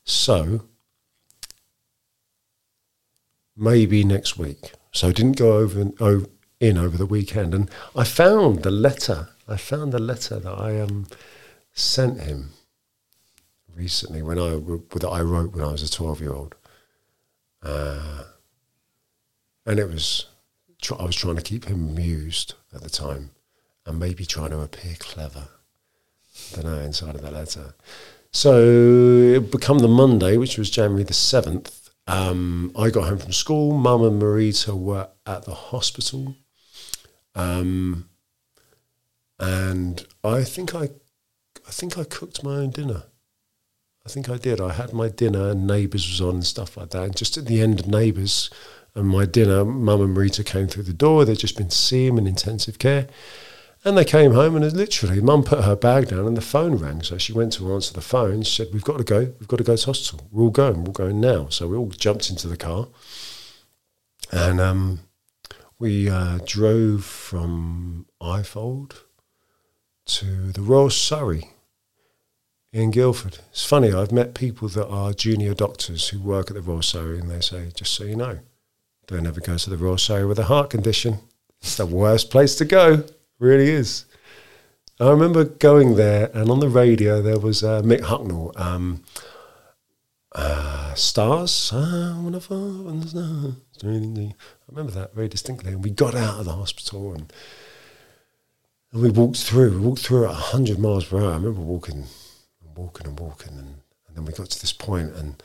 So 0.04 0.66
maybe 3.56 4.04
next 4.04 4.38
week. 4.38 4.72
So 4.92 5.08
I 5.08 5.12
didn't 5.12 5.36
go 5.36 5.56
over 5.56 5.80
and, 5.80 6.00
o- 6.00 6.26
in 6.62 6.78
over 6.78 6.96
the 6.96 7.06
weekend, 7.06 7.52
and 7.54 7.68
I 7.96 8.04
found 8.04 8.62
the 8.62 8.70
letter. 8.70 9.28
I 9.48 9.56
found 9.56 9.92
the 9.92 9.98
letter 9.98 10.38
that 10.38 10.52
I 10.52 10.80
um, 10.80 11.06
sent 11.72 12.20
him 12.20 12.50
recently 13.74 14.22
when 14.22 14.38
I 14.38 14.60
that 14.98 15.08
I 15.08 15.20
wrote 15.22 15.52
when 15.52 15.64
I 15.64 15.72
was 15.72 15.82
a 15.82 15.90
twelve 15.90 16.20
year 16.20 16.32
old, 16.32 16.54
uh, 17.64 18.22
and 19.66 19.78
it 19.80 19.88
was 19.88 20.26
I 20.98 21.04
was 21.04 21.16
trying 21.16 21.36
to 21.36 21.42
keep 21.42 21.64
him 21.64 21.88
amused 21.88 22.54
at 22.72 22.82
the 22.82 22.90
time, 22.90 23.32
and 23.84 23.98
maybe 23.98 24.24
trying 24.24 24.50
to 24.50 24.60
appear 24.60 24.94
clever. 25.00 25.48
don't 26.54 26.64
know 26.64 26.78
inside 26.78 27.16
of 27.16 27.22
that 27.22 27.32
letter. 27.32 27.74
So 28.30 28.62
it 29.36 29.50
become 29.50 29.80
the 29.80 29.88
Monday, 29.88 30.36
which 30.36 30.56
was 30.56 30.70
January 30.70 31.02
the 31.02 31.12
seventh. 31.12 31.90
Um, 32.06 32.72
I 32.76 32.90
got 32.90 33.08
home 33.08 33.18
from 33.18 33.32
school. 33.32 33.76
Mum 33.76 34.02
and 34.04 34.22
Marita 34.22 34.78
were 34.78 35.08
at 35.26 35.44
the 35.44 35.54
hospital, 35.54 36.34
um, 37.34 38.08
and 39.38 40.06
I 40.22 40.44
think 40.44 40.74
I, 40.74 40.90
I 41.66 41.70
think 41.70 41.98
I 41.98 42.04
cooked 42.04 42.44
my 42.44 42.56
own 42.56 42.70
dinner. 42.70 43.04
I 44.04 44.08
think 44.08 44.28
I 44.28 44.36
did. 44.36 44.60
I 44.60 44.72
had 44.72 44.92
my 44.92 45.08
dinner, 45.08 45.50
and 45.50 45.66
Neighbours 45.66 46.08
was 46.08 46.20
on 46.20 46.34
and 46.36 46.46
stuff 46.46 46.76
like 46.76 46.90
that. 46.90 47.02
And 47.02 47.16
just 47.16 47.36
at 47.38 47.46
the 47.46 47.60
end 47.60 47.80
of 47.80 47.86
Neighbours 47.86 48.50
and 48.94 49.08
my 49.08 49.26
dinner, 49.26 49.64
Mum 49.64 50.00
and 50.00 50.16
Marita 50.16 50.44
came 50.44 50.66
through 50.66 50.82
the 50.84 50.92
door. 50.92 51.24
They'd 51.24 51.38
just 51.38 51.56
been 51.56 51.68
to 51.68 51.76
see 51.76 52.06
him 52.06 52.18
in 52.18 52.26
intensive 52.26 52.78
care. 52.78 53.08
And 53.84 53.98
they 53.98 54.04
came 54.04 54.32
home, 54.32 54.54
and 54.54 54.72
literally, 54.72 55.20
Mum 55.20 55.42
put 55.42 55.64
her 55.64 55.74
bag 55.74 56.08
down, 56.08 56.26
and 56.26 56.36
the 56.36 56.40
phone 56.40 56.76
rang. 56.76 57.02
So 57.02 57.18
she 57.18 57.32
went 57.32 57.52
to 57.54 57.72
answer 57.72 57.92
the 57.92 58.00
phone. 58.00 58.42
She 58.42 58.62
said, 58.62 58.72
"We've 58.72 58.84
got 58.84 58.98
to 58.98 59.04
go. 59.04 59.32
We've 59.40 59.48
got 59.48 59.56
to 59.56 59.64
go 59.64 59.74
to 59.74 59.86
hospital. 59.86 60.28
We're 60.30 60.44
all 60.44 60.50
going. 60.50 60.84
We're 60.84 60.92
going 60.92 61.20
now." 61.20 61.48
So 61.48 61.66
we 61.66 61.76
all 61.76 61.88
jumped 61.88 62.30
into 62.30 62.46
the 62.46 62.56
car, 62.56 62.86
and 64.30 64.60
um, 64.60 65.00
we 65.82 66.08
uh, 66.08 66.38
drove 66.46 67.04
from 67.04 68.06
Ifold 68.20 69.02
to 70.04 70.52
the 70.52 70.62
Royal 70.62 70.90
Surrey 70.90 71.50
in 72.72 72.92
Guildford. 72.92 73.40
It's 73.50 73.64
funny. 73.64 73.92
I've 73.92 74.12
met 74.12 74.32
people 74.32 74.68
that 74.68 74.86
are 74.86 75.12
junior 75.12 75.54
doctors 75.54 76.10
who 76.10 76.20
work 76.20 76.50
at 76.50 76.54
the 76.54 76.62
Royal 76.62 76.82
Surrey, 76.82 77.18
and 77.18 77.28
they 77.28 77.40
say, 77.40 77.72
"Just 77.74 77.94
so 77.94 78.04
you 78.04 78.14
know, 78.14 78.38
don't 79.08 79.26
ever 79.26 79.40
go 79.40 79.58
to 79.58 79.70
the 79.70 79.76
Royal 79.76 79.98
Surrey 79.98 80.24
with 80.24 80.38
a 80.38 80.44
heart 80.44 80.70
condition. 80.70 81.18
It's 81.60 81.76
the 81.76 81.84
worst 81.84 82.30
place 82.30 82.54
to 82.56 82.64
go." 82.64 83.04
really 83.40 83.70
is. 83.70 84.04
I 85.00 85.10
remember 85.10 85.42
going 85.42 85.96
there, 85.96 86.30
and 86.32 86.48
on 86.48 86.60
the 86.60 86.68
radio 86.68 87.20
there 87.20 87.40
was 87.40 87.64
uh, 87.64 87.82
Mick 87.82 88.02
Hucknall, 88.02 88.56
um, 88.56 89.02
uh, 90.30 90.94
Stars. 90.94 91.72
I 91.74 92.38
fall 92.38 92.88
in 92.88 93.00
the 93.00 93.08
stars. 93.08 93.54
I 93.84 94.34
remember 94.68 94.92
that 94.92 95.14
very 95.14 95.28
distinctly. 95.28 95.72
And 95.72 95.82
we 95.82 95.90
got 95.90 96.14
out 96.14 96.40
of 96.40 96.44
the 96.44 96.52
hospital 96.52 97.12
and, 97.12 97.32
and 98.92 99.02
we 99.02 99.10
walked 99.10 99.38
through. 99.38 99.72
We 99.72 99.86
walked 99.86 100.02
through 100.02 100.24
at 100.24 100.30
100 100.30 100.78
miles 100.78 101.06
per 101.06 101.18
hour. 101.18 101.32
I 101.32 101.36
remember 101.36 101.60
walking 101.60 102.04
and 102.64 102.76
walking 102.76 103.06
and 103.06 103.18
walking. 103.18 103.52
And, 103.58 103.76
and 104.08 104.16
then 104.16 104.24
we 104.24 104.32
got 104.32 104.50
to 104.50 104.60
this 104.60 104.72
point, 104.72 105.14
and 105.14 105.42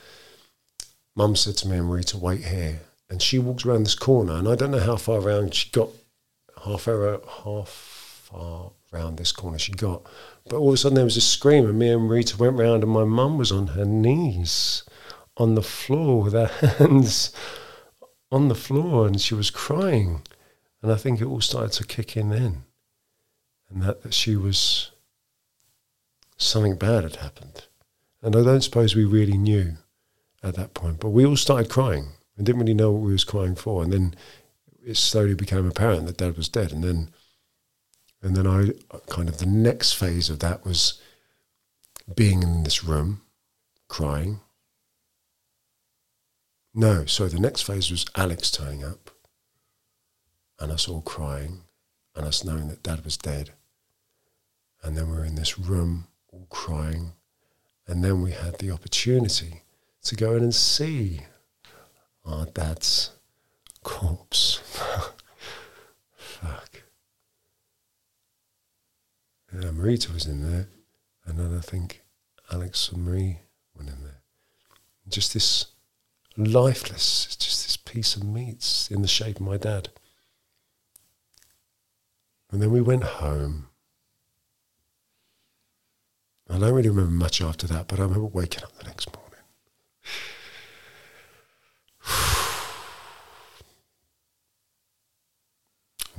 Mum 1.15 1.35
said 1.35 1.57
to 1.57 1.67
me 1.67 1.77
and 1.77 1.91
Rita, 1.91 2.17
wait 2.17 2.45
here. 2.45 2.81
And 3.09 3.21
she 3.21 3.39
walked 3.39 3.65
around 3.65 3.83
this 3.83 3.95
corner, 3.95 4.33
and 4.33 4.47
I 4.47 4.55
don't 4.55 4.71
know 4.71 4.79
how 4.79 4.97
far 4.97 5.21
around 5.21 5.53
she 5.53 5.69
got 5.69 5.89
half 6.65 6.87
hour, 6.87 7.21
half 7.43 7.69
far 8.29 8.71
round 8.91 9.17
this 9.17 9.31
corner 9.31 9.57
she 9.57 9.71
got. 9.71 10.01
But 10.49 10.57
all 10.57 10.69
of 10.69 10.73
a 10.73 10.77
sudden 10.77 10.95
there 10.95 11.05
was 11.05 11.15
a 11.15 11.21
scream, 11.21 11.65
and 11.65 11.79
me 11.79 11.89
and 11.89 12.09
Rita 12.09 12.35
went 12.37 12.57
round, 12.57 12.83
and 12.83 12.91
my 12.91 13.05
mum 13.05 13.37
was 13.37 13.51
on 13.51 13.67
her 13.67 13.85
knees 13.85 14.83
on 15.37 15.55
the 15.55 15.63
floor 15.63 16.23
with 16.23 16.33
her 16.33 16.47
hands 16.79 17.31
on 18.31 18.47
the 18.47 18.55
floor, 18.55 19.07
and 19.07 19.19
she 19.19 19.33
was 19.33 19.49
crying. 19.49 20.21
And 20.81 20.91
I 20.91 20.95
think 20.95 21.19
it 21.19 21.25
all 21.25 21.41
started 21.41 21.73
to 21.73 21.85
kick 21.85 22.15
in 22.15 22.29
then, 22.29 22.63
and 23.69 23.81
that, 23.81 24.03
that 24.03 24.13
she 24.13 24.35
was 24.35 24.91
something 26.37 26.75
bad 26.75 27.03
had 27.03 27.17
happened. 27.17 27.65
And 28.21 28.35
I 28.35 28.43
don't 28.43 28.61
suppose 28.61 28.95
we 28.95 29.05
really 29.05 29.37
knew 29.37 29.77
at 30.43 30.55
that 30.55 30.73
point, 30.73 30.99
but 30.99 31.09
we 31.09 31.25
all 31.25 31.37
started 31.37 31.69
crying 31.69 32.09
and 32.35 32.45
didn't 32.45 32.61
really 32.61 32.73
know 32.73 32.91
what 32.91 33.01
we 33.01 33.11
was 33.11 33.23
crying 33.23 33.55
for. 33.55 33.83
And 33.83 33.91
then 33.91 34.15
it 34.87 34.95
slowly 34.95 35.33
became 35.33 35.67
apparent 35.67 36.05
that 36.07 36.17
dad 36.17 36.37
was 36.37 36.47
dead 36.47 36.71
and 36.71 36.83
then 36.83 37.09
and 38.21 38.35
then 38.35 38.47
I 38.47 38.71
kind 39.07 39.29
of 39.29 39.37
the 39.37 39.45
next 39.45 39.93
phase 39.93 40.29
of 40.29 40.39
that 40.39 40.65
was 40.65 40.99
being 42.15 42.41
in 42.41 42.63
this 42.63 42.83
room 42.83 43.21
crying 43.89 44.39
no 46.77 47.05
so 47.05 47.27
the 47.27 47.39
next 47.39 47.63
phase 47.63 47.91
was 47.91 48.05
Alex 48.15 48.51
turning 48.51 48.83
up 48.83 49.09
and 50.59 50.71
us 50.71 50.87
all 50.87 51.01
crying 51.01 51.63
and 52.15 52.25
us 52.25 52.43
knowing 52.43 52.67
that 52.69 52.83
dad 52.83 53.03
was 53.03 53.17
dead 53.17 53.51
and 54.83 54.95
then 54.95 55.09
we 55.09 55.17
were 55.17 55.25
in 55.25 55.35
this 55.35 55.59
room 55.59 56.07
all 56.31 56.47
crying 56.49 57.11
and 57.87 58.03
then 58.03 58.21
we 58.21 58.31
had 58.31 58.57
the 58.59 58.71
opportunity 58.71 59.63
to 60.03 60.15
go 60.15 60.35
in 60.35 60.43
and 60.43 60.55
see 60.55 61.21
our 62.25 62.45
dad's 62.45 63.11
corpse. 63.83 64.59
Fuck. 66.17 66.83
Yeah, 69.53 69.69
Marita 69.69 70.13
was 70.13 70.25
in 70.25 70.43
there, 70.43 70.67
and 71.25 71.39
then 71.39 71.57
I 71.57 71.61
think 71.61 72.03
Alex 72.51 72.89
and 72.89 73.05
Marie 73.05 73.39
went 73.75 73.89
in 73.89 74.03
there. 74.03 74.21
Just 75.07 75.33
this 75.33 75.67
lifeless, 76.37 77.25
it's 77.25 77.35
just 77.35 77.65
this 77.65 77.77
piece 77.77 78.15
of 78.15 78.23
meat 78.23 78.87
in 78.91 79.01
the 79.01 79.07
shape 79.07 79.37
of 79.37 79.41
my 79.41 79.57
dad. 79.57 79.89
And 82.51 82.61
then 82.61 82.71
we 82.71 82.79
went 82.81 83.03
home. 83.03 83.67
I 86.49 86.59
don't 86.59 86.73
really 86.73 86.89
remember 86.89 87.11
much 87.11 87.41
after 87.41 87.67
that, 87.67 87.87
but 87.87 87.99
I 87.99 88.03
remember 88.03 88.25
waking 88.25 88.63
up 88.63 88.77
the 88.77 88.85
next 88.85 89.09
morning. 89.13 89.23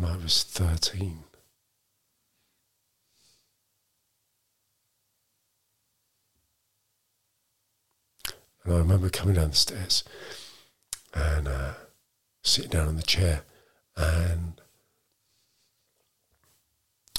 I 0.16 0.16
was 0.23 0.43
13. 0.43 1.25
And 8.69 8.77
I 8.77 8.81
remember 8.81 9.09
coming 9.09 9.37
down 9.37 9.49
the 9.49 9.57
stairs 9.57 10.05
and 11.14 11.49
uh, 11.49 11.73
sitting 12.43 12.71
down 12.71 12.87
on 12.87 12.97
the 12.97 13.03
chair, 13.03 13.41
and 13.97 14.61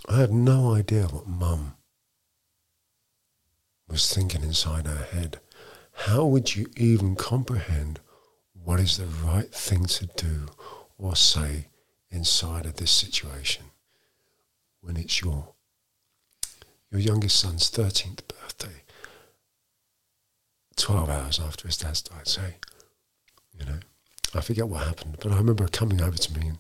I 0.08 0.20
had 0.20 0.32
no 0.32 0.76
idea 0.76 1.06
what 1.08 1.28
mum 1.28 1.74
was 3.88 4.14
thinking 4.14 4.44
inside 4.44 4.86
her 4.86 5.06
head. 5.06 5.40
How 6.06 6.24
would 6.24 6.56
you 6.56 6.68
even 6.78 7.16
comprehend 7.16 8.00
what 8.54 8.80
is 8.80 8.98
the 8.98 9.08
right 9.08 9.52
thing 9.52 9.86
to 9.86 10.06
do 10.06 10.50
or 11.00 11.16
say 11.16 11.70
inside 12.12 12.68
of 12.68 12.76
this 12.76 12.92
situation 12.92 13.66
when 14.82 14.98
it's 14.98 15.20
your 15.20 15.56
your 16.92 17.02
youngest 17.02 17.40
son's 17.40 17.72
13th 17.72 18.28
birthday 18.28 18.39
12 20.80 21.10
hours 21.10 21.40
after 21.40 21.68
his 21.68 21.78
dad's 21.78 22.02
died 22.02 22.28
say 22.28 22.56
you 23.58 23.66
know 23.66 23.80
i 24.34 24.42
forget 24.42 24.68
what 24.68 24.86
happened 24.86 25.18
but 25.22 25.32
i 25.32 25.38
remember 25.38 25.68
coming 25.68 26.02
over 26.02 26.18
to 26.18 26.38
me 26.38 26.48
and 26.48 26.58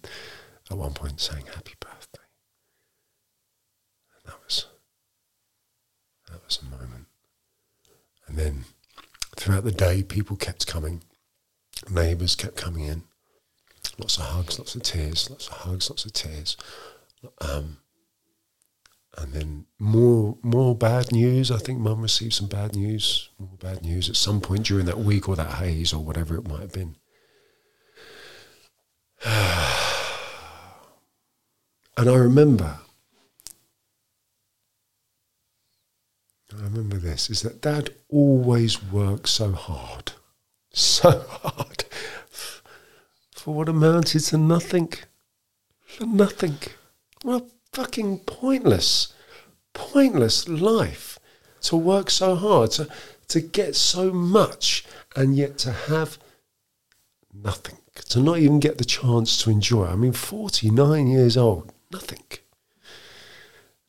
at 0.69 0.77
one 0.77 0.93
point 0.93 1.19
saying 1.19 1.45
happy 1.53 1.73
birthday. 1.79 2.23
And 4.15 4.31
that 4.31 4.39
was 4.43 4.67
that 6.29 6.43
was 6.45 6.59
a 6.61 6.65
moment. 6.65 7.07
And 8.27 8.37
then 8.37 8.65
throughout 9.35 9.63
the 9.63 9.71
day 9.71 10.03
people 10.03 10.35
kept 10.35 10.67
coming. 10.67 11.01
Neighbours 11.89 12.35
kept 12.35 12.57
coming 12.57 12.83
in. 12.83 13.03
Lots 13.97 14.17
of 14.17 14.25
hugs, 14.25 14.59
lots 14.59 14.75
of 14.75 14.83
tears, 14.83 15.29
lots 15.29 15.47
of 15.47 15.53
hugs, 15.53 15.89
lots 15.89 16.05
of 16.05 16.13
tears. 16.13 16.55
Um, 17.41 17.77
and 19.17 19.33
then 19.33 19.65
more 19.77 20.37
more 20.41 20.75
bad 20.75 21.11
news. 21.11 21.51
I 21.51 21.57
think 21.57 21.79
Mum 21.79 22.01
received 22.01 22.33
some 22.33 22.47
bad 22.47 22.75
news, 22.75 23.29
more 23.37 23.57
bad 23.59 23.83
news 23.83 24.09
at 24.09 24.15
some 24.15 24.41
point 24.41 24.65
during 24.65 24.85
that 24.85 24.99
week 24.99 25.27
or 25.27 25.35
that 25.35 25.55
haze 25.55 25.93
or 25.93 26.03
whatever 26.03 26.37
it 26.37 26.47
might 26.47 26.61
have 26.61 26.73
been. 26.73 26.95
and 29.25 29.35
I 32.09 32.15
remember, 32.15 32.77
I 36.57 36.61
remember 36.61 36.97
this 36.97 37.29
is 37.29 37.41
that 37.41 37.61
Dad 37.61 37.89
always 38.07 38.81
worked 38.83 39.27
so 39.27 39.51
hard, 39.51 40.13
so 40.71 41.25
hard 41.27 41.83
for 43.31 43.53
what 43.53 43.69
amounted 43.69 44.23
to 44.25 44.37
nothing. 44.37 44.93
For 45.85 46.05
nothing. 46.05 46.57
A 47.25 47.41
fucking 47.73 48.19
pointless, 48.19 49.13
pointless 49.73 50.47
life 50.47 51.19
to 51.61 51.75
work 51.75 52.09
so 52.09 52.35
hard, 52.35 52.71
to, 52.71 52.87
to 53.27 53.41
get 53.41 53.75
so 53.75 54.11
much, 54.11 54.85
and 55.15 55.35
yet 55.35 55.57
to 55.59 55.71
have 55.71 56.17
nothing, 57.33 57.77
to 58.09 58.19
not 58.19 58.39
even 58.39 58.59
get 58.59 58.77
the 58.77 58.85
chance 58.85 59.37
to 59.43 59.49
enjoy. 59.49 59.85
I 59.85 59.95
mean, 59.95 60.13
49 60.13 61.07
years 61.07 61.37
old, 61.37 61.71
nothing. 61.91 62.23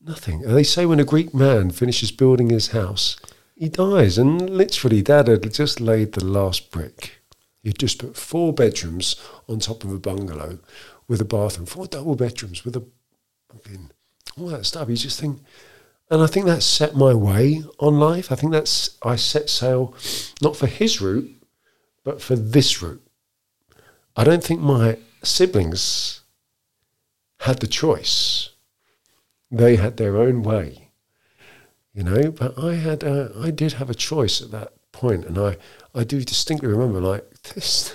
Nothing. 0.03 0.43
And 0.43 0.55
they 0.55 0.63
say 0.63 0.85
when 0.85 0.99
a 0.99 1.05
Greek 1.05 1.33
man 1.33 1.69
finishes 1.71 2.11
building 2.11 2.49
his 2.49 2.69
house, 2.69 3.17
he 3.55 3.69
dies. 3.69 4.17
And 4.17 4.49
literally, 4.49 5.03
Dad 5.03 5.27
had 5.27 5.53
just 5.53 5.79
laid 5.79 6.13
the 6.13 6.25
last 6.25 6.71
brick. 6.71 7.21
He'd 7.61 7.77
just 7.77 7.99
put 7.99 8.17
four 8.17 8.53
bedrooms 8.53 9.15
on 9.47 9.59
top 9.59 9.83
of 9.83 9.91
a 9.91 9.99
bungalow 9.99 10.57
with 11.07 11.21
a 11.21 11.25
bathroom, 11.25 11.67
four 11.67 11.85
double 11.85 12.15
bedrooms 12.15 12.65
with 12.65 12.75
a 12.75 12.83
fucking 13.51 13.91
all 14.37 14.47
that 14.47 14.65
stuff. 14.65 14.89
You 14.89 14.95
just 14.95 15.19
think, 15.19 15.39
and 16.09 16.21
I 16.21 16.27
think 16.27 16.45
that 16.45 16.63
set 16.63 16.95
my 16.95 17.13
way 17.13 17.63
on 17.79 17.99
life. 17.99 18.31
I 18.31 18.35
think 18.35 18.51
that's 18.51 18.97
I 19.03 19.15
set 19.15 19.49
sail 19.49 19.95
not 20.41 20.55
for 20.55 20.67
his 20.67 21.01
route, 21.01 21.31
but 22.03 22.21
for 22.21 22.35
this 22.35 22.81
route. 22.81 23.05
I 24.15 24.23
don't 24.23 24.43
think 24.43 24.59
my 24.59 24.97
siblings 25.23 26.21
had 27.41 27.59
the 27.59 27.67
choice. 27.67 28.49
They 29.49 29.75
had 29.75 29.97
their 29.97 30.17
own 30.17 30.43
way, 30.43 30.89
you 31.93 32.03
know. 32.03 32.31
But 32.31 32.57
I 32.57 32.75
had, 32.75 33.03
a, 33.03 33.31
I 33.37 33.51
did 33.51 33.73
have 33.73 33.89
a 33.89 33.95
choice 33.95 34.41
at 34.41 34.51
that 34.51 34.73
point, 34.91 35.25
and 35.25 35.37
I, 35.37 35.57
I 35.93 36.03
do 36.03 36.23
distinctly 36.23 36.69
remember 36.69 37.01
like 37.01 37.41
this. 37.55 37.93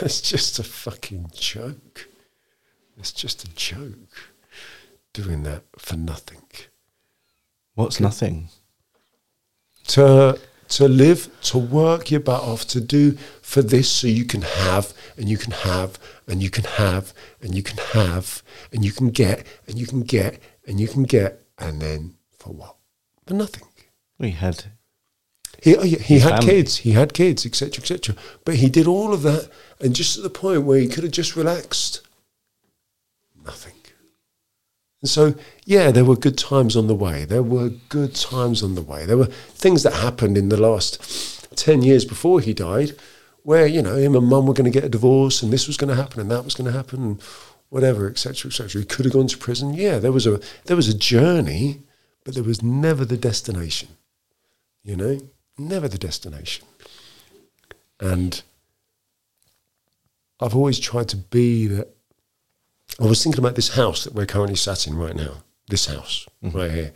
it's 0.00 0.20
just 0.20 0.58
a 0.58 0.64
fucking 0.64 1.30
joke. 1.34 2.08
It's 2.98 3.12
just 3.12 3.44
a 3.44 3.54
joke. 3.54 4.33
Doing 5.14 5.44
that 5.44 5.62
for 5.78 5.96
nothing. 5.96 6.42
What's 7.74 8.00
nothing? 8.00 8.48
To 9.88 10.38
to 10.68 10.88
live, 10.88 11.28
to 11.42 11.58
work 11.58 12.10
your 12.10 12.20
butt 12.20 12.42
off, 12.42 12.66
to 12.68 12.80
do 12.80 13.12
for 13.40 13.62
this 13.62 13.90
so 13.90 14.06
you 14.06 14.24
can 14.24 14.42
have 14.42 14.92
and 15.16 15.28
you 15.28 15.38
can 15.38 15.52
have 15.52 15.98
and 16.26 16.42
you 16.42 16.50
can 16.50 16.64
have 16.64 17.14
and 17.40 17.54
you 17.54 17.62
can 17.62 17.78
have 17.92 18.42
and 18.72 18.84
you 18.84 18.92
can 18.92 19.10
get 19.10 19.46
and 19.66 19.78
you 19.78 19.86
can 19.86 20.02
get 20.02 20.42
and 20.66 20.80
you 20.80 20.88
can 20.88 21.04
get 21.04 21.46
and 21.58 21.80
then 21.80 22.16
for 22.36 22.52
what? 22.52 22.76
For 23.26 23.34
nothing. 23.34 23.68
We 24.18 24.32
had 24.32 24.64
he, 25.62 25.76
oh, 25.76 25.82
he, 25.82 25.96
he 25.96 26.18
had 26.18 26.40
family. 26.40 26.46
kids, 26.46 26.76
he 26.78 26.92
had 26.92 27.14
kids, 27.14 27.46
etc., 27.46 27.80
etc. 27.80 28.16
But 28.44 28.56
he 28.56 28.68
did 28.68 28.86
all 28.86 29.14
of 29.14 29.22
that, 29.22 29.48
and 29.80 29.94
just 29.94 30.16
at 30.16 30.22
the 30.22 30.30
point 30.30 30.64
where 30.64 30.78
he 30.78 30.88
could 30.88 31.04
have 31.04 31.12
just 31.12 31.36
relaxed, 31.36 32.02
nothing. 33.44 33.73
And 35.04 35.10
so, 35.10 35.34
yeah, 35.66 35.90
there 35.90 36.06
were 36.06 36.16
good 36.16 36.38
times 36.38 36.76
on 36.76 36.86
the 36.86 36.94
way. 36.94 37.26
There 37.26 37.42
were 37.42 37.68
good 37.90 38.14
times 38.14 38.62
on 38.62 38.74
the 38.74 38.80
way. 38.80 39.04
There 39.04 39.18
were 39.18 39.26
things 39.26 39.82
that 39.82 39.92
happened 39.92 40.38
in 40.38 40.48
the 40.48 40.56
last 40.56 41.54
10 41.58 41.82
years 41.82 42.06
before 42.06 42.40
he 42.40 42.54
died 42.54 42.92
where, 43.42 43.66
you 43.66 43.82
know, 43.82 43.96
him 43.96 44.16
and 44.16 44.26
mum 44.26 44.46
were 44.46 44.54
going 44.54 44.64
to 44.64 44.70
get 44.70 44.82
a 44.82 44.88
divorce 44.88 45.42
and 45.42 45.52
this 45.52 45.66
was 45.66 45.76
going 45.76 45.94
to 45.94 46.02
happen 46.02 46.22
and 46.22 46.30
that 46.30 46.42
was 46.42 46.54
going 46.54 46.72
to 46.72 46.74
happen 46.74 47.02
and 47.02 47.22
whatever, 47.68 48.08
etc., 48.08 48.48
etc. 48.48 48.80
He 48.80 48.86
could 48.86 49.04
have 49.04 49.12
gone 49.12 49.26
to 49.26 49.36
prison. 49.36 49.74
Yeah, 49.74 49.98
there 49.98 50.10
was 50.10 50.26
a 50.26 50.40
there 50.64 50.74
was 50.74 50.88
a 50.88 50.96
journey, 50.96 51.80
but 52.24 52.32
there 52.32 52.42
was 52.42 52.62
never 52.62 53.04
the 53.04 53.18
destination. 53.18 53.90
You 54.82 54.96
know, 54.96 55.20
never 55.58 55.86
the 55.86 55.98
destination. 55.98 56.64
And 58.00 58.42
I've 60.40 60.56
always 60.56 60.80
tried 60.80 61.10
to 61.10 61.18
be 61.18 61.66
that. 61.66 61.93
I 63.00 63.06
was 63.06 63.22
thinking 63.22 63.40
about 63.40 63.56
this 63.56 63.74
house 63.74 64.04
that 64.04 64.14
we're 64.14 64.26
currently 64.26 64.56
sat 64.56 64.86
in 64.86 64.96
right 64.96 65.16
now, 65.16 65.42
this 65.68 65.86
house 65.86 66.26
mm-hmm. 66.42 66.56
right 66.56 66.70
here, 66.70 66.92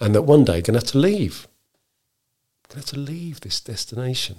and 0.00 0.14
that 0.14 0.22
one 0.22 0.44
day 0.44 0.56
I'm 0.56 0.62
going 0.62 0.74
to 0.74 0.80
have 0.80 0.92
to 0.92 0.98
leave. 0.98 1.46
I'm 2.64 2.76
going 2.76 2.82
to 2.82 2.88
have 2.94 2.94
to 2.94 3.12
leave 3.12 3.40
this 3.40 3.60
destination. 3.60 4.38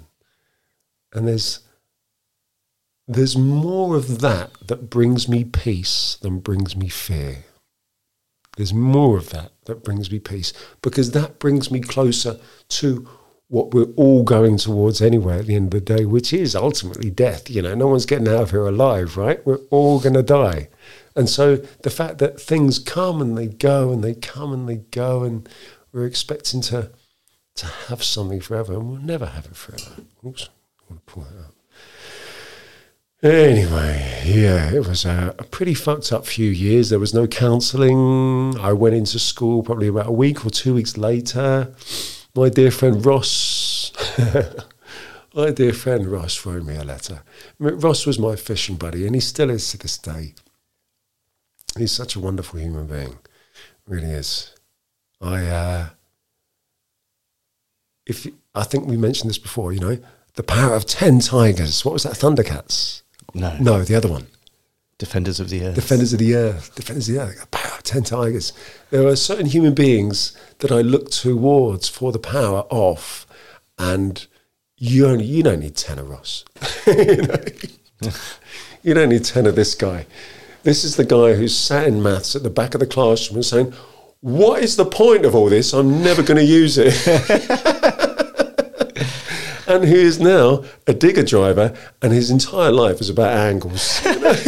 And 1.12 1.28
there's 1.28 1.60
there's 3.06 3.36
more 3.36 3.96
of 3.96 4.20
that 4.20 4.52
that 4.66 4.88
brings 4.88 5.28
me 5.28 5.44
peace 5.44 6.16
than 6.22 6.40
brings 6.40 6.74
me 6.74 6.88
fear. 6.88 7.44
There's 8.56 8.72
more 8.72 9.18
of 9.18 9.30
that 9.30 9.52
that 9.66 9.84
brings 9.84 10.10
me 10.10 10.18
peace 10.18 10.52
because 10.80 11.10
that 11.10 11.38
brings 11.38 11.70
me 11.70 11.80
closer 11.80 12.38
to 12.68 13.08
what 13.48 13.74
we're 13.74 13.92
all 13.96 14.22
going 14.24 14.56
towards 14.56 15.02
anyway 15.02 15.38
at 15.40 15.46
the 15.46 15.54
end 15.54 15.74
of 15.74 15.84
the 15.84 15.96
day, 15.96 16.04
which 16.04 16.32
is 16.32 16.56
ultimately 16.56 17.10
death. 17.10 17.50
You 17.50 17.62
know, 17.62 17.74
no 17.74 17.88
one's 17.88 18.06
getting 18.06 18.28
out 18.28 18.42
of 18.42 18.50
here 18.50 18.66
alive, 18.66 19.16
right? 19.16 19.44
We're 19.46 19.60
all 19.70 20.00
going 20.00 20.14
to 20.14 20.22
die. 20.22 20.68
And 21.16 21.28
so 21.28 21.56
the 21.56 21.90
fact 21.90 22.18
that 22.18 22.40
things 22.40 22.78
come 22.78 23.20
and 23.20 23.38
they 23.38 23.46
go 23.46 23.92
and 23.92 24.02
they 24.02 24.14
come 24.14 24.52
and 24.52 24.68
they 24.68 24.76
go 24.76 25.22
and 25.22 25.48
we're 25.92 26.06
expecting 26.06 26.60
to 26.62 26.90
to 27.56 27.66
have 27.66 28.02
something 28.02 28.40
forever 28.40 28.72
and 28.72 28.90
we'll 28.90 29.00
never 29.00 29.26
have 29.26 29.46
it 29.46 29.54
forever. 29.54 30.02
Oops, 30.26 30.48
I 30.48 30.92
want 30.92 31.06
to 31.06 31.12
pull 31.12 31.22
that 31.22 31.38
up. 31.38 31.54
Anyway, 33.22 34.22
yeah, 34.26 34.70
it 34.70 34.86
was 34.86 35.06
a, 35.06 35.34
a 35.38 35.44
pretty 35.44 35.72
fucked 35.72 36.12
up 36.12 36.26
few 36.26 36.50
years. 36.50 36.90
There 36.90 36.98
was 36.98 37.14
no 37.14 37.26
counselling. 37.26 38.58
I 38.58 38.74
went 38.74 38.96
into 38.96 39.18
school 39.18 39.62
probably 39.62 39.88
about 39.88 40.08
a 40.08 40.12
week 40.12 40.44
or 40.44 40.50
two 40.50 40.74
weeks 40.74 40.98
later. 40.98 41.74
My 42.34 42.50
dear 42.50 42.70
friend 42.70 43.06
Ross, 43.06 43.92
my 45.34 45.52
dear 45.52 45.72
friend 45.72 46.06
Ross 46.06 46.44
wrote 46.44 46.64
me 46.64 46.76
a 46.76 46.84
letter. 46.84 47.22
Ross 47.58 48.04
was 48.04 48.18
my 48.18 48.36
fishing 48.36 48.76
buddy, 48.76 49.06
and 49.06 49.14
he 49.14 49.22
still 49.22 49.48
is 49.48 49.70
to 49.70 49.78
this 49.78 49.96
day. 49.96 50.34
He's 51.76 51.92
such 51.92 52.16
a 52.16 52.20
wonderful 52.20 52.60
human 52.60 52.86
being, 52.86 53.18
really 53.86 54.10
is. 54.10 54.52
I, 55.20 55.46
uh, 55.46 55.88
if 58.06 58.26
I 58.54 58.62
think 58.64 58.86
we 58.86 58.96
mentioned 58.96 59.30
this 59.30 59.38
before, 59.38 59.72
you 59.72 59.80
know, 59.80 59.98
the 60.34 60.42
power 60.42 60.74
of 60.74 60.86
ten 60.86 61.20
tigers. 61.20 61.84
What 61.84 61.92
was 61.92 62.02
that? 62.04 62.14
Thundercats. 62.14 63.02
no, 63.34 63.56
No, 63.58 63.82
the 63.82 63.94
other 63.94 64.08
one. 64.08 64.26
Defenders 64.98 65.40
of 65.40 65.48
the 65.50 65.64
Earth. 65.64 65.74
Defenders 65.74 66.12
of 66.12 66.20
the 66.20 66.34
Earth. 66.34 66.74
Defenders 66.74 67.08
of 67.08 67.14
the 67.14 67.20
Earth. 67.20 67.40
The 67.40 67.46
power 67.48 67.64
ten 67.84 68.02
tigers. 68.02 68.52
There 68.90 69.06
are 69.06 69.16
certain 69.16 69.46
human 69.46 69.74
beings 69.74 70.36
that 70.58 70.72
I 70.72 70.80
look 70.80 71.10
towards 71.10 71.88
for 71.88 72.10
the 72.10 72.18
power 72.18 72.64
of, 72.70 73.26
and 73.78 74.26
you 74.76 75.06
only 75.06 75.24
you 75.24 75.42
don't 75.42 75.60
need 75.60 75.76
ten 75.76 75.98
of 75.98 76.10
Ross. 76.10 76.44
you, 76.86 77.16
know? 77.16 77.44
you 78.82 78.94
don't 78.94 79.10
need 79.10 79.24
ten 79.24 79.46
of 79.46 79.54
this 79.54 79.74
guy. 79.74 80.06
This 80.64 80.82
is 80.82 80.96
the 80.96 81.04
guy 81.04 81.34
who 81.34 81.46
sat 81.46 81.86
in 81.86 82.02
maths 82.02 82.34
at 82.34 82.42
the 82.42 82.48
back 82.48 82.74
of 82.74 82.80
the 82.80 82.86
classroom 82.86 83.36
and 83.36 83.44
saying, 83.44 83.74
"What 84.20 84.62
is 84.62 84.76
the 84.76 84.86
point 84.86 85.26
of 85.26 85.34
all 85.34 85.50
this? 85.50 85.74
I'm 85.74 86.02
never 86.02 86.22
going 86.22 86.38
to 86.38 86.44
use 86.44 86.78
it." 86.78 87.06
and 89.68 89.84
who 89.84 89.94
is 89.94 90.18
now 90.18 90.64
a 90.86 90.94
digger 90.94 91.22
driver, 91.22 91.74
and 92.00 92.14
his 92.14 92.30
entire 92.30 92.72
life 92.72 93.02
is 93.02 93.10
about 93.10 93.36
angles. 93.36 94.00
but 94.04 94.38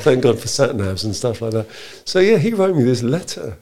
thank 0.00 0.24
God 0.24 0.40
for 0.40 0.48
sat 0.48 0.70
navs 0.70 1.04
and 1.04 1.14
stuff 1.14 1.40
like 1.40 1.52
that. 1.52 1.68
So 2.04 2.18
yeah, 2.18 2.38
he 2.38 2.52
wrote 2.52 2.74
me 2.74 2.82
this 2.82 3.04
letter. 3.04 3.58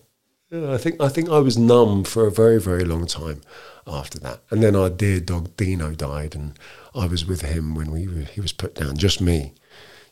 Yeah, 0.51 0.73
I 0.73 0.79
think 0.79 1.03
I 1.03 1.11
think 1.11 1.29
I 1.29 1.39
was 1.39 1.59
numb 1.59 2.05
for 2.05 2.27
a 2.27 2.31
very 2.31 2.59
very 2.59 2.87
long 2.87 3.07
time 3.07 3.43
after 3.87 4.19
that, 4.21 4.41
and 4.51 4.63
then 4.63 4.75
our 4.75 4.89
dear 4.89 5.21
dog 5.21 5.55
Dino 5.59 5.91
died, 5.91 6.35
and 6.35 6.59
I 6.95 7.07
was 7.07 7.27
with 7.27 7.43
him 7.43 7.75
when 7.75 7.91
we 7.91 8.25
he 8.25 8.41
was 8.41 8.53
put 8.53 8.75
down. 8.75 8.97
Just 8.97 9.21
me, 9.21 9.53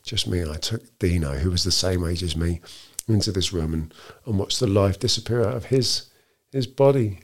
just 0.03 0.27
me. 0.27 0.39
And 0.39 0.51
I 0.51 0.57
took 0.57 0.99
Dino, 0.99 1.33
who 1.33 1.51
was 1.51 1.63
the 1.63 1.71
same 1.71 2.05
age 2.05 2.23
as 2.23 2.35
me, 2.35 2.61
into 3.07 3.31
this 3.31 3.51
room 3.51 3.73
and, 3.73 3.93
and 4.25 4.39
watched 4.39 4.59
the 4.59 4.67
life 4.67 4.99
disappear 4.99 5.41
out 5.41 5.55
of 5.55 5.65
his 5.65 6.09
his 6.51 6.67
body 6.67 7.19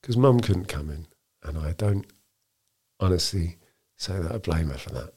because 0.00 0.16
Mum 0.16 0.40
couldn't 0.40 0.66
come 0.66 0.90
in, 0.90 1.06
and 1.42 1.56
I 1.58 1.72
don't 1.72 2.06
honestly 2.98 3.58
say 3.96 4.18
that 4.18 4.32
I 4.32 4.38
blame 4.38 4.70
her 4.70 4.78
for 4.78 4.90
that, 4.90 5.12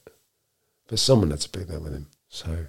but 0.87 0.99
someone 0.99 1.31
had 1.31 1.41
to 1.41 1.57
be 1.57 1.63
there 1.63 1.79
with 1.79 1.93
him. 1.93 2.07
So, 2.29 2.67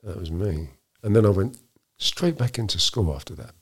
so 0.00 0.08
that 0.08 0.18
was 0.18 0.30
me, 0.30 0.70
and 1.02 1.14
then 1.14 1.26
I 1.26 1.30
went 1.30 1.58
straight 1.98 2.38
back 2.38 2.58
into 2.58 2.78
school 2.78 3.14
after 3.14 3.34
that. 3.34 3.52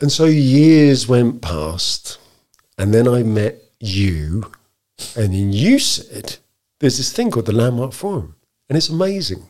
And 0.00 0.10
so 0.10 0.24
years 0.24 1.06
went 1.06 1.40
past, 1.40 2.18
and 2.76 2.92
then 2.92 3.06
I 3.06 3.22
met 3.22 3.62
you, 3.80 4.50
and 5.16 5.32
then 5.32 5.52
you 5.52 5.78
said, 5.78 6.38
There's 6.84 6.98
this 6.98 7.14
thing 7.14 7.30
called 7.30 7.46
the 7.46 7.52
Landmark 7.52 7.94
Forum, 7.94 8.36
and 8.68 8.76
it's 8.76 8.90
amazing. 8.90 9.48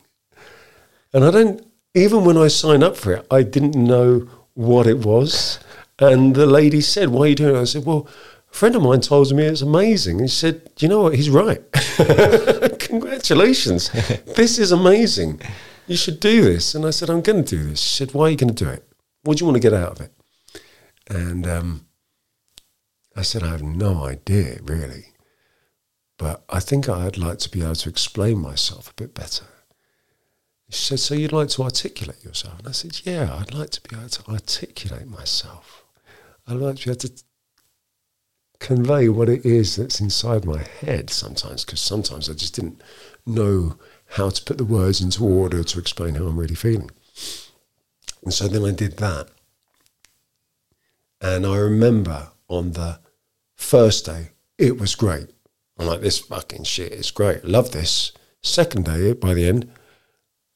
And 1.13 1.25
I 1.25 1.33
don't, 1.33 1.67
even 1.93 2.25
when 2.25 2.37
I 2.37 2.47
signed 2.47 2.85
up 2.85 2.97
for 2.97 3.13
it, 3.15 3.27
I 3.29 3.43
didn't 3.43 3.75
know 3.75 4.29
what 4.53 4.87
it 4.87 4.99
was. 4.99 5.59
And 5.99 6.37
the 6.37 6.47
lady 6.47 6.81
said, 6.81 7.09
Why 7.09 7.23
are 7.23 7.27
you 7.31 7.35
doing 7.35 7.57
it? 7.57 7.61
I 7.61 7.65
said, 7.65 7.87
Well, 7.87 8.07
a 8.49 8.55
friend 8.55 8.77
of 8.77 8.83
mine 8.83 9.01
told 9.01 9.35
me 9.35 9.43
it's 9.43 9.63
amazing. 9.63 10.21
She 10.21 10.29
said, 10.29 10.73
Do 10.77 10.87
you 10.87 10.89
know 10.89 11.03
what? 11.03 11.17
He's 11.17 11.29
right. 11.29 11.61
Congratulations. 12.79 13.91
this 14.37 14.61
is 14.61 14.71
amazing. 14.71 15.41
You 15.89 15.97
should 15.97 16.21
do 16.21 16.45
this. 16.45 16.77
And 16.77 16.87
I 16.87 16.91
said, 16.91 17.11
I'm 17.11 17.21
going 17.21 17.45
to 17.45 17.57
do 17.57 17.71
this. 17.71 17.81
She 17.81 17.97
said, 17.97 18.15
Why 18.15 18.27
are 18.27 18.31
you 18.31 18.37
going 18.37 18.55
to 18.55 18.65
do 18.65 18.71
it? 18.71 18.89
What 19.25 19.39
do 19.39 19.43
you 19.43 19.47
want 19.51 19.61
to 19.61 19.69
get 19.69 19.75
out 19.75 19.99
of 19.99 20.03
it? 20.03 20.13
And 21.11 21.49
um, 21.49 21.87
I 23.17 23.23
said, 23.23 23.43
I 23.43 23.49
have 23.49 23.65
no 23.65 24.05
idea, 24.05 24.61
really. 24.63 25.14
But 26.25 26.43
I 26.49 26.59
think 26.59 26.89
I'd 26.89 27.19
like 27.19 27.39
to 27.41 27.51
be 27.51 27.61
able 27.61 27.75
to 27.75 27.91
explain 27.91 28.39
myself 28.39 28.89
a 28.89 28.95
bit 28.95 29.13
better. 29.13 29.45
She 30.71 30.87
said, 30.87 31.01
So 31.01 31.15
you'd 31.15 31.33
like 31.33 31.51
to 31.51 31.63
articulate 31.65 32.25
yourself? 32.25 32.61
And 32.61 32.69
I 32.69 32.73
said, 32.73 32.99
Yeah, 33.05 33.37
I'd 33.39 33.53
like 33.53 33.69
to 33.73 33.83
be 33.83 33.95
able 33.95 34.09
to 34.09 34.31
articulate 34.31 35.07
myself. 35.07 35.85
I'd 36.49 36.57
like 36.57 36.77
to 36.77 36.85
be 36.87 36.91
able 36.93 37.01
to 37.01 37.23
convey 38.59 39.11
what 39.11 39.29
it 39.29 39.45
is 39.45 39.77
that's 39.77 40.01
inside 40.01 40.47
my 40.47 40.63
head 40.81 41.11
sometimes, 41.11 41.63
because 41.63 41.83
sometimes 41.83 42.31
I 42.31 42.33
just 42.33 42.55
didn't 42.55 42.81
know 43.27 43.77
how 44.17 44.31
to 44.31 44.45
put 44.45 44.57
the 44.57 44.65
words 44.65 45.03
into 45.03 45.27
order 45.27 45.63
to 45.63 45.79
explain 45.79 46.15
how 46.15 46.25
I'm 46.25 46.39
really 46.39 46.55
feeling. 46.55 46.91
And 48.23 48.33
so 48.33 48.49
then 48.49 48.65
I 48.65 48.71
did 48.71 48.97
that. 48.97 49.29
And 51.21 51.45
I 51.45 51.59
remember 51.59 52.29
on 52.49 52.73
the 52.73 53.01
first 53.57 54.07
day, 54.07 54.31
it 54.57 54.81
was 54.81 54.95
great. 54.95 55.34
I'm 55.79 55.87
like, 55.87 56.01
this 56.01 56.19
fucking 56.19 56.65
shit 56.65 56.93
is 56.93 57.11
great. 57.11 57.45
Love 57.45 57.73
this. 57.73 58.13
Second 58.43 58.85
day, 58.85 59.13
by 59.13 59.35
the 59.35 59.49
end, 59.49 59.73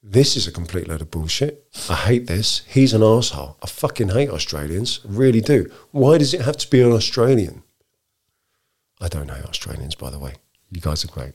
this 0.01 0.37
is 0.37 0.47
a 0.47 0.51
complete 0.51 0.87
load 0.87 1.01
of 1.01 1.11
bullshit. 1.11 1.67
I 1.89 1.95
hate 1.95 2.27
this. 2.27 2.61
He's 2.67 2.93
an 2.93 3.03
asshole. 3.03 3.57
I 3.61 3.67
fucking 3.67 4.09
hate 4.09 4.29
Australians. 4.29 5.01
Really 5.03 5.41
do. 5.41 5.69
Why 5.91 6.17
does 6.17 6.33
it 6.33 6.41
have 6.41 6.57
to 6.57 6.69
be 6.69 6.81
an 6.81 6.93
Australian? 6.93 7.63
I 9.01 9.09
don't 9.09 9.29
hate 9.29 9.45
Australians, 9.45 9.95
by 9.95 10.09
the 10.09 10.19
way. 10.19 10.35
You 10.71 10.79
guys 10.79 11.03
are 11.03 11.09
great. 11.09 11.33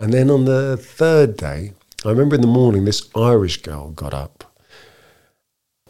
And 0.00 0.12
then 0.12 0.28
on 0.30 0.44
the 0.44 0.76
third 0.76 1.36
day, 1.36 1.72
I 2.04 2.08
remember 2.08 2.34
in 2.34 2.40
the 2.40 2.46
morning, 2.46 2.84
this 2.84 3.08
Irish 3.14 3.62
girl 3.62 3.90
got 3.90 4.12
up 4.12 4.52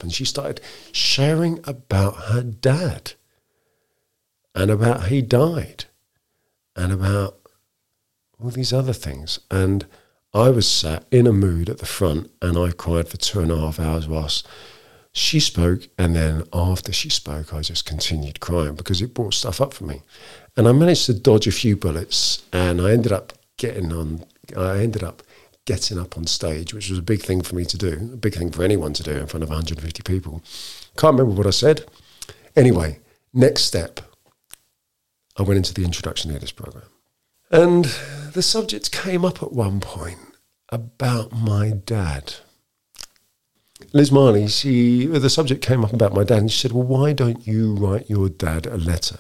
and 0.01 0.13
she 0.13 0.25
started 0.25 0.61
sharing 0.93 1.61
about 1.65 2.17
her 2.29 2.43
dad 2.43 3.13
and 4.55 4.71
about 4.71 5.01
how 5.01 5.07
he 5.07 5.23
died 5.23 5.87
and 6.77 6.93
about 6.93 7.39
all 8.43 8.51
these 8.51 8.73
other 8.73 8.93
things. 8.93 9.41
And 9.51 9.87
I 10.33 10.51
was 10.51 10.69
sat 10.69 11.05
in 11.11 11.27
a 11.27 11.33
mood 11.33 11.69
at 11.69 11.79
the 11.79 11.87
front 11.87 12.31
and 12.43 12.59
I 12.59 12.73
cried 12.73 13.09
for 13.09 13.17
two 13.17 13.41
and 13.41 13.53
a 13.53 13.59
half 13.59 13.79
hours 13.79 14.09
whilst 14.09 14.47
she 15.13 15.39
spoke. 15.39 15.89
And 15.97 16.17
then 16.17 16.45
after 16.53 16.93
she 16.93 17.09
spoke, 17.09 17.55
I 17.55 17.61
just 17.61 17.87
continued 17.87 18.41
crying 18.41 18.75
because 18.75 19.01
it 19.01 19.15
brought 19.15 19.35
stuff 19.35 19.61
up 19.61 19.73
for 19.73 19.85
me. 19.85 20.03
And 20.57 20.67
I 20.67 20.73
managed 20.73 21.07
to 21.07 21.15
dodge 21.15 21.47
a 21.47 21.53
few 21.53 21.77
bullets 21.77 22.43
and 22.53 22.81
I 22.81 22.91
ended 22.91 23.13
up 23.13 23.33
getting 23.57 23.93
on, 23.93 24.25
I 24.57 24.79
ended 24.79 25.05
up 25.05 25.23
getting 25.67 25.99
up 25.99 26.19
on 26.19 26.27
stage, 26.27 26.75
which 26.75 26.91
was 26.91 26.99
a 26.99 27.03
big 27.03 27.23
thing 27.23 27.41
for 27.41 27.55
me 27.55 27.65
to 27.65 27.79
do, 27.79 28.11
a 28.13 28.17
big 28.17 28.35
thing 28.35 28.51
for 28.51 28.63
anyone 28.63 28.93
to 28.93 29.03
do 29.03 29.13
in 29.13 29.27
front 29.27 29.43
of 29.43 29.49
150 29.49 30.03
people. 30.03 30.43
Can't 30.97 31.19
remember 31.19 31.37
what 31.37 31.47
I 31.47 31.51
said. 31.51 31.85
Anyway, 32.57 32.99
next 33.33 33.63
step, 33.63 34.01
I 35.37 35.43
went 35.43 35.59
into 35.59 35.75
the 35.75 35.85
introduction 35.85 36.33
to 36.33 36.39
this 36.39 36.53
program. 36.53 36.85
And 37.51 37.85
the 38.33 38.43
subject 38.43 38.91
came 38.91 39.25
up 39.25 39.43
at 39.43 39.53
one 39.53 39.81
point 39.81 40.19
about 40.69 41.33
my 41.33 41.71
dad. 41.71 42.35
Liz 43.93 44.11
Marley, 44.11 44.49
she, 44.49 45.07
the 45.07 45.31
subject 45.31 45.63
came 45.63 45.85
up 45.85 45.93
about 45.93 46.15
my 46.15 46.25
dad, 46.25 46.39
and 46.39 46.51
she 46.51 46.61
said, 46.61 46.73
Well, 46.73 46.85
why 46.85 47.13
don't 47.13 47.47
you 47.47 47.75
write 47.75 48.09
your 48.09 48.29
dad 48.29 48.67
a 48.67 48.77
letter? 48.77 49.19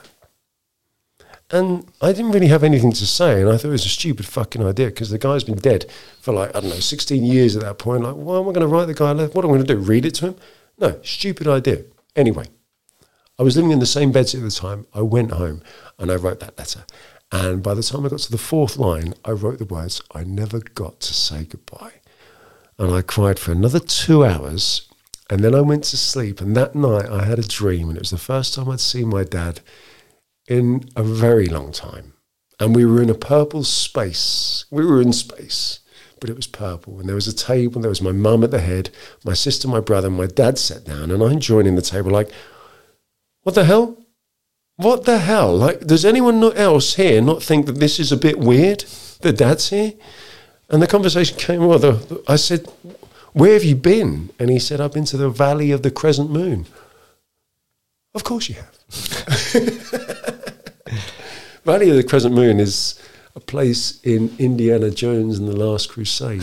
And 1.51 1.87
I 2.01 2.12
didn't 2.12 2.33
really 2.33 2.47
have 2.47 2.65
anything 2.65 2.93
to 2.93 3.07
say, 3.07 3.41
and 3.41 3.51
I 3.51 3.57
thought 3.57 3.69
it 3.69 3.73
was 3.73 3.85
a 3.85 3.91
stupid 3.91 4.27
fucking 4.27 4.65
idea 4.65 4.87
because 4.87 5.11
the 5.11 5.19
guy's 5.19 5.45
been 5.45 5.59
dead 5.59 5.87
for 6.21 6.33
like, 6.33 6.51
I 6.57 6.61
don't 6.61 6.71
know, 6.71 6.81
16 6.81 7.23
years 7.23 7.55
at 7.55 7.62
that 7.62 7.79
point. 7.79 8.03
Like, 8.03 8.15
why 8.15 8.39
am 8.39 8.49
I 8.49 8.53
going 8.53 8.61
to 8.61 8.67
write 8.67 8.87
the 8.87 8.95
guy 8.95 9.11
a 9.11 9.15
letter? 9.15 9.33
What 9.33 9.45
am 9.45 9.51
I 9.51 9.55
going 9.55 9.67
to 9.67 9.75
do? 9.75 9.81
Read 9.81 10.07
it 10.07 10.15
to 10.17 10.29
him? 10.29 10.37
No, 10.79 10.99
stupid 11.03 11.47
idea. 11.47 11.85
Anyway, 12.17 12.47
I 13.39 13.43
was 13.43 13.57
living 13.57 13.72
in 13.72 13.80
the 13.80 13.87
same 13.87 14.12
bedsit 14.12 14.37
at 14.37 14.43
the 14.43 14.51
time. 14.51 14.87
I 14.95 15.03
went 15.03 15.32
home 15.32 15.62
and 15.99 16.11
I 16.11 16.16
wrote 16.16 16.41
that 16.41 16.57
letter. 16.57 16.85
And 17.32 17.62
by 17.64 17.74
the 17.74 17.82
time 17.82 18.07
I 18.07 18.09
got 18.09 18.20
to 18.20 18.30
the 18.30 18.39
fourth 18.39 18.76
line, 18.76 19.14
I 19.24 19.32
wrote 19.32 19.59
the 19.59 19.64
words, 19.64 20.01
I 20.14 20.22
never 20.22 20.61
got 20.61 21.01
to 21.01 21.12
say 21.12 21.45
goodbye. 21.45 21.95
And 22.78 22.95
I 22.95 23.03
cried 23.03 23.41
for 23.41 23.51
another 23.51 23.80
two 23.80 24.24
hours. 24.24 24.89
And 25.30 25.43
then 25.43 25.55
I 25.55 25.62
went 25.62 25.85
to 25.85 25.97
sleep. 25.97 26.41
And 26.41 26.57
that 26.57 26.76
night 26.76 27.07
I 27.07 27.24
had 27.24 27.41
a 27.41 27.43
dream. 27.43 27.89
And 27.89 27.97
it 27.97 28.03
was 28.03 28.11
the 28.11 28.18
first 28.18 28.55
time 28.55 28.68
I'd 28.68 28.78
seen 28.78 29.09
my 29.09 29.24
dad 29.24 29.61
in 30.47 30.89
a 30.95 31.03
very 31.03 31.47
long 31.47 31.72
time. 31.72 32.12
And 32.61 32.76
we 32.76 32.85
were 32.85 33.03
in 33.03 33.11
a 33.11 33.14
purple 33.14 33.64
space. 33.64 34.64
We 34.70 34.87
were 34.87 35.03
in 35.03 35.12
space, 35.12 35.80
but 36.20 36.30
it 36.30 36.37
was 36.37 36.47
purple. 36.47 37.01
And 37.01 37.09
there 37.09 37.16
was 37.16 37.26
a 37.26 37.35
table. 37.35 37.80
There 37.80 37.89
was 37.89 38.03
my 38.03 38.12
mum 38.12 38.45
at 38.45 38.53
the 38.53 38.61
head, 38.61 38.91
my 39.24 39.35
sister, 39.35 39.66
my 39.66 39.80
brother, 39.80 40.07
and 40.07 40.16
my 40.16 40.26
dad 40.26 40.57
sat 40.57 40.85
down. 40.85 41.11
And 41.11 41.20
I'm 41.20 41.41
joining 41.41 41.74
the 41.74 41.82
table 41.82 42.12
like, 42.12 42.30
what 43.45 43.55
the 43.55 43.64
hell? 43.64 43.97
What 44.76 45.05
the 45.05 45.18
hell? 45.18 45.57
Like, 45.57 45.86
does 45.86 46.05
anyone 46.05 46.42
else 46.42 46.97
here 46.97 47.22
not 47.22 47.42
think 47.42 47.66
that 47.66 47.78
this 47.78 48.01
is 48.01 48.11
a 48.11 48.16
bit 48.16 48.40
weird 48.40 48.80
that 49.20 49.38
dad's 49.38 49.70
here? 49.70 49.92
And 50.68 50.82
the 50.82 50.88
conversation 50.88 51.38
came, 51.38 51.64
well, 51.64 51.78
the, 51.78 52.22
I 52.26 52.36
said, 52.36 52.66
where 53.32 53.53
have 53.53 53.64
you 53.64 53.76
been? 53.76 54.30
And 54.38 54.51
he 54.51 54.59
said, 54.59 54.80
I've 54.80 54.92
been 54.92 55.05
to 55.07 55.16
the 55.16 55.30
Valley 55.30 55.70
of 55.70 55.82
the 55.82 55.90
Crescent 55.90 56.30
Moon. 56.30 56.66
Of 58.14 58.24
course 58.24 58.49
you 58.49 58.57
have. 58.57 58.78
Valley 61.64 61.90
of 61.90 61.97
the 61.97 62.05
Crescent 62.05 62.34
Moon 62.34 62.59
is 62.59 63.01
a 63.36 63.40
place 63.40 64.01
in 64.03 64.34
Indiana 64.38 64.90
Jones 64.90 65.38
and 65.38 65.49
the 65.49 65.57
Last 65.57 65.90
Crusade. 65.90 66.42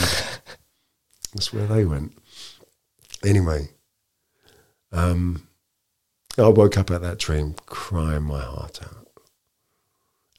That's 1.34 1.54
where 1.54 1.68
they 1.68 1.86
went. 1.86 2.18
Anyway, 3.24 3.70
um, 4.92 5.48
I 6.38 6.48
woke 6.48 6.78
up 6.78 6.90
at 6.92 7.02
that 7.02 7.20
dream 7.20 7.56
crying 7.66 8.24
my 8.24 8.42
heart 8.42 8.80
out. 8.84 9.08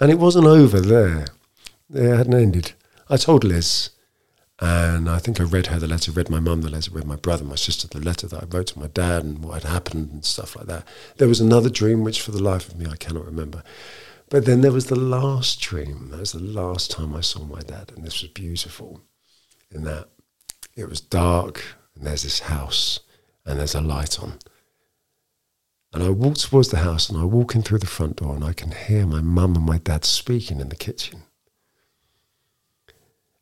And 0.01 0.11
it 0.11 0.19
wasn't 0.19 0.47
over 0.47 0.81
there. 0.81 1.27
It 1.93 2.17
hadn't 2.17 2.35
ended. 2.35 2.73
I 3.09 3.17
told 3.17 3.45
Liz, 3.45 3.91
and 4.59 5.09
I 5.09 5.19
think 5.19 5.41
I 5.41 5.45
read 5.45 5.67
her 5.67 5.79
the 5.79 5.87
letter, 5.87 6.11
read 6.11 6.31
my 6.31 6.41
mum 6.41 6.63
the 6.63 6.71
letter, 6.71 6.91
read 6.91 7.07
my 7.07 7.17
brother, 7.17 7.45
my 7.45 7.57
sister 7.57 7.87
the 7.89 8.01
letter 8.01 8.27
that 8.29 8.43
I 8.43 8.47
wrote 8.47 8.69
to 8.69 8.79
my 8.79 8.87
dad 8.87 9.23
and 9.25 9.45
what 9.45 9.63
had 9.63 9.71
happened 9.71 10.11
and 10.13 10.25
stuff 10.25 10.57
like 10.57 10.67
that. 10.67 10.87
There 11.19 11.29
was 11.29 11.41
another 11.41 11.69
dream, 11.69 12.05
which 12.05 12.23
for 12.23 12.31
the 12.31 12.43
life 12.43 12.69
of 12.69 12.79
me 12.79 12.87
I 12.87 12.97
cannot 12.97 13.27
remember. 13.27 13.63
But 14.31 14.47
then 14.47 14.63
there 14.63 14.73
was 14.73 14.87
the 14.87 14.97
last 14.97 15.61
dream. 15.61 16.09
That 16.11 16.21
was 16.21 16.33
the 16.33 16.41
last 16.41 16.91
time 16.91 17.15
I 17.15 17.21
saw 17.21 17.45
my 17.45 17.61
dad, 17.61 17.93
and 17.95 18.05
this 18.05 18.23
was 18.23 18.31
beautiful 18.31 19.03
in 19.71 19.85
that 19.85 20.09
It 20.75 20.89
was 20.89 21.01
dark, 21.01 21.63
and 21.95 22.07
there's 22.07 22.23
this 22.23 22.41
house, 22.41 23.01
and 23.45 23.59
there's 23.59 23.75
a 23.75 23.81
light 23.81 24.19
on. 24.19 24.39
And 25.93 26.03
I 26.03 26.09
walk 26.09 26.39
towards 26.39 26.71
the 26.71 26.79
house, 26.79 27.11
and 27.11 27.19
I 27.19 27.25
walk 27.25 27.55
in 27.55 27.63
through 27.63 27.81
the 27.81 27.87
front 27.87 28.17
door, 28.17 28.35
and 28.35 28.45
I 28.45 28.53
can 28.53 28.71
hear 28.71 29.07
my 29.07 29.21
mum 29.21 29.57
and 29.57 29.67
my 29.67 29.79
dad 29.79 30.05
speaking 30.05 30.61
in 30.61 30.71
the 30.71 30.77
kitchen. 30.77 31.23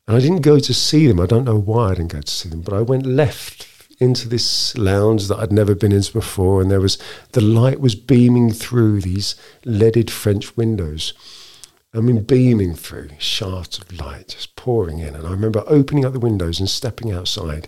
And 0.07 0.17
I 0.17 0.19
didn't 0.19 0.41
go 0.41 0.59
to 0.59 0.73
see 0.73 1.07
them. 1.07 1.19
I 1.19 1.25
don't 1.25 1.45
know 1.45 1.59
why 1.59 1.91
I 1.91 1.95
didn't 1.95 2.11
go 2.11 2.21
to 2.21 2.31
see 2.31 2.49
them, 2.49 2.61
but 2.61 2.73
I 2.73 2.81
went 2.81 3.05
left 3.05 3.67
into 4.01 4.27
this 4.27 4.75
lounge 4.77 5.27
that 5.27 5.37
I'd 5.37 5.51
never 5.51 5.75
been 5.75 5.91
into 5.91 6.11
before, 6.11 6.61
and 6.61 6.69
there 6.69 6.81
was 6.81 6.97
the 7.31 7.41
light 7.41 7.79
was 7.79 7.95
beaming 7.95 8.51
through 8.51 9.01
these 9.01 9.35
leaded 9.63 10.11
French 10.11 10.57
windows. 10.57 11.13
I 11.93 11.99
mean, 11.99 12.23
beaming 12.23 12.73
through 12.73 13.09
shafts 13.19 13.77
of 13.77 13.97
light 13.99 14.29
just 14.29 14.55
pouring 14.55 14.99
in. 14.99 15.13
And 15.13 15.27
I 15.27 15.31
remember 15.31 15.63
opening 15.67 16.05
up 16.05 16.13
the 16.13 16.19
windows 16.19 16.59
and 16.59 16.69
stepping 16.69 17.11
outside. 17.11 17.67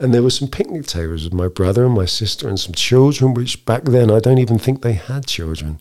And 0.00 0.14
there 0.14 0.22
were 0.22 0.30
some 0.30 0.48
picnic 0.48 0.86
tables 0.86 1.24
with 1.24 1.32
my 1.32 1.48
brother 1.48 1.84
and 1.84 1.94
my 1.94 2.04
sister 2.04 2.48
and 2.48 2.58
some 2.58 2.74
children, 2.74 3.34
which 3.34 3.64
back 3.64 3.84
then 3.84 4.10
I 4.10 4.20
don't 4.20 4.38
even 4.38 4.58
think 4.58 4.82
they 4.82 4.92
had 4.92 5.26
children. 5.26 5.80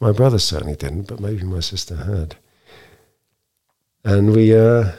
My 0.00 0.10
brother 0.10 0.38
certainly 0.38 0.74
didn't, 0.74 1.06
but 1.06 1.20
maybe 1.20 1.44
my 1.44 1.60
sister 1.60 1.96
had. 1.96 2.36
And 4.04 4.34
we, 4.34 4.54
uh, 4.56 4.92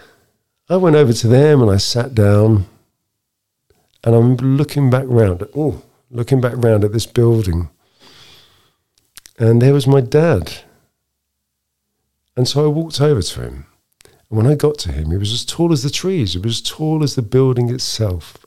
I 0.69 0.77
went 0.77 0.95
over 0.95 1.11
to 1.11 1.27
them 1.27 1.61
and 1.61 1.69
I 1.69 1.77
sat 1.77 2.15
down 2.15 2.65
and 4.03 4.15
I'm 4.15 4.35
looking 4.35 4.89
back 4.89 5.05
round 5.07 5.45
oh, 5.55 5.83
looking 6.09 6.39
back 6.39 6.53
round 6.55 6.83
at 6.83 6.93
this 6.93 7.05
building. 7.05 7.69
And 9.37 9.61
there 9.61 9.73
was 9.73 9.85
my 9.85 9.99
dad. 9.99 10.59
And 12.37 12.47
so 12.47 12.63
I 12.63 12.67
walked 12.67 13.01
over 13.01 13.21
to 13.21 13.41
him. 13.41 13.65
And 14.29 14.37
when 14.37 14.47
I 14.47 14.55
got 14.55 14.77
to 14.79 14.91
him, 14.91 15.11
he 15.11 15.17
was 15.17 15.33
as 15.33 15.45
tall 15.45 15.73
as 15.73 15.83
the 15.83 15.89
trees, 15.89 16.33
he 16.33 16.39
was 16.39 16.61
as 16.61 16.69
tall 16.69 17.03
as 17.03 17.15
the 17.15 17.21
building 17.21 17.69
itself. 17.69 18.37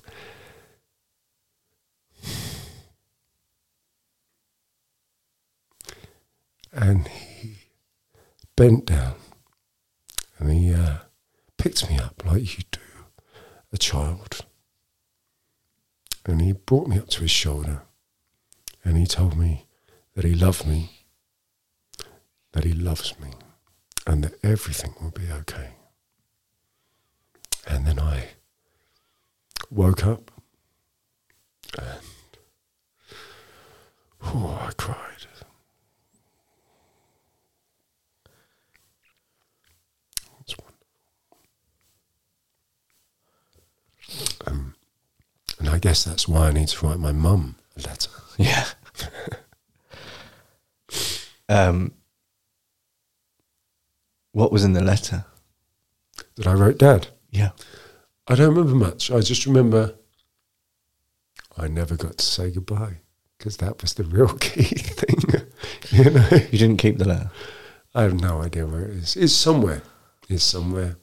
And 6.81 7.09
he 7.09 7.57
bent 8.55 8.87
down 8.87 9.17
and 10.39 10.53
he 10.53 10.73
uh, 10.73 10.99
picked 11.57 11.91
me 11.91 11.99
up 11.99 12.23
like 12.25 12.57
you 12.57 12.65
do 12.71 12.81
a 13.73 13.77
child. 13.79 14.45
And 16.25 16.41
he 16.41 16.53
brought 16.53 16.87
me 16.87 16.99
up 16.99 17.09
to 17.09 17.23
his 17.23 17.33
shoulder 17.33 17.83
and 18.85 18.97
he 18.97 19.07
told 19.07 19.37
me 19.37 19.67
that 20.15 20.25
he 20.25 20.35
loved 20.35 20.69
me, 20.69 21.05
that 22.53 22.63
he 22.63 22.73
loves 22.73 23.19
me, 23.19 23.31
and 24.07 24.23
that 24.23 24.35
everything 24.45 24.95
will 25.01 25.11
be 25.11 25.33
okay. 25.33 25.71
And 27.67 27.89
then 27.89 27.99
I 27.99 28.29
woke 29.69 30.07
up 30.07 30.31
and 31.77 32.01
I 34.23 34.71
cried. 34.77 35.28
Um, 44.47 44.75
and 45.59 45.69
I 45.69 45.79
guess 45.79 46.05
that's 46.05 46.29
why 46.29 46.49
I 46.49 46.53
need 46.53 46.69
to 46.69 46.87
write 46.87 46.99
my 46.99 47.13
mum 47.13 47.57
a 47.77 47.81
letter. 47.89 48.11
Yeah. 48.41 48.67
um, 51.49 51.93
what 54.33 54.53
was 54.53 54.63
in 54.65 54.75
the 54.75 54.83
letter? 54.83 55.25
That 56.37 56.47
I 56.47 56.53
wrote 56.53 56.79
Dad. 56.79 57.09
Yeah. 57.31 57.51
I 58.29 58.37
don't 58.37 58.55
remember 58.55 58.77
much. 58.77 59.11
I 59.11 59.21
just 59.21 59.45
remember 59.47 59.95
I 61.57 61.67
never 61.67 61.97
got 61.97 62.19
to 62.19 62.25
say 62.25 62.51
goodbye 62.51 62.99
because 63.37 63.57
that 63.57 63.81
was 63.83 63.95
the 63.95 64.05
real 64.05 64.29
key 64.41 64.63
thing. 64.63 65.43
you 65.91 66.11
know, 66.11 66.29
You 66.53 66.59
didn't 66.59 66.77
keep 66.77 66.99
the 66.99 67.09
letter. 67.09 67.31
I 67.95 68.03
have 68.03 68.21
no 68.21 68.43
idea 68.43 68.67
where 68.67 68.85
it 68.85 68.91
is. 68.91 69.17
It's 69.17 69.33
somewhere. 69.33 69.83
It's 70.29 70.45
somewhere. 70.45 70.97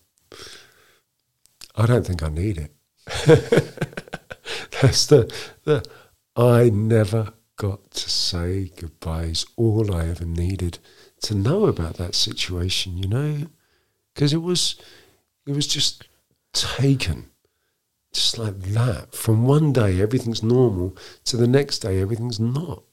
I 1.75 1.85
don't 1.85 2.05
think 2.05 2.23
I 2.23 2.29
need 2.29 2.57
it. 2.57 2.74
That's 4.81 5.05
the, 5.05 5.33
the 5.63 5.85
I 6.35 6.69
never 6.69 7.33
got 7.55 7.91
to 7.91 8.09
say 8.09 8.71
goodbye 8.75 9.25
is 9.25 9.45
all 9.55 9.93
I 9.93 10.07
ever 10.07 10.25
needed 10.25 10.79
to 11.21 11.35
know 11.35 11.65
about 11.65 11.95
that 11.97 12.15
situation, 12.15 12.97
you 12.97 13.07
know? 13.07 13.47
Because 14.13 14.33
it 14.33 14.41
was 14.41 14.75
it 15.45 15.55
was 15.55 15.67
just 15.67 16.07
taken 16.53 17.29
just 18.11 18.37
like 18.37 18.59
that. 18.59 19.13
From 19.13 19.45
one 19.45 19.71
day 19.73 20.01
everything's 20.01 20.41
normal 20.41 20.97
to 21.25 21.37
the 21.37 21.47
next 21.47 21.79
day 21.79 22.01
everything's 22.01 22.39
not. 22.39 22.83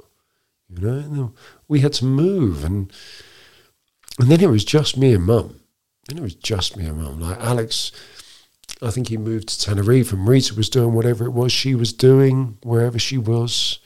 You 0.68 0.80
know? 0.80 0.98
And 0.98 1.32
we 1.68 1.80
had 1.80 1.92
to 1.94 2.04
move 2.04 2.64
and 2.64 2.92
and 4.18 4.30
then 4.30 4.40
it 4.40 4.50
was 4.50 4.64
just 4.64 4.96
me 4.96 5.14
and 5.14 5.24
mum. 5.24 5.60
Then 6.06 6.18
it 6.18 6.22
was 6.22 6.34
just 6.34 6.76
me 6.76 6.86
and 6.86 7.00
mum. 7.00 7.20
Like 7.20 7.38
Alex 7.40 7.92
I 8.82 8.90
think 8.90 9.08
he 9.08 9.16
moved 9.16 9.48
to 9.48 9.60
Tenerife 9.60 10.12
and 10.12 10.26
Rita 10.26 10.54
was 10.54 10.68
doing 10.68 10.92
whatever 10.92 11.24
it 11.24 11.30
was 11.30 11.52
she 11.52 11.74
was 11.74 11.92
doing, 11.92 12.58
wherever 12.62 12.98
she 12.98 13.16
was, 13.16 13.78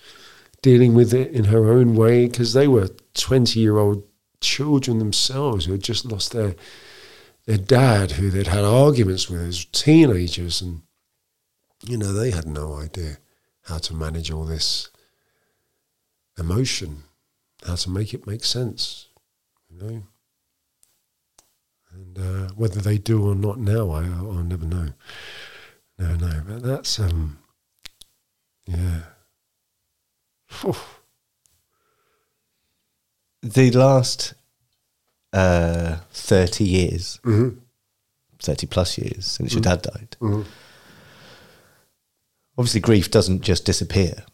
dealing 0.63 0.95
with 0.95 1.13
it 1.13 1.33
in 1.33 1.45
her 1.45 1.71
own 1.71 1.95
way, 1.95 2.27
because 2.27 2.55
they 2.55 2.67
were 2.67 2.89
20 3.15 3.61
year 3.61 3.77
old 3.77 4.05
children 4.41 4.99
themselves 4.99 5.67
who 5.67 5.73
had 5.73 5.83
just 5.83 6.07
lost 6.07 6.33
their 6.33 6.55
their 7.47 7.59
dad, 7.59 8.13
who 8.13 8.29
they'd 8.29 8.49
had 8.49 8.65
arguments 8.65 9.31
with 9.31 9.41
as 9.41 9.65
teenagers. 9.67 10.61
And, 10.61 10.83
you 11.85 11.97
know, 11.97 12.13
they 12.13 12.33
had 12.33 12.47
no 12.47 12.75
idea 12.75 13.19
how 13.63 13.79
to 13.79 13.95
manage 13.95 14.31
all 14.31 14.45
this 14.45 14.91
emotion, 16.37 17.05
how 17.65 17.77
to 17.77 17.91
make 17.91 18.13
it 18.13 18.27
make 18.27 18.45
sense, 18.45 19.09
you 19.69 19.79
know. 19.79 20.03
And 21.97 22.19
uh, 22.19 22.53
whether 22.55 22.81
they 22.81 22.99
do 22.99 23.27
or 23.27 23.35
not 23.35 23.59
now, 23.59 23.91
I, 23.91 24.05
I'll 24.05 24.45
never 24.45 24.67
know. 24.67 24.89
No, 25.99 26.15
no, 26.17 26.43
but 26.47 26.63
that's 26.63 26.99
um, 26.99 27.39
yeah. 28.67 29.01
Phew. 30.49 30.75
The 33.43 33.71
last 33.71 34.35
uh, 35.33 35.97
30 36.13 36.65
years, 36.65 37.19
Mhm. 37.25 37.59
30 38.43 38.67
plus 38.67 38.99
years 38.99 39.25
since 39.27 39.53
your 39.55 39.63
dad 39.63 39.83
died, 39.83 40.17
Mhm. 40.21 40.45
obviously 42.59 42.81
grief 42.81 43.11
doesn't 43.11 43.41
just 43.43 43.65
disappear. 43.65 44.25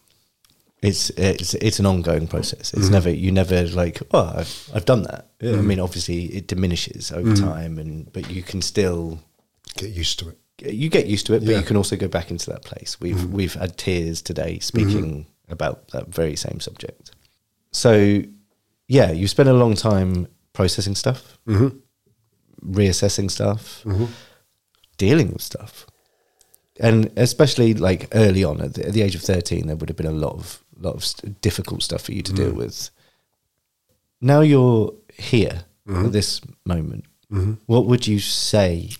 It's 0.83 1.11
it's 1.11 1.55
it's 1.55 1.78
an 1.78 1.87
ongoing 1.87 2.26
process. 2.26 2.74
It's 2.74 2.85
mm-hmm. 2.85 2.93
never 2.93 3.11
you 3.11 3.30
never 3.30 3.64
like 3.68 4.03
oh 4.11 4.33
I've 4.37 4.70
I've 4.74 4.85
done 4.85 5.05
that. 5.05 5.28
I 5.41 5.62
mean 5.62 5.78
obviously 5.80 6.24
it 6.24 6.49
diminishes 6.49 7.12
over 7.12 7.30
mm-hmm. 7.30 7.45
time 7.45 7.78
and 7.78 8.12
but 8.12 8.28
you 8.30 8.43
can 8.43 8.61
still 8.62 9.20
Get 9.76 9.91
used 9.91 10.18
to 10.18 10.28
it. 10.30 10.39
you 10.74 10.91
get 10.91 11.07
used 11.07 11.26
to 11.26 11.35
it, 11.35 11.41
but 11.41 11.49
Yeah. 11.51 11.59
you 11.61 11.64
can 11.64 11.76
also 11.76 11.97
go 11.97 12.09
back 12.09 12.30
into 12.30 12.51
that 12.51 12.62
place. 12.62 13.01
We've 13.01 13.16
mm-hmm. 13.16 13.33
we've 13.33 13.55
had 13.55 13.76
tears 13.76 14.20
today 14.22 14.59
speaking 14.59 15.26
about 15.49 15.89
that 15.89 16.09
very 16.09 16.35
same 16.37 16.59
subject. 16.61 17.12
So 17.70 18.22
yeah, 18.89 19.12
you 19.12 19.28
spent 19.28 19.49
a 19.49 19.53
long 19.55 19.74
time 19.76 20.26
processing 20.53 20.97
stuff, 20.97 21.39
Mm-hmm. 21.47 21.78
reassessing 22.72 23.30
stuff, 23.30 23.85
dealing 24.99 25.33
with 25.33 25.43
stuff, 25.43 25.87
and 26.80 27.11
especially 27.16 27.74
like 27.74 28.09
early 28.14 28.45
on 28.45 28.61
at 28.61 28.74
the, 28.74 28.87
at 28.87 28.93
the 28.93 29.03
age 29.03 29.14
of 29.14 29.22
thirteen, 29.22 29.66
there 29.68 29.76
would 29.76 29.89
have 29.89 29.97
been 29.97 30.07
a 30.07 30.11
lot 30.26 30.35
of 30.35 30.62
lot 30.83 30.95
of 30.95 31.05
st- 31.05 31.41
difficult 31.41 31.83
stuff 31.83 32.03
for 32.03 32.12
you 32.12 32.22
to 32.22 32.33
deal 32.33 32.53
mm. 32.53 32.57
with. 32.57 32.91
Now 34.20 34.41
you're 34.41 34.95
here 35.14 35.64
at 35.87 35.93
mm-hmm. 35.93 36.11
this 36.11 36.41
moment. 36.64 37.05
Mm-hmm. 37.30 37.55
What 37.66 37.87
would 37.87 38.07
you 38.07 38.18
say 38.18 38.91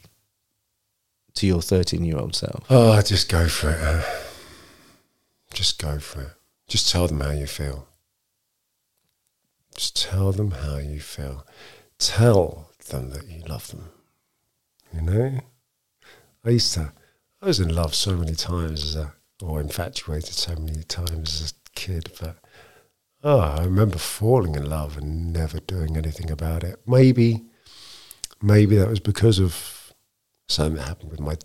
to 1.35 1.47
your 1.47 1.63
thirteen-year-old 1.63 2.35
self? 2.35 2.65
Oh, 2.71 3.01
just 3.03 3.29
go 3.31 3.49
for 3.49 3.71
it. 3.71 3.81
Uh, 3.81 4.03
just 5.55 5.81
go 5.81 5.99
for 5.99 6.23
it. 6.23 6.33
Just 6.69 6.91
tell 6.91 7.07
them 7.07 7.21
how 7.21 7.31
you 7.31 7.47
feel. 7.47 7.87
Just 9.75 9.97
tell 9.97 10.33
them 10.33 10.51
how 10.51 10.77
you 10.77 11.01
feel. 11.01 11.47
Tell 11.99 12.71
them 12.89 13.11
that 13.11 13.29
you 13.29 13.43
love 13.49 13.69
them. 13.69 13.91
You 14.93 15.03
know? 15.03 15.41
I 16.45 16.51
used 16.51 16.75
to, 16.75 16.93
I 17.41 17.47
was 17.47 17.61
in 17.61 17.75
love 17.75 17.95
so 17.95 18.17
many 18.17 18.35
times 18.35 18.83
as 18.83 18.97
a, 18.97 19.15
or 19.43 19.61
infatuated 19.61 20.35
so 20.35 20.55
many 20.57 20.83
times 20.83 21.41
as 21.41 21.53
a 21.53 21.62
kid, 21.75 22.13
but 22.21 22.37
oh, 23.23 23.41
I 23.41 23.65
remember 23.65 23.99
falling 23.99 24.55
in 24.55 24.69
love 24.69 24.97
and 24.97 25.33
never 25.33 25.61
doing 25.61 25.97
anything 25.97 26.31
about 26.31 26.65
it. 26.65 26.81
Maybe, 26.87 27.45
maybe 28.41 28.77
that 28.77 28.89
was 28.89 29.01
because 29.01 29.39
of 29.39 29.93
something 30.49 30.77
that 30.77 30.89
happened 30.89 31.11
with 31.11 31.21
my 31.21 31.37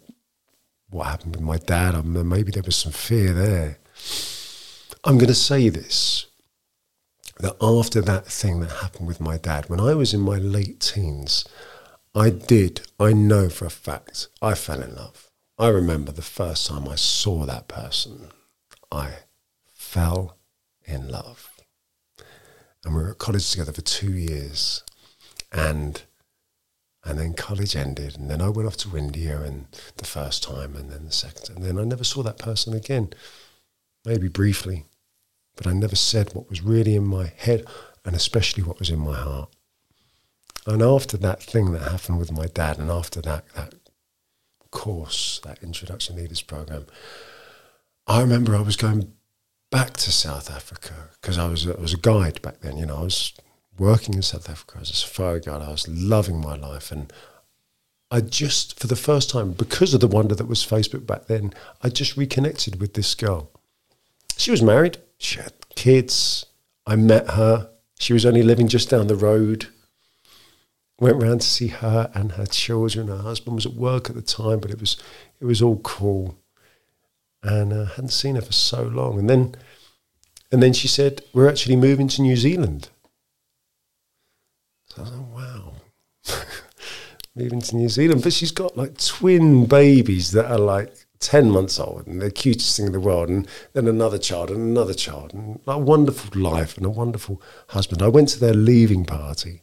what 0.90 1.08
happened 1.08 1.36
with 1.36 1.44
my 1.44 1.58
dad. 1.58 1.96
I 1.96 2.02
mean, 2.02 2.28
maybe 2.28 2.52
there 2.52 2.64
was 2.64 2.76
some 2.76 2.94
fear 2.94 3.34
there. 3.34 3.80
I'm 5.04 5.18
going 5.18 5.28
to 5.28 5.36
say 5.36 5.70
this 5.70 6.28
that 7.40 7.56
after 7.62 8.02
that 8.02 8.26
thing 8.26 8.62
that 8.62 8.72
happened 8.72 9.08
with 9.08 9.22
my 9.22 9.38
dad, 9.38 9.70
when 9.70 9.80
I 9.80 9.94
was 9.94 10.14
in 10.14 10.22
my 10.22 10.38
late 10.38 10.80
teens, 10.80 11.46
I 12.16 12.32
did, 12.32 12.82
I 13.00 13.14
know 13.14 13.50
for 13.50 13.66
a 13.66 13.70
fact, 13.70 14.28
I 14.42 14.56
fell 14.56 14.82
in 14.82 14.96
love. 14.96 15.30
I 15.60 15.68
remember 15.68 16.12
the 16.12 16.24
first 16.24 16.68
time 16.68 16.88
I 16.88 16.96
saw 16.96 17.46
that 17.46 17.68
person, 17.68 18.30
I 18.92 19.12
fell 19.98 20.38
in 20.86 21.08
love. 21.08 21.50
And 22.86 22.96
we 22.96 23.02
were 23.02 23.12
at 23.12 23.18
college 23.18 23.50
together 23.50 23.74
for 23.74 23.82
two 23.82 24.14
years. 24.14 24.84
And 25.52 26.04
and 27.04 27.18
then 27.18 27.34
college 27.34 27.76
ended, 27.76 28.18
and 28.18 28.30
then 28.30 28.42
I 28.42 28.50
went 28.50 28.68
off 28.68 28.76
to 28.78 28.98
India 28.98 29.42
and 29.42 29.68
the 29.96 30.04
first 30.04 30.44
time, 30.44 30.76
and 30.76 30.92
then 30.92 31.06
the 31.06 31.12
second, 31.12 31.56
and 31.56 31.64
then 31.64 31.80
I 31.80 31.86
never 31.86 32.04
saw 32.04 32.22
that 32.24 32.38
person 32.38 32.74
again. 32.74 33.12
Maybe 34.04 34.28
briefly, 34.28 34.84
but 35.56 35.68
I 35.68 35.72
never 35.72 35.96
said 35.96 36.34
what 36.34 36.50
was 36.50 36.62
really 36.62 36.96
in 36.96 37.06
my 37.06 37.32
head, 37.38 37.64
and 38.04 38.14
especially 38.14 38.64
what 38.64 38.80
was 38.80 38.90
in 38.90 39.00
my 39.00 39.16
heart. 39.16 39.50
And 40.66 40.82
after 40.82 41.16
that 41.18 41.42
thing 41.42 41.72
that 41.72 41.90
happened 41.94 42.20
with 42.20 42.34
my 42.34 42.48
dad, 42.48 42.78
and 42.78 42.92
after 42.92 43.22
that 43.22 43.46
that 43.56 43.74
course, 44.72 45.40
that 45.46 45.64
introduction 45.64 46.18
leaders 46.18 46.42
program, 46.42 46.88
I 48.06 48.20
remember 48.20 48.54
I 48.54 48.62
was 48.62 48.76
going 48.76 49.14
back 49.72 49.94
to 49.94 50.12
South 50.12 50.50
Africa 50.50 50.94
because 51.22 51.38
I 51.38 51.48
was 51.48 51.68
I 51.68 51.80
was 51.80 51.94
a 51.94 51.98
guide 51.98 52.42
back 52.42 52.62
then. 52.62 52.78
You 52.78 52.86
know, 52.86 52.98
I 52.98 53.04
was 53.04 53.34
working 53.78 54.16
in 54.16 54.22
South 54.22 54.50
Africa 54.50 54.80
as 54.82 54.90
a 54.90 54.94
safari 54.94 55.42
guide. 55.42 55.62
I 55.62 55.72
was 55.72 55.88
loving 55.88 56.42
my 56.42 56.56
life, 56.56 56.92
and 56.92 57.12
I 58.10 58.22
just, 58.22 58.80
for 58.80 58.88
the 58.88 58.96
first 58.96 59.30
time, 59.30 59.52
because 59.52 59.94
of 59.94 60.00
the 60.00 60.08
wonder 60.08 60.34
that 60.34 60.48
was 60.48 60.66
Facebook 60.66 61.06
back 61.06 61.28
then, 61.28 61.54
I 61.82 61.90
just 61.90 62.16
reconnected 62.16 62.80
with 62.80 62.94
this 62.94 63.14
girl. 63.16 63.52
She 64.38 64.52
was 64.52 64.62
married. 64.62 65.00
She 65.18 65.40
had 65.40 65.54
kids. 65.76 66.46
I 66.86 66.96
met 66.96 67.32
her. 67.32 67.70
She 68.00 68.14
was 68.14 68.26
only 68.26 68.44
living 68.44 68.68
just 68.70 68.90
down 68.90 69.08
the 69.08 69.16
road. 69.16 69.68
Went 71.00 71.22
round 71.22 71.42
to 71.42 71.48
see 71.48 71.68
her 71.68 72.10
and 72.14 72.34
her 72.34 72.46
children. 72.46 73.08
Her 73.08 73.18
husband 73.18 73.56
was 73.56 73.66
at 73.66 73.74
work 73.74 74.10
at 74.10 74.16
the 74.16 74.22
time, 74.22 74.60
but 74.60 74.72
it 74.72 74.80
was 74.80 74.98
it 75.42 75.46
was 75.46 75.62
all 75.62 75.78
cool. 75.80 76.38
And 77.48 77.74
I 77.74 77.78
uh, 77.78 77.86
hadn't 77.86 78.10
seen 78.10 78.36
her 78.36 78.42
for 78.42 78.52
so 78.52 78.84
long. 78.84 79.18
And 79.20 79.30
then 79.30 79.56
and 80.52 80.64
then 80.64 80.74
she 80.74 80.88
said, 80.88 81.22
We're 81.34 81.50
actually 81.50 81.76
moving 81.76 82.08
to 82.10 82.22
New 82.22 82.36
Zealand. 82.36 82.90
So 84.88 85.02
I 85.02 85.06
was 85.06 85.12
like, 85.12 85.36
wow. 85.36 85.74
moving 87.36 87.62
to 87.62 87.76
New 87.76 87.90
Zealand. 87.90 88.24
But 88.24 88.34
she's 88.34 88.52
got 88.52 88.78
like 88.78 88.98
twin 88.98 89.66
babies 89.66 90.32
that 90.32 90.52
are 90.52 90.60
like 90.60 90.94
10 91.20 91.50
months 91.50 91.80
old 91.80 92.06
and 92.06 92.22
the 92.22 92.32
cutest 92.32 92.78
thing 92.78 92.88
in 92.88 92.92
the 92.92 93.00
world. 93.00 93.30
And 93.30 93.48
then 93.74 93.88
another 93.88 94.18
child 94.18 94.50
and 94.50 94.60
another 94.60 94.94
child. 94.94 95.34
And 95.34 95.60
a 95.68 95.78
wonderful 95.78 96.40
life 96.40 96.78
and 96.78 96.86
a 96.86 96.90
wonderful 96.90 97.42
husband. 97.70 98.02
I 98.02 98.08
went 98.08 98.30
to 98.30 98.40
their 98.40 98.54
leaving 98.54 99.06
party 99.06 99.62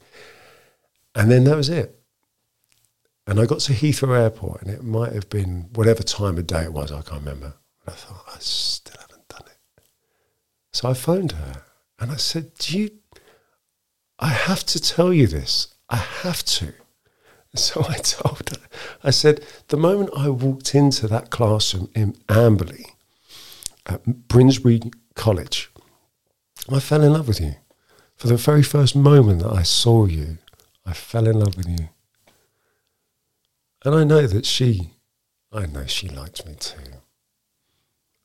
and 1.15 1.31
then 1.31 1.45
that 1.45 1.57
was 1.57 1.69
it. 1.69 2.01
And 3.27 3.41
I 3.41 3.47
got 3.47 3.61
to 3.61 3.73
Heathrow 3.73 4.19
Airport, 4.19 4.61
and 4.61 4.71
it 4.71 4.85
might 4.85 5.15
have 5.15 5.31
been 5.31 5.71
whatever 5.73 6.03
time 6.03 6.37
of 6.37 6.47
day 6.47 6.65
it 6.65 6.75
was, 6.75 6.93
I 6.93 7.01
can't 7.01 7.23
remember. 7.23 7.55
I 7.87 7.93
thought, 7.93 8.25
I 8.35 8.39
still 8.39 9.01
haven't 9.01 9.29
done 9.29 9.47
it. 9.47 9.83
So 10.73 10.89
I 10.89 10.95
phoned 10.95 11.33
her 11.33 11.63
and 11.99 12.11
I 12.11 12.17
said, 12.17 12.55
Do 12.55 12.79
you, 12.79 12.91
I 14.19 14.29
have 14.29 14.65
to 14.67 14.81
tell 14.81 15.13
you 15.13 15.27
this. 15.27 15.75
I 15.89 15.97
have 15.97 16.45
to. 16.45 16.75
So 17.55 17.85
I 17.89 17.95
told 18.03 18.51
her, 18.51 18.67
I 19.03 19.11
said, 19.11 19.45
the 19.69 19.77
moment 19.77 20.11
I 20.17 20.29
walked 20.29 20.75
into 20.75 21.07
that 21.09 21.31
classroom 21.31 21.91
in 21.95 22.15
Amberley 22.29 22.87
at 23.87 24.05
Brinsbury 24.29 24.81
College, 25.15 25.71
I 26.73 26.81
fell 26.81 27.03
in 27.03 27.13
love 27.13 27.29
with 27.29 27.41
you. 27.41 27.55
For 28.17 28.29
the 28.29 28.37
very 28.37 28.63
first 28.63 28.97
moment 28.97 29.43
that 29.43 29.53
I 29.53 29.63
saw 29.63 30.07
you, 30.07 30.39
I 30.87 30.93
fell 30.93 31.27
in 31.27 31.39
love 31.39 31.57
with 31.57 31.69
you. 31.69 31.89
And 33.85 33.95
I 33.95 34.05
know 34.05 34.27
that 34.27 34.47
she, 34.47 34.93
I 35.53 35.67
know 35.67 35.87
she 35.87 36.09
liked 36.09 36.47
me 36.47 36.55
too. 36.59 37.04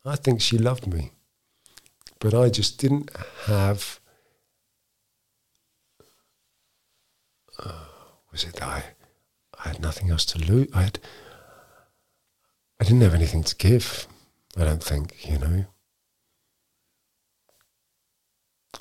I 0.05 0.15
think 0.15 0.41
she 0.41 0.57
loved 0.57 0.87
me. 0.87 1.11
But 2.19 2.33
I 2.33 2.49
just 2.49 2.77
didn't 2.79 3.11
have. 3.45 3.99
Uh, 7.63 7.85
was 8.31 8.43
it 8.43 8.61
I? 8.61 8.83
I 9.63 9.69
had 9.69 9.81
nothing 9.81 10.09
else 10.09 10.25
to 10.25 10.39
lose. 10.39 10.67
I 10.73 10.83
had. 10.83 10.99
I 12.79 12.83
didn't 12.85 13.01
have 13.01 13.13
anything 13.13 13.43
to 13.43 13.55
give. 13.55 14.07
I 14.57 14.63
don't 14.63 14.83
think 14.83 15.27
you 15.29 15.37
know. 15.37 15.65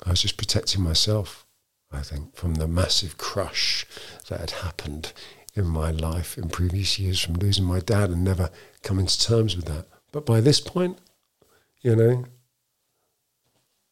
I 0.05 0.11
was 0.11 0.21
just 0.21 0.37
protecting 0.37 0.81
myself. 0.81 1.45
I 1.91 2.01
think, 2.01 2.35
from 2.35 2.55
the 2.55 2.67
massive 2.67 3.17
crush 3.17 3.85
that 4.27 4.39
had 4.39 4.51
happened 4.51 5.11
in 5.55 5.65
my 5.65 5.89
life 5.89 6.37
in 6.37 6.49
previous 6.49 6.99
years 6.99 7.19
from 7.19 7.33
losing 7.35 7.65
my 7.65 7.79
dad 7.79 8.11
and 8.11 8.23
never 8.23 8.51
coming 8.83 9.07
to 9.07 9.19
terms 9.19 9.55
with 9.55 9.65
that. 9.65 9.87
But 10.11 10.25
by 10.25 10.39
this 10.39 10.59
point, 10.59 10.99
you 11.81 11.95
know, 11.95 12.25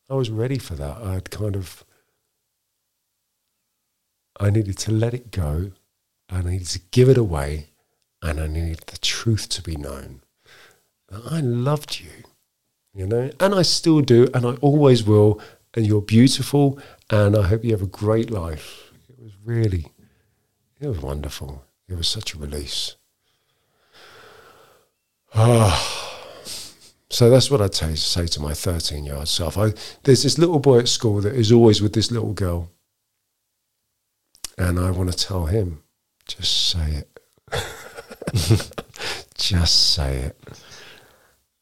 I 0.10 0.14
was 0.14 0.30
ready 0.30 0.58
for 0.58 0.76
that. 0.76 0.98
I'd 0.98 1.32
kind 1.32 1.56
of, 1.56 1.84
I 4.40 4.50
needed 4.50 4.78
to 4.80 4.92
let 4.92 5.14
it 5.14 5.32
go, 5.32 5.72
I 6.30 6.42
needed 6.42 6.68
to 6.68 6.80
give 6.92 7.10
it 7.10 7.18
away, 7.18 7.70
and 8.22 8.40
I 8.40 8.48
needed 8.48 8.84
the 8.88 8.98
truth 8.98 9.50
to 9.50 9.62
be 9.62 9.76
known. 9.76 10.22
I 11.12 11.40
loved 11.40 12.00
you, 12.02 12.24
you 12.94 13.08
know, 13.08 13.32
and 13.40 13.56
I 13.56 13.62
still 13.62 14.02
do, 14.02 14.28
and 14.34 14.46
I 14.46 14.56
always 14.56 15.04
will, 15.04 15.42
and 15.74 15.86
you're 15.86 16.02
beautiful, 16.02 16.80
and 17.10 17.36
I 17.36 17.44
hope 17.44 17.64
you 17.64 17.72
have 17.72 17.82
a 17.82 17.88
great 17.88 18.30
life. 18.30 18.92
It 19.10 19.20
was 19.20 19.32
really, 19.44 19.94
it 20.80 20.88
was 20.88 21.00
wonderful. 21.00 21.64
It 21.88 21.96
was 21.96 22.08
such 22.08 22.34
a 22.34 22.38
release. 22.38 22.96
Ah. 25.36 26.07
So 27.10 27.30
that's 27.30 27.50
what 27.50 27.62
I'd 27.62 27.74
say, 27.74 27.96
say 27.96 28.28
to 28.28 28.42
my 28.42 28.54
13 28.54 29.06
year 29.06 29.16
old 29.16 29.28
self. 29.28 29.58
I, 29.58 29.74
there's 30.04 30.24
this 30.24 30.38
little 30.38 30.60
boy 30.60 30.80
at 30.80 30.90
school 30.90 31.22
that 31.22 31.36
is 31.36 31.52
always 31.52 31.82
with 31.82 31.94
this 31.94 32.12
little 32.12 32.34
girl. 32.34 32.70
And 34.58 34.80
I 34.80 34.92
want 34.92 35.12
to 35.12 35.18
tell 35.18 35.46
him, 35.46 35.84
just 36.28 36.70
say 36.70 37.04
it. 37.04 37.20
just 39.38 39.94
say 39.94 40.18
it. 40.18 40.38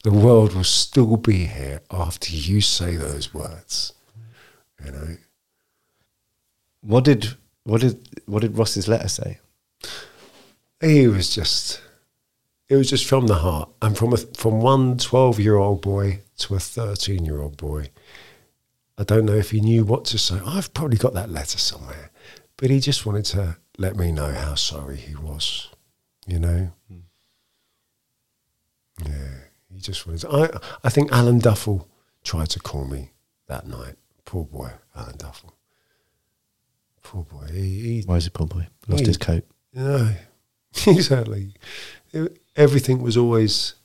The 0.04 0.12
world 0.12 0.54
will 0.54 0.64
still 0.64 1.18
be 1.18 1.46
here 1.46 1.82
after 1.92 2.32
you 2.32 2.62
say 2.62 2.96
those 2.96 3.34
words. 3.34 3.94
You 4.84 4.92
know, 4.92 5.18
what 6.82 7.04
did 7.04 7.36
what 7.64 7.82
did 7.82 8.08
what 8.26 8.42
did 8.42 8.58
Ross's 8.58 8.88
letter 8.88 9.08
say? 9.08 9.40
He 10.80 11.08
was 11.08 11.34
just 11.34 11.82
it 12.68 12.76
was 12.76 12.90
just 12.90 13.06
from 13.06 13.28
the 13.28 13.36
heart 13.36 13.70
and 13.82 13.98
from 13.98 14.14
a, 14.14 14.18
from 14.18 14.62
one 14.62 14.98
12 14.98 15.40
year 15.40 15.56
old 15.56 15.82
boy 15.82 16.22
to 16.38 16.56
a 16.56 16.60
13 16.60 17.26
year 17.26 17.42
old 17.42 17.58
boy. 17.58 17.90
I 18.98 19.04
don't 19.04 19.26
know 19.26 19.34
if 19.34 19.52
he 19.52 19.60
knew 19.60 19.84
what 19.84 20.06
to 20.06 20.18
say. 20.18 20.40
I've 20.46 20.74
probably 20.74 20.98
got 20.98 21.14
that 21.14 21.30
letter 21.30 21.58
somewhere, 21.58 22.12
but 22.58 22.70
he 22.70 22.80
just 22.80 23.06
wanted 23.06 23.26
to 23.26 23.58
let 23.78 23.96
me 23.96 24.12
know 24.12 24.32
how 24.32 24.56
sorry 24.56 24.96
he 24.96 25.16
was, 25.16 25.70
you 26.26 26.40
know? 26.40 26.72
Mm. 26.92 27.02
Yeah, 29.06 29.38
he 29.74 29.82
just 29.82 30.08
wanted 30.08 30.22
to, 30.22 30.32
I, 30.32 30.60
I 30.86 30.90
think 30.90 31.12
Alan 31.12 31.40
Duffel 31.40 31.90
tried 32.24 32.50
to 32.52 32.60
call 32.60 32.86
me 32.86 33.12
that 33.48 33.68
night. 33.68 33.96
Poor 34.24 34.46
boy, 34.46 34.72
Alan 34.96 35.18
Duffel. 35.18 35.54
Poor 37.04 37.24
boy. 37.24 37.48
He, 37.52 38.00
he, 38.00 38.02
Why 38.06 38.16
is 38.16 38.24
he 38.24 38.30
poor 38.30 38.48
boy? 38.48 38.66
Lost 38.88 39.02
he, 39.02 39.08
his 39.08 39.18
coat. 39.18 39.46
No, 39.74 40.10
exactly. 40.88 41.54
It, 42.12 42.42
everything 42.56 43.02
was 43.02 43.18
always. 43.18 43.76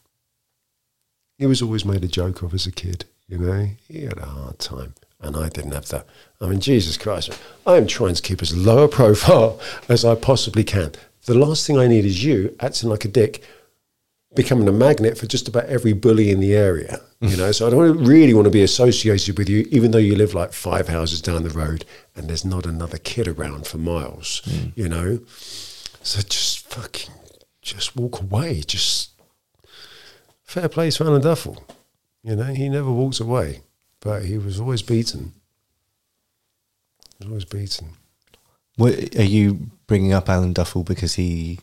He 1.38 1.46
was 1.46 1.62
always 1.62 1.84
made 1.84 2.04
a 2.04 2.08
joke 2.08 2.42
of 2.42 2.52
as 2.52 2.66
a 2.66 2.72
kid. 2.72 3.06
You 3.26 3.38
know, 3.38 3.68
he 3.88 4.02
had 4.02 4.18
a 4.18 4.26
hard 4.26 4.58
time, 4.58 4.94
and 5.20 5.36
I 5.36 5.48
didn't 5.48 5.72
have 5.72 5.88
that. 5.88 6.06
I 6.40 6.46
mean, 6.46 6.60
Jesus 6.60 6.96
Christ, 6.96 7.38
I 7.66 7.76
am 7.76 7.86
trying 7.86 8.14
to 8.14 8.22
keep 8.22 8.42
as 8.42 8.56
low 8.56 8.84
a 8.84 8.88
profile 8.88 9.60
as 9.88 10.04
I 10.04 10.14
possibly 10.14 10.64
can. 10.64 10.92
The 11.26 11.34
last 11.34 11.66
thing 11.66 11.78
I 11.78 11.86
need 11.86 12.04
is 12.04 12.24
you 12.24 12.54
acting 12.60 12.90
like 12.90 13.04
a 13.04 13.08
dick 13.08 13.42
becoming 14.34 14.68
a 14.68 14.72
magnet 14.72 15.18
for 15.18 15.26
just 15.26 15.48
about 15.48 15.66
every 15.66 15.92
bully 15.92 16.30
in 16.30 16.40
the 16.40 16.54
area. 16.54 17.00
You 17.20 17.36
know, 17.36 17.52
so 17.52 17.66
I 17.66 17.70
don't 17.70 18.02
really 18.04 18.32
want 18.32 18.46
to 18.46 18.50
be 18.50 18.62
associated 18.62 19.36
with 19.36 19.48
you, 19.48 19.66
even 19.70 19.90
though 19.90 19.98
you 19.98 20.16
live 20.16 20.32
like 20.32 20.54
five 20.54 20.88
houses 20.88 21.20
down 21.20 21.42
the 21.42 21.50
road 21.50 21.84
and 22.16 22.28
there's 22.28 22.46
not 22.46 22.64
another 22.64 22.96
kid 22.96 23.28
around 23.28 23.66
for 23.66 23.76
miles. 23.76 24.40
Mm. 24.46 24.72
You 24.74 24.88
know, 24.88 25.20
so 26.02 26.22
just 26.22 26.66
fucking, 26.68 27.12
just 27.62 27.96
walk 27.96 28.20
away. 28.20 28.62
Just 28.66 29.10
fair 30.42 30.68
play 30.68 30.90
to 30.90 31.04
Alan 31.04 31.22
Duffel. 31.22 31.62
You 32.22 32.36
know, 32.36 32.44
he 32.44 32.68
never 32.68 32.90
walks 32.90 33.20
away, 33.20 33.60
but 34.00 34.24
he 34.24 34.38
was 34.38 34.60
always 34.60 34.82
beaten. 34.82 35.32
He 37.18 37.24
was 37.24 37.28
always 37.28 37.44
beaten. 37.44 37.90
What, 38.76 39.16
are 39.16 39.22
you 39.22 39.70
bringing 39.86 40.12
up 40.12 40.28
Alan 40.28 40.52
Duffel 40.52 40.84
because 40.84 41.14
he 41.14 41.58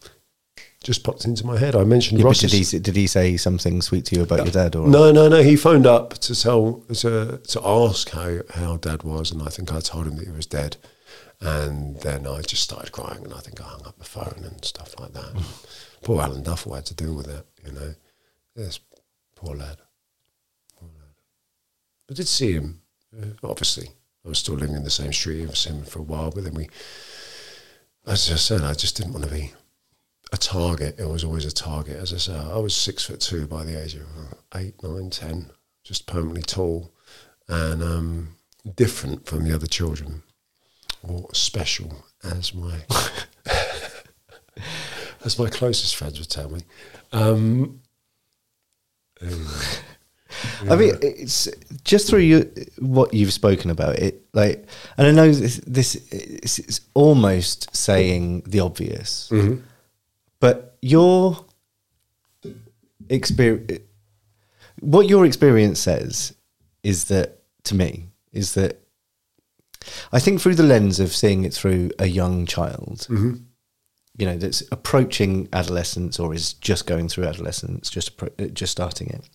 just 0.83 1.03
popped 1.03 1.25
into 1.25 1.45
my 1.45 1.57
head. 1.57 1.75
I 1.75 1.83
mentioned 1.83 2.21
yeah, 2.21 2.31
Did 2.31 2.51
he, 2.51 2.79
did 2.79 2.95
he 2.95 3.07
say 3.07 3.35
something 3.35 3.81
sweet 3.81 4.05
to 4.05 4.15
you 4.15 4.23
about 4.23 4.39
your 4.45 4.51
dad? 4.51 4.75
Or 4.75 4.87
no, 4.87 5.11
no, 5.11 5.27
no. 5.27 5.41
He 5.43 5.55
phoned 5.55 5.85
up 5.85 6.13
to 6.19 6.35
tell 6.35 6.83
to 6.93 7.37
to 7.37 7.67
ask 7.67 8.09
how 8.11 8.39
how 8.51 8.77
dad 8.77 9.03
was, 9.03 9.31
and 9.31 9.41
I 9.41 9.47
think 9.47 9.73
I 9.73 9.79
told 9.79 10.07
him 10.07 10.15
that 10.17 10.25
he 10.25 10.31
was 10.31 10.45
dead. 10.45 10.77
And 11.39 11.99
then 12.01 12.25
I 12.25 12.41
just 12.41 12.63
started 12.63 12.91
crying, 12.91 13.23
and 13.23 13.33
I 13.33 13.39
think 13.39 13.61
I 13.61 13.65
hung 13.65 13.85
up 13.85 13.97
the 13.97 14.05
phone 14.05 14.43
and 14.43 14.63
stuff 14.63 14.99
like 14.99 15.13
that. 15.13 15.33
poor 16.01 16.21
Alan 16.21 16.43
Duffel 16.43 16.73
had 16.73 16.85
to 16.87 16.95
deal 16.95 17.15
with 17.15 17.25
that. 17.27 17.45
You 17.65 17.71
know, 17.71 17.93
yes, 18.55 18.79
poor 19.35 19.55
lad. 19.55 19.77
Poor 20.79 20.89
lad. 20.89 21.13
I 22.09 22.13
did 22.13 22.27
see 22.27 22.53
him. 22.53 22.81
Uh, 23.15 23.27
obviously, 23.43 23.89
I 24.25 24.29
was 24.29 24.39
still 24.39 24.55
living 24.55 24.75
in 24.75 24.83
the 24.83 24.89
same 24.89 25.13
street. 25.13 25.55
Seen 25.55 25.77
him 25.77 25.85
for 25.85 25.99
a 25.99 26.03
while, 26.03 26.31
but 26.31 26.43
then 26.43 26.53
we, 26.53 26.69
as 28.05 28.31
I 28.31 28.35
said, 28.35 28.61
I 28.61 28.73
just 28.73 28.97
didn't 28.97 29.13
want 29.13 29.25
to 29.25 29.31
be 29.31 29.53
a 30.31 30.37
target. 30.37 30.99
It 30.99 31.07
was 31.07 31.23
always 31.23 31.45
a 31.45 31.51
target. 31.51 31.97
As 31.97 32.13
I 32.13 32.17
said, 32.17 32.35
I 32.35 32.57
was 32.57 32.75
six 32.75 33.05
foot 33.05 33.21
two 33.21 33.47
by 33.47 33.63
the 33.63 33.81
age 33.81 33.95
of 33.95 34.01
uh, 34.01 34.35
eight, 34.55 34.81
nine, 34.83 35.09
ten, 35.09 35.51
just 35.83 36.05
permanently 36.07 36.41
tall, 36.41 36.91
and 37.47 37.81
um, 37.81 38.35
different 38.75 39.25
from 39.25 39.43
the 39.43 39.55
other 39.55 39.67
children, 39.67 40.23
or 41.03 41.29
special, 41.33 42.03
as 42.23 42.53
my 42.53 42.79
as 45.27 45.37
my 45.37 45.49
closest 45.49 45.95
friends 45.95 46.17
would 46.19 46.29
tell 46.29 46.49
me. 46.49 46.61
Um, 47.11 47.81
anyway. 49.21 49.43
I 50.69 50.75
mean, 50.75 50.93
it's 51.01 51.47
just 51.83 52.07
through 52.09 52.19
you, 52.19 52.51
what 52.79 53.13
you've 53.13 53.33
spoken 53.33 53.69
about 53.71 53.97
it, 53.99 54.25
like, 54.33 54.67
and 54.97 55.07
I 55.07 55.11
know 55.11 55.31
this, 55.31 55.57
this 55.67 55.95
is, 56.11 56.59
is 56.59 56.81
almost 56.93 57.75
saying 57.75 58.41
the 58.47 58.59
obvious, 58.59 59.29
Mm-hmm. 59.31 59.61
but 60.39 60.77
your 60.81 61.45
experience, 63.09 63.79
what 64.79 65.07
your 65.09 65.25
experience 65.25 65.79
says 65.79 66.33
is 66.83 67.05
that 67.05 67.39
to 67.63 67.75
me 67.75 68.09
is 68.31 68.53
that 68.53 68.79
I 70.11 70.19
think 70.19 70.39
through 70.41 70.55
the 70.55 70.63
lens 70.63 70.99
of 70.99 71.15
seeing 71.15 71.45
it 71.45 71.53
through 71.53 71.91
a 71.99 72.07
young 72.07 72.45
child, 72.45 73.07
you 74.17 74.25
know, 74.25 74.37
that's 74.37 74.63
approaching 74.71 75.47
adolescence 75.53 76.19
or 76.19 76.33
is 76.33 76.53
just 76.53 76.87
going 76.87 77.07
through 77.07 77.25
adolescence, 77.25 77.89
just 77.89 78.19
just 78.53 78.71
starting 78.71 79.07
it 79.07 79.29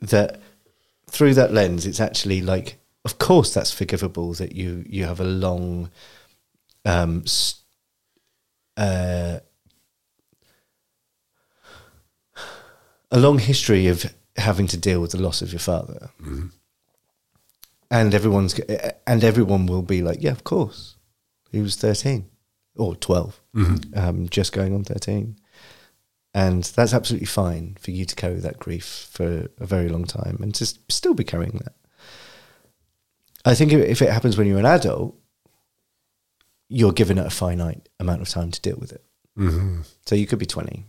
that 0.00 0.40
through 1.06 1.34
that 1.34 1.52
lens, 1.52 1.86
it's 1.86 2.00
actually 2.00 2.40
like, 2.40 2.78
of 3.04 3.18
course, 3.18 3.52
that's 3.52 3.72
forgivable 3.72 4.32
that 4.34 4.54
you 4.54 4.84
you 4.88 5.04
have 5.04 5.20
a 5.20 5.24
long, 5.24 5.90
um, 6.84 7.24
uh, 8.76 9.38
a 13.10 13.18
long 13.18 13.38
history 13.38 13.86
of 13.86 14.12
having 14.36 14.66
to 14.66 14.76
deal 14.76 15.00
with 15.00 15.12
the 15.12 15.22
loss 15.22 15.42
of 15.42 15.52
your 15.52 15.60
father, 15.60 16.10
and 17.90 18.14
everyone's 18.14 18.58
and 19.06 19.22
everyone 19.22 19.66
will 19.66 19.82
be 19.82 20.02
like, 20.02 20.22
yeah, 20.22 20.32
of 20.32 20.44
course, 20.44 20.93
he 21.54 21.62
was 21.62 21.76
thirteen 21.76 22.28
or 22.76 22.96
12 22.96 23.40
um, 23.94 24.28
just 24.28 24.52
going 24.52 24.74
on 24.74 24.84
thirteen. 24.84 25.36
And 26.36 26.64
that's 26.64 26.92
absolutely 26.92 27.26
fine 27.26 27.76
for 27.80 27.92
you 27.92 28.04
to 28.04 28.14
carry 28.16 28.40
that 28.40 28.58
grief 28.58 29.08
for 29.12 29.46
a 29.58 29.66
very 29.66 29.88
long 29.88 30.04
time 30.04 30.38
and 30.42 30.52
to 30.56 30.66
still 30.88 31.14
be 31.14 31.22
carrying 31.22 31.60
that. 31.62 31.74
I 33.44 33.54
think 33.54 33.72
if- 33.72 34.02
it 34.02 34.10
happens 34.10 34.36
when 34.36 34.48
you're 34.48 34.58
an 34.58 34.66
adult, 34.66 35.14
you're 36.68 36.92
given 36.92 37.18
a 37.18 37.30
finite 37.30 37.88
amount 38.00 38.22
of 38.22 38.28
time 38.28 38.50
to 38.50 38.60
deal 38.60 38.76
with 38.76 38.92
it. 38.92 39.04
Mm-hmm. 39.38 39.82
So 40.06 40.14
you 40.16 40.26
could 40.26 40.38
be 40.40 40.46
20 40.46 40.84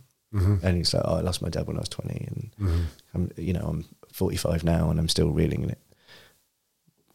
and 0.62 0.78
it's 0.78 0.92
like, 0.92 1.02
oh, 1.06 1.14
I 1.16 1.20
lost 1.20 1.40
my 1.42 1.48
dad 1.48 1.66
when 1.68 1.76
I 1.76 1.80
was 1.80 1.88
20 1.90 2.26
and 2.60 2.86
I'm, 3.14 3.30
you 3.36 3.52
know, 3.52 3.64
I'm 3.68 3.84
45 4.12 4.64
now 4.64 4.90
and 4.90 4.98
I'm 4.98 5.08
still 5.08 5.30
reeling 5.30 5.62
in 5.62 5.70
it. 5.70 5.78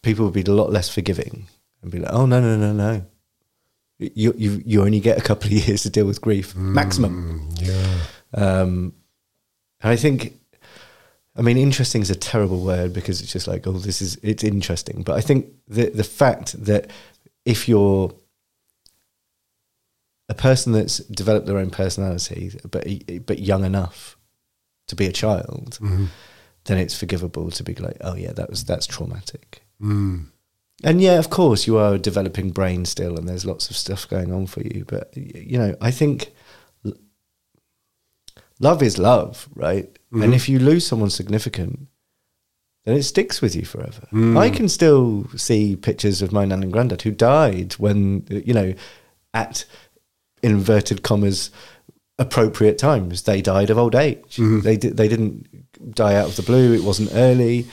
People 0.02 0.26
would 0.26 0.34
be 0.34 0.42
a 0.44 0.52
lot 0.54 0.72
less 0.72 0.88
forgiving 0.90 1.48
and 1.82 1.92
be 1.92 2.00
like, 2.00 2.14
oh, 2.14 2.26
no, 2.26 2.40
no, 2.40 2.56
no, 2.58 2.72
no. 2.72 3.06
You, 4.02 4.34
you, 4.36 4.64
you 4.66 4.82
only 4.82 5.00
get 5.00 5.18
a 5.18 5.22
couple 5.22 5.46
of 5.46 5.54
years 5.68 5.84
to 5.84 5.90
deal 5.90 6.06
with 6.06 6.22
grief, 6.22 6.56
maximum. 6.56 7.50
Yeah. 7.56 7.98
Um, 8.34 8.94
I 9.84 9.96
think, 9.96 10.40
I 11.36 11.42
mean, 11.42 11.58
interesting 11.58 12.02
is 12.02 12.10
a 12.10 12.16
terrible 12.16 12.64
word 12.64 12.94
because 12.94 13.22
it's 13.22 13.32
just 13.32 13.48
like, 13.48 13.68
oh, 13.68 13.74
this 13.74 14.02
is 14.02 14.18
it's 14.22 14.44
interesting. 14.44 15.04
But 15.04 15.18
I 15.18 15.22
think 15.22 15.48
the 15.68 15.90
the 15.90 16.04
fact 16.04 16.64
that 16.66 16.92
if 17.46 17.68
you're 17.70 18.12
a 20.30 20.34
person 20.34 20.74
that's 20.74 20.98
developed 20.98 21.46
their 21.46 21.58
own 21.58 21.70
personality, 21.70 22.52
but 22.70 22.88
but 23.26 23.40
young 23.40 23.64
enough 23.66 24.18
to 24.88 24.96
be 24.96 25.06
a 25.06 25.12
child, 25.12 25.78
then 26.66 26.78
it's 26.78 26.98
forgivable 26.98 27.52
to 27.52 27.64
be 27.64 27.76
like, 27.76 27.98
oh 28.02 28.16
yeah, 28.16 28.34
that 28.34 28.50
was 28.50 28.64
that's 28.64 28.88
traumatic. 28.88 29.64
Mm. 29.82 30.26
And 30.84 31.02
yeah, 31.02 31.20
of 31.20 31.30
course, 31.30 31.68
you 31.68 31.78
are 31.78 31.96
a 31.96 32.00
developing 32.00 32.52
brain 32.52 32.86
still, 32.86 33.18
and 33.18 33.28
there's 33.28 33.46
lots 33.46 33.70
of 33.70 33.78
stuff 33.78 34.08
going 34.10 34.34
on 34.34 34.48
for 34.48 34.62
you. 34.62 34.86
But 34.88 35.16
you 35.16 35.58
know, 35.58 35.76
I 35.80 35.92
think 35.92 36.34
l- 36.86 36.94
love 38.60 38.82
is 38.82 38.98
love, 38.98 39.48
right? 39.56 39.90
And 40.12 40.24
mm-hmm. 40.24 40.34
if 40.34 40.50
you 40.50 40.60
lose 40.60 40.86
someone 40.86 41.10
significant, 41.10 41.88
then 42.86 42.98
it 42.98 43.04
sticks 43.04 43.42
with 43.42 43.56
you 43.56 43.64
forever. 43.64 44.08
Mm. 44.12 44.38
I 44.38 44.50
can 44.50 44.68
still 44.68 45.28
see 45.36 45.76
pictures 45.76 46.22
of 46.22 46.32
my 46.32 46.46
nan 46.46 46.64
and 46.64 46.74
granddad 46.74 47.04
who 47.04 47.12
died 47.12 47.74
when 47.74 48.26
you 48.30 48.54
know, 48.54 48.74
at 49.34 49.66
inverted 50.42 51.04
commas, 51.04 51.52
appropriate 52.18 52.78
times. 52.78 53.24
They 53.24 53.42
died 53.42 53.70
of 53.70 53.78
old 53.78 53.96
age. 53.96 54.38
Mm-hmm. 54.38 54.62
They 54.62 54.78
di- 54.78 54.90
they 54.90 55.08
didn't 55.08 55.96
die 55.96 56.16
out 56.16 56.30
of 56.30 56.36
the 56.36 56.44
blue. 56.44 56.74
It 56.74 56.84
wasn't 56.84 57.12
early 57.14 57.68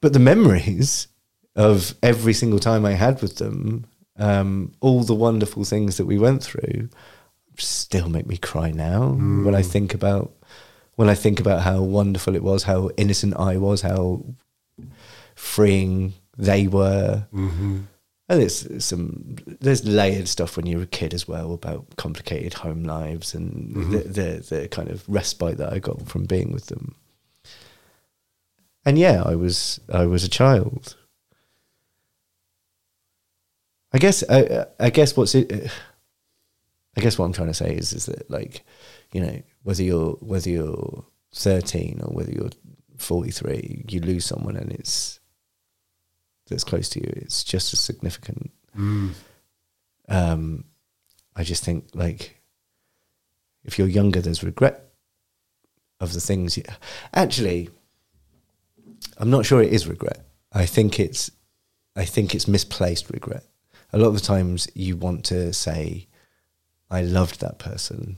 but 0.00 0.12
the 0.12 0.18
memories 0.18 1.08
of 1.56 1.94
every 2.02 2.32
single 2.32 2.58
time 2.58 2.84
I 2.86 2.92
had 2.92 3.20
with 3.20 3.36
them, 3.36 3.86
um, 4.16 4.72
all 4.80 5.02
the 5.02 5.14
wonderful 5.14 5.64
things 5.64 5.96
that 5.96 6.06
we 6.06 6.18
went 6.18 6.42
through, 6.42 6.88
still 7.56 8.08
make 8.08 8.26
me 8.26 8.38
cry 8.38 8.70
now 8.70 9.08
when 9.10 9.54
I 9.54 9.62
hmm. 9.62 9.68
think 9.68 9.94
about 9.94 10.32
when 10.96 11.08
I 11.08 11.14
think 11.14 11.40
about 11.40 11.62
how 11.62 11.80
wonderful 11.80 12.34
it 12.34 12.42
was, 12.42 12.64
how 12.64 12.90
innocent 12.96 13.34
I 13.36 13.56
was, 13.56 13.80
how 13.80 14.22
freeing 15.34 16.12
they 16.36 16.66
were. 16.66 17.26
Mm-hmm. 17.32 17.80
And 18.28 18.40
there's 18.40 18.84
some 18.84 19.36
there's 19.60 19.84
layered 19.84 20.28
stuff 20.28 20.56
when 20.56 20.66
you're 20.66 20.82
a 20.82 20.86
kid 20.86 21.14
as 21.14 21.26
well 21.26 21.52
about 21.52 21.96
complicated 21.96 22.54
home 22.54 22.84
lives 22.84 23.34
and 23.34 23.74
mm-hmm. 23.74 23.90
the, 23.90 23.98
the 23.98 24.56
the 24.56 24.68
kind 24.68 24.88
of 24.88 25.02
respite 25.08 25.56
that 25.56 25.72
I 25.72 25.78
got 25.78 26.06
from 26.06 26.26
being 26.26 26.52
with 26.52 26.66
them 26.66 26.94
and 28.84 28.98
yeah, 28.98 29.22
I 29.24 29.34
was 29.34 29.80
I 29.92 30.06
was 30.06 30.24
a 30.24 30.28
child. 30.28 30.96
I 33.92 33.98
guess 33.98 34.22
I, 34.28 34.66
I 34.78 34.90
guess 34.90 35.16
what's 35.16 35.34
it. 35.34 35.70
I 36.96 37.00
guess 37.00 37.18
what 37.18 37.26
I'm 37.26 37.32
trying 37.32 37.48
to 37.48 37.54
say 37.54 37.74
is 37.74 37.92
is 37.92 38.06
that 38.06 38.30
like, 38.30 38.64
you 39.12 39.20
know, 39.20 39.42
whether 39.62 39.82
you're 39.82 40.12
whether 40.20 40.50
you're 40.50 41.04
13 41.34 42.00
or 42.02 42.12
whether 42.12 42.32
you're 42.32 42.50
43, 42.98 43.84
you 43.88 44.00
lose 44.00 44.24
someone 44.24 44.56
and 44.56 44.72
it's 44.72 45.20
that's 46.48 46.64
close 46.64 46.88
to 46.90 47.00
you. 47.00 47.12
It's 47.16 47.44
just 47.44 47.72
as 47.72 47.80
significant. 47.80 48.50
Um, 50.08 50.64
I 51.36 51.44
just 51.44 51.64
think 51.64 51.86
like, 51.94 52.40
if 53.64 53.78
you're 53.78 53.88
younger, 53.88 54.20
there's 54.20 54.42
regret 54.42 54.84
of 56.00 56.12
the 56.12 56.20
things. 56.20 56.56
You, 56.56 56.64
actually, 57.14 57.70
I'm 59.20 59.30
not 59.30 59.44
sure 59.44 59.62
it 59.62 59.72
is 59.72 59.86
regret. 59.86 60.24
I 60.52 60.66
think 60.66 60.98
it's 60.98 61.30
I 61.94 62.04
think 62.04 62.34
it's 62.34 62.48
misplaced 62.48 63.10
regret. 63.10 63.44
A 63.92 63.98
lot 63.98 64.08
of 64.08 64.14
the 64.14 64.20
times 64.20 64.68
you 64.74 64.96
want 64.96 65.24
to 65.26 65.52
say, 65.52 66.08
I 66.90 67.02
loved 67.02 67.40
that 67.40 67.58
person 67.58 68.16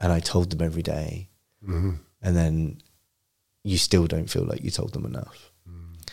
and 0.00 0.12
I 0.12 0.20
told 0.20 0.50
them 0.50 0.64
every 0.64 0.82
day," 0.82 1.28
mm-hmm. 1.62 1.94
and 2.22 2.36
then 2.36 2.80
you 3.64 3.78
still 3.78 4.06
don't 4.06 4.30
feel 4.30 4.44
like 4.44 4.62
you 4.62 4.70
told 4.70 4.92
them 4.92 5.04
enough. 5.04 5.50
Mm. 5.68 6.08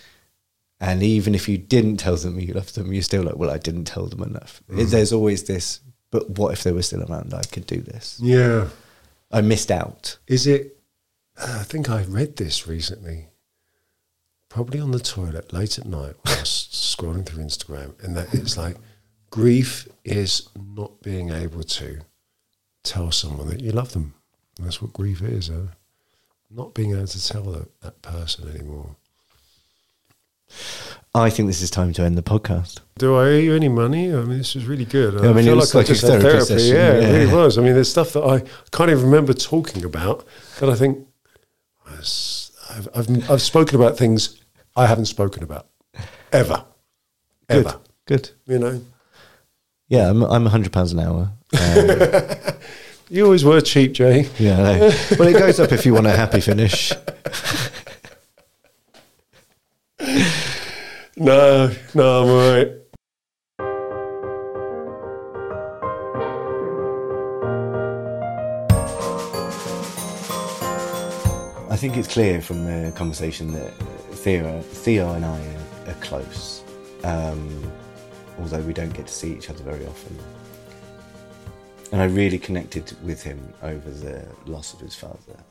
And 0.80 1.03
even 1.03 1.36
if 1.36 1.48
you 1.49 1.57
didn't 1.57 1.98
tell 1.98 2.15
them 2.15 2.40
you 2.40 2.53
loved 2.53 2.76
them, 2.76 2.94
you're 2.94 3.02
still 3.03 3.23
like, 3.23 3.38
well, 3.38 3.49
I 3.49 3.57
didn't 3.57 3.86
tell 3.86 4.06
them 4.06 4.22
enough. 4.22 4.61
Mm-hmm. 4.69 4.90
There's 4.90 5.11
always 5.11 5.44
this, 5.44 5.81
but 6.11 6.30
what 6.31 6.53
if 6.53 6.64
they 6.64 6.72
were 6.72 6.84
still 6.84 7.03
around? 7.03 7.34
I 7.34 7.41
could 7.44 7.65
do 7.65 7.81
this. 7.81 8.19
Yeah. 8.22 8.68
I 9.31 9.41
missed 9.41 9.72
out. 9.72 10.18
Is 10.27 10.48
it? 10.48 10.77
I 11.38 11.64
think 11.64 11.90
I 11.90 12.03
read 12.03 12.36
this 12.36 12.68
recently. 12.68 13.27
Probably 14.50 14.80
on 14.80 14.92
the 14.92 15.00
toilet 15.00 15.54
late 15.54 15.78
at 15.78 15.86
night 15.86 16.16
while 16.24 16.36
scrolling 16.38 17.26
through 17.26 17.44
Instagram, 17.44 18.04
and 18.04 18.18
that 18.18 18.34
it's 18.34 18.58
like 18.58 18.78
grief 19.30 19.88
is 20.04 20.50
not 20.76 21.02
being 21.02 21.30
able 21.30 21.64
to 21.64 22.00
tell 22.84 23.12
someone 23.12 23.48
that 23.50 23.62
you 23.62 23.72
love 23.72 23.94
them. 23.94 24.16
That's 24.60 24.82
what 24.82 24.94
grief 24.94 25.22
is. 25.22 25.50
Huh? 25.50 25.74
Not 26.50 26.74
being 26.74 26.96
able 26.96 27.08
to 27.08 27.28
tell 27.28 27.44
that, 27.44 27.82
that 27.82 28.02
person 28.02 28.50
anymore. 28.50 28.96
I 31.14 31.30
think 31.30 31.48
this 31.48 31.62
is 31.62 31.70
time 31.70 31.94
to 31.94 32.04
end 32.04 32.18
the 32.18 32.24
podcast. 32.24 32.80
Do 32.98 33.16
I 33.16 33.26
owe 33.26 33.38
you 33.38 33.56
any 33.56 33.68
money? 33.68 34.14
I 34.14 34.22
mean, 34.22 34.38
this 34.38 34.56
was 34.56 34.66
really 34.66 34.86
good. 34.86 35.16
Yeah, 35.16 35.30
I 35.30 35.34
mean, 35.34 35.48
it 35.48 35.56
was 35.56 35.74
like 35.74 35.86
a 35.86 35.88
just 35.90 36.02
had 36.04 36.22
therapy 36.22 36.46
session, 36.46 36.76
Yeah, 36.76 36.94
it 36.94 37.20
really 37.20 37.34
was. 37.34 37.58
I 37.58 37.62
mean, 37.62 37.74
there's 37.74 37.90
stuff 37.90 38.14
that 38.14 38.24
I 38.24 38.42
can't 38.72 38.90
even 38.90 39.06
remember 39.06 39.34
talking 39.34 39.84
about 39.84 40.26
that 40.60 40.70
I 40.70 40.76
think 40.76 41.08
I've, 41.88 42.88
I've, 42.96 43.32
I've 43.32 43.42
spoken 43.42 43.76
about 43.76 43.98
things 43.98 44.39
I 44.80 44.85
haven't 44.88 45.06
spoken 45.06 45.43
about 45.43 45.68
ever, 46.31 46.64
Good. 47.49 47.65
ever. 47.68 47.80
Good. 48.06 48.30
You 48.47 48.60
know, 48.60 48.81
Yeah, 49.88 50.10
I'm 50.10 50.23
I'm 50.23 50.45
hundred 50.45 50.72
pounds 50.72 50.93
an 50.93 50.99
hour. 50.99 51.31
Um, 51.53 52.56
You 53.11 53.26
always 53.26 53.43
were 53.43 53.60
cheap, 53.60 53.93
Jay. 53.93 54.27
yeah, 54.38 54.60
I 54.61 54.77
know. 54.80 54.91
well, 55.18 55.27
it 55.30 55.34
goes 55.39 55.60
up 55.60 55.72
if 55.72 55.84
you 55.85 55.95
want 55.95 56.06
a 56.07 56.11
happy 56.11 56.41
finish. 56.41 56.91
No, 61.22 61.69
no, 61.93 62.22
I'm 62.23 62.30
all 62.30 62.51
right. 62.56 62.72
I 71.72 71.76
think 71.81 71.97
it's 71.97 72.07
clear 72.07 72.41
from 72.41 72.65
the 72.65 72.91
conversation 72.95 73.51
that 73.53 73.72
Theo, 74.20 74.62
Theo 74.62 75.14
and 75.14 75.24
I 75.24 75.40
are, 75.40 75.91
are 75.91 76.00
close, 76.02 76.62
um, 77.06 77.72
although 78.38 78.60
we 78.60 78.74
don't 78.74 78.94
get 78.94 79.08
to 79.08 79.14
see 79.14 79.34
each 79.34 79.50
other 79.50 79.64
very 79.64 79.86
often. 79.86 80.20
And 81.94 82.02
I 82.02 82.06
really 82.06 82.38
connected 82.38 82.94
with 83.02 83.24
him 83.24 83.54
over 83.64 83.90
the 83.90 84.28
loss 84.46 84.74
of 84.74 84.82
his 84.82 84.94
father. 84.94 85.41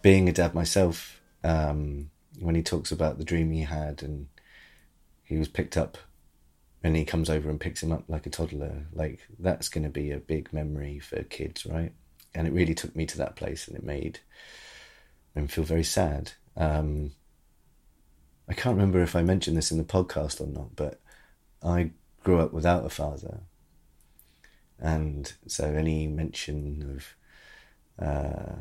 Being 0.00 0.26
a 0.26 0.32
dad 0.32 0.54
myself, 0.54 1.20
um, 1.44 2.08
when 2.40 2.54
he 2.54 2.62
talks 2.62 2.92
about 2.92 3.18
the 3.18 3.24
dream 3.24 3.52
he 3.52 3.60
had 3.60 4.02
and 4.02 4.28
he 5.22 5.36
was 5.36 5.48
picked 5.48 5.76
up 5.76 5.98
and 6.82 6.96
he 6.96 7.04
comes 7.04 7.28
over 7.28 7.50
and 7.50 7.60
picks 7.60 7.82
him 7.82 7.92
up 7.92 8.04
like 8.08 8.24
a 8.24 8.30
toddler, 8.30 8.86
like 8.94 9.20
that's 9.38 9.68
going 9.68 9.84
to 9.84 9.90
be 9.90 10.12
a 10.12 10.18
big 10.18 10.50
memory 10.50 10.98
for 10.98 11.22
kids, 11.24 11.66
right? 11.66 11.92
And 12.34 12.46
it 12.46 12.54
really 12.54 12.74
took 12.74 12.96
me 12.96 13.04
to 13.04 13.18
that 13.18 13.36
place 13.36 13.68
and 13.68 13.76
it 13.76 13.84
made 13.84 14.20
and 15.34 15.52
feel 15.52 15.64
very 15.64 15.84
sad. 15.84 16.32
Um, 16.56 17.12
I 18.48 18.54
can't 18.54 18.76
remember 18.76 19.02
if 19.02 19.16
I 19.16 19.22
mentioned 19.22 19.56
this 19.56 19.70
in 19.70 19.78
the 19.78 19.84
podcast 19.84 20.40
or 20.40 20.46
not, 20.46 20.76
but 20.76 21.00
I 21.62 21.90
grew 22.22 22.40
up 22.40 22.52
without 22.52 22.86
a 22.86 22.90
father. 22.90 23.40
And 24.78 25.32
so 25.46 25.64
any 25.64 26.06
mention 26.06 27.02
of 27.98 28.06
uh, 28.06 28.56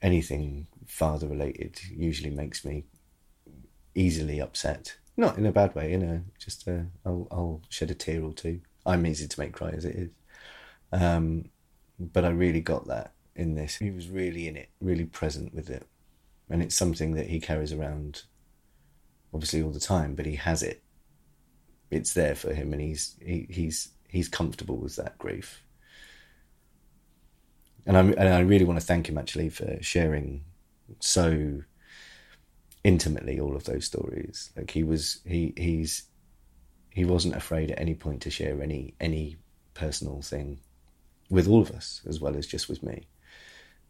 anything 0.00 0.66
father 0.86 1.26
related 1.26 1.80
usually 1.90 2.30
makes 2.30 2.64
me 2.64 2.84
easily 3.94 4.40
upset. 4.40 4.96
Not 5.16 5.38
in 5.38 5.46
a 5.46 5.52
bad 5.52 5.74
way, 5.74 5.90
you 5.92 5.98
know, 5.98 6.22
just 6.38 6.66
uh, 6.68 6.82
I'll, 7.04 7.28
I'll 7.30 7.62
shed 7.68 7.90
a 7.90 7.94
tear 7.94 8.22
or 8.22 8.32
two. 8.32 8.60
I'm 8.86 9.06
easy 9.06 9.28
to 9.28 9.40
make 9.40 9.52
cry 9.52 9.70
as 9.70 9.84
it 9.84 9.96
is. 9.96 10.10
Um, 10.92 11.50
but 11.98 12.24
I 12.24 12.30
really 12.30 12.60
got 12.60 12.86
that 12.88 13.12
in 13.34 13.54
this. 13.54 13.76
He 13.76 13.90
was 13.90 14.08
really 14.08 14.48
in 14.48 14.56
it, 14.56 14.68
really 14.80 15.04
present 15.04 15.54
with 15.54 15.70
it. 15.70 15.86
And 16.50 16.62
it's 16.62 16.74
something 16.74 17.14
that 17.14 17.28
he 17.28 17.40
carries 17.40 17.72
around 17.72 18.22
obviously 19.32 19.62
all 19.62 19.70
the 19.70 19.80
time, 19.80 20.14
but 20.14 20.26
he 20.26 20.36
has 20.36 20.62
it. 20.62 20.82
It's 21.90 22.14
there 22.14 22.34
for 22.34 22.52
him 22.54 22.72
and 22.72 22.80
he's 22.80 23.16
he, 23.20 23.46
he's 23.50 23.90
he's 24.08 24.28
comfortable 24.28 24.76
with 24.76 24.96
that 24.96 25.18
grief. 25.18 25.62
And 27.86 27.96
I 27.96 28.00
and 28.00 28.28
I 28.28 28.40
really 28.40 28.64
want 28.64 28.80
to 28.80 28.86
thank 28.86 29.08
him 29.08 29.18
actually 29.18 29.48
for 29.48 29.78
sharing 29.82 30.44
so 31.00 31.62
intimately 32.84 33.40
all 33.40 33.56
of 33.56 33.64
those 33.64 33.84
stories. 33.84 34.50
Like 34.56 34.70
he 34.70 34.84
was 34.84 35.20
he 35.24 35.52
he's 35.56 36.04
he 36.90 37.04
wasn't 37.04 37.36
afraid 37.36 37.70
at 37.70 37.80
any 37.80 37.94
point 37.94 38.22
to 38.22 38.30
share 38.30 38.62
any 38.62 38.94
any 39.00 39.36
personal 39.74 40.22
thing 40.22 40.58
with 41.30 41.48
all 41.48 41.62
of 41.62 41.70
us 41.70 42.02
as 42.06 42.20
well 42.20 42.36
as 42.36 42.46
just 42.46 42.68
with 42.68 42.82
me. 42.82 43.06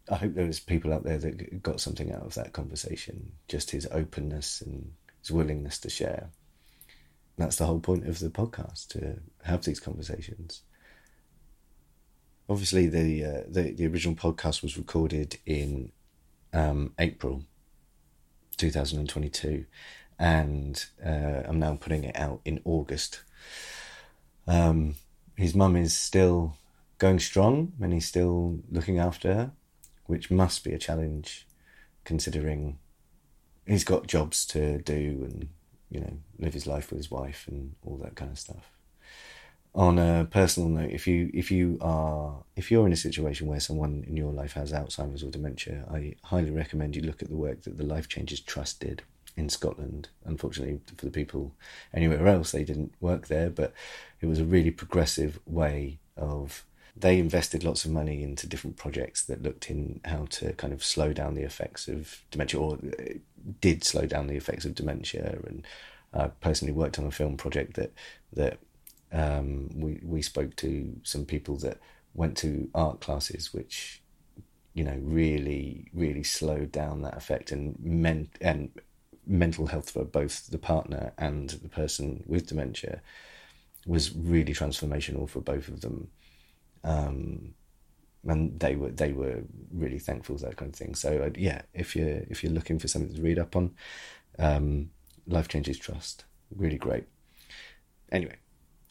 I 0.09 0.15
hope 0.15 0.33
there 0.33 0.45
was 0.45 0.59
people 0.59 0.93
out 0.93 1.03
there 1.03 1.17
that 1.17 1.63
got 1.63 1.79
something 1.79 2.11
out 2.11 2.23
of 2.23 2.33
that 2.33 2.51
conversation. 2.51 3.31
Just 3.47 3.71
his 3.71 3.87
openness 3.91 4.61
and 4.61 4.91
his 5.23 5.31
willingness 5.31 5.79
to 5.79 5.89
share. 5.89 6.29
That's 7.37 7.55
the 7.55 7.65
whole 7.65 7.79
point 7.79 8.07
of 8.07 8.19
the 8.19 8.29
podcast 8.29 8.89
to 8.89 9.19
have 9.43 9.63
these 9.65 9.79
conversations. 9.79 10.61
Obviously, 12.47 12.85
the 12.87 13.25
uh, 13.25 13.41
the, 13.47 13.71
the 13.71 13.87
original 13.87 14.15
podcast 14.15 14.61
was 14.61 14.77
recorded 14.77 15.39
in 15.45 15.91
um, 16.53 16.93
April 16.99 17.43
2022, 18.57 19.65
and 20.19 20.85
uh, 21.03 21.43
I'm 21.47 21.57
now 21.57 21.75
putting 21.79 22.03
it 22.03 22.15
out 22.15 22.41
in 22.45 22.61
August. 22.65 23.21
Um, 24.47 24.95
his 25.35 25.55
mum 25.55 25.75
is 25.75 25.95
still 25.95 26.57
going 26.99 27.17
strong, 27.19 27.71
and 27.81 27.93
he's 27.93 28.05
still 28.05 28.59
looking 28.69 28.99
after 28.99 29.33
her 29.33 29.51
which 30.05 30.31
must 30.31 30.63
be 30.63 30.73
a 30.73 30.79
challenge 30.79 31.47
considering 32.03 32.77
he's 33.65 33.83
got 33.83 34.07
jobs 34.07 34.45
to 34.47 34.79
do 34.79 35.27
and 35.29 35.49
you 35.89 35.99
know 35.99 36.17
live 36.39 36.53
his 36.53 36.67
life 36.67 36.89
with 36.89 36.97
his 36.97 37.11
wife 37.11 37.45
and 37.47 37.75
all 37.85 37.97
that 37.97 38.15
kind 38.15 38.31
of 38.31 38.39
stuff. 38.39 38.69
On 39.75 39.97
a 39.97 40.27
personal 40.29 40.69
note 40.69 40.91
if 40.91 41.07
you 41.07 41.31
if 41.33 41.49
you 41.49 41.77
are 41.81 42.43
if 42.55 42.69
you're 42.69 42.85
in 42.85 42.93
a 42.93 42.97
situation 42.97 43.47
where 43.47 43.59
someone 43.59 44.03
in 44.07 44.15
your 44.15 44.31
life 44.31 44.53
has 44.53 44.71
alzheimer's 44.71 45.23
or 45.23 45.31
dementia 45.31 45.83
i 45.91 46.13
highly 46.25 46.51
recommend 46.51 46.95
you 46.95 47.01
look 47.01 47.23
at 47.23 47.29
the 47.29 47.35
work 47.35 47.63
that 47.63 47.77
the 47.77 47.83
life 47.83 48.07
changes 48.07 48.39
trust 48.39 48.81
did 48.81 49.01
in 49.35 49.49
scotland. 49.49 50.09
Unfortunately 50.25 50.79
for 50.95 51.05
the 51.05 51.11
people 51.11 51.55
anywhere 51.91 52.27
else 52.27 52.51
they 52.51 52.63
didn't 52.63 52.93
work 52.99 53.27
there 53.27 53.49
but 53.49 53.73
it 54.21 54.27
was 54.27 54.37
a 54.37 54.45
really 54.45 54.69
progressive 54.69 55.39
way 55.47 55.97
of 56.15 56.65
they 56.95 57.17
invested 57.17 57.63
lots 57.63 57.85
of 57.85 57.91
money 57.91 58.21
into 58.23 58.47
different 58.47 58.77
projects 58.77 59.23
that 59.25 59.41
looked 59.41 59.69
in 59.69 59.99
how 60.05 60.25
to 60.29 60.53
kind 60.53 60.73
of 60.73 60.83
slow 60.83 61.11
down 61.11 61.33
the 61.33 61.41
effects 61.43 61.87
of 61.87 62.21
dementia 62.29 62.59
or 62.59 62.75
uh, 62.75 63.13
did 63.61 63.83
slow 63.83 64.05
down 64.05 64.27
the 64.27 64.35
effects 64.35 64.63
of 64.65 64.75
dementia. 64.75 65.37
And 65.47 65.65
I 66.13 66.27
personally 66.27 66.73
worked 66.73 66.99
on 66.99 67.05
a 67.05 67.11
film 67.11 67.35
project 67.37 67.75
that 67.75 67.93
that 68.33 68.59
um, 69.11 69.69
we 69.73 69.99
we 70.03 70.21
spoke 70.21 70.55
to 70.57 70.95
some 71.03 71.25
people 71.25 71.57
that 71.57 71.79
went 72.13 72.37
to 72.37 72.69
art 72.75 73.01
classes 73.01 73.53
which 73.53 74.01
you 74.73 74.83
know 74.83 74.99
really 75.01 75.87
really 75.93 76.23
slowed 76.23 76.71
down 76.71 77.01
that 77.01 77.17
effect 77.17 77.51
and 77.51 77.75
meant 77.79 78.29
and 78.41 78.69
mental 79.25 79.67
health 79.67 79.89
for 79.89 80.03
both 80.03 80.47
the 80.47 80.57
partner 80.57 81.13
and 81.17 81.51
the 81.51 81.69
person 81.69 82.23
with 82.27 82.47
dementia 82.47 83.01
was 83.85 84.15
really 84.15 84.53
transformational 84.53 85.29
for 85.29 85.41
both 85.41 85.67
of 85.67 85.81
them 85.81 86.09
um, 86.83 87.53
and 88.27 88.59
they 88.59 88.75
were 88.75 88.91
they 88.91 89.11
were 89.11 89.43
really 89.71 89.99
thankful 89.99 90.37
for 90.37 90.45
that 90.45 90.57
kind 90.57 90.73
of 90.73 90.75
thing. 90.75 90.95
So 90.95 91.23
uh, 91.23 91.29
yeah, 91.35 91.63
if 91.73 91.95
you're 91.95 92.23
if 92.29 92.43
you're 92.43 92.53
looking 92.53 92.79
for 92.79 92.87
something 92.87 93.15
to 93.15 93.21
read 93.21 93.39
up 93.39 93.55
on, 93.55 93.75
um, 94.39 94.89
Life 95.27 95.47
Changes 95.47 95.77
Trust, 95.77 96.25
really 96.55 96.77
great. 96.77 97.05
Anyway, 98.11 98.35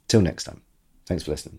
till 0.08 0.20
next 0.20 0.44
time. 0.44 0.62
Thanks 1.06 1.24
for 1.24 1.32
listening. 1.32 1.58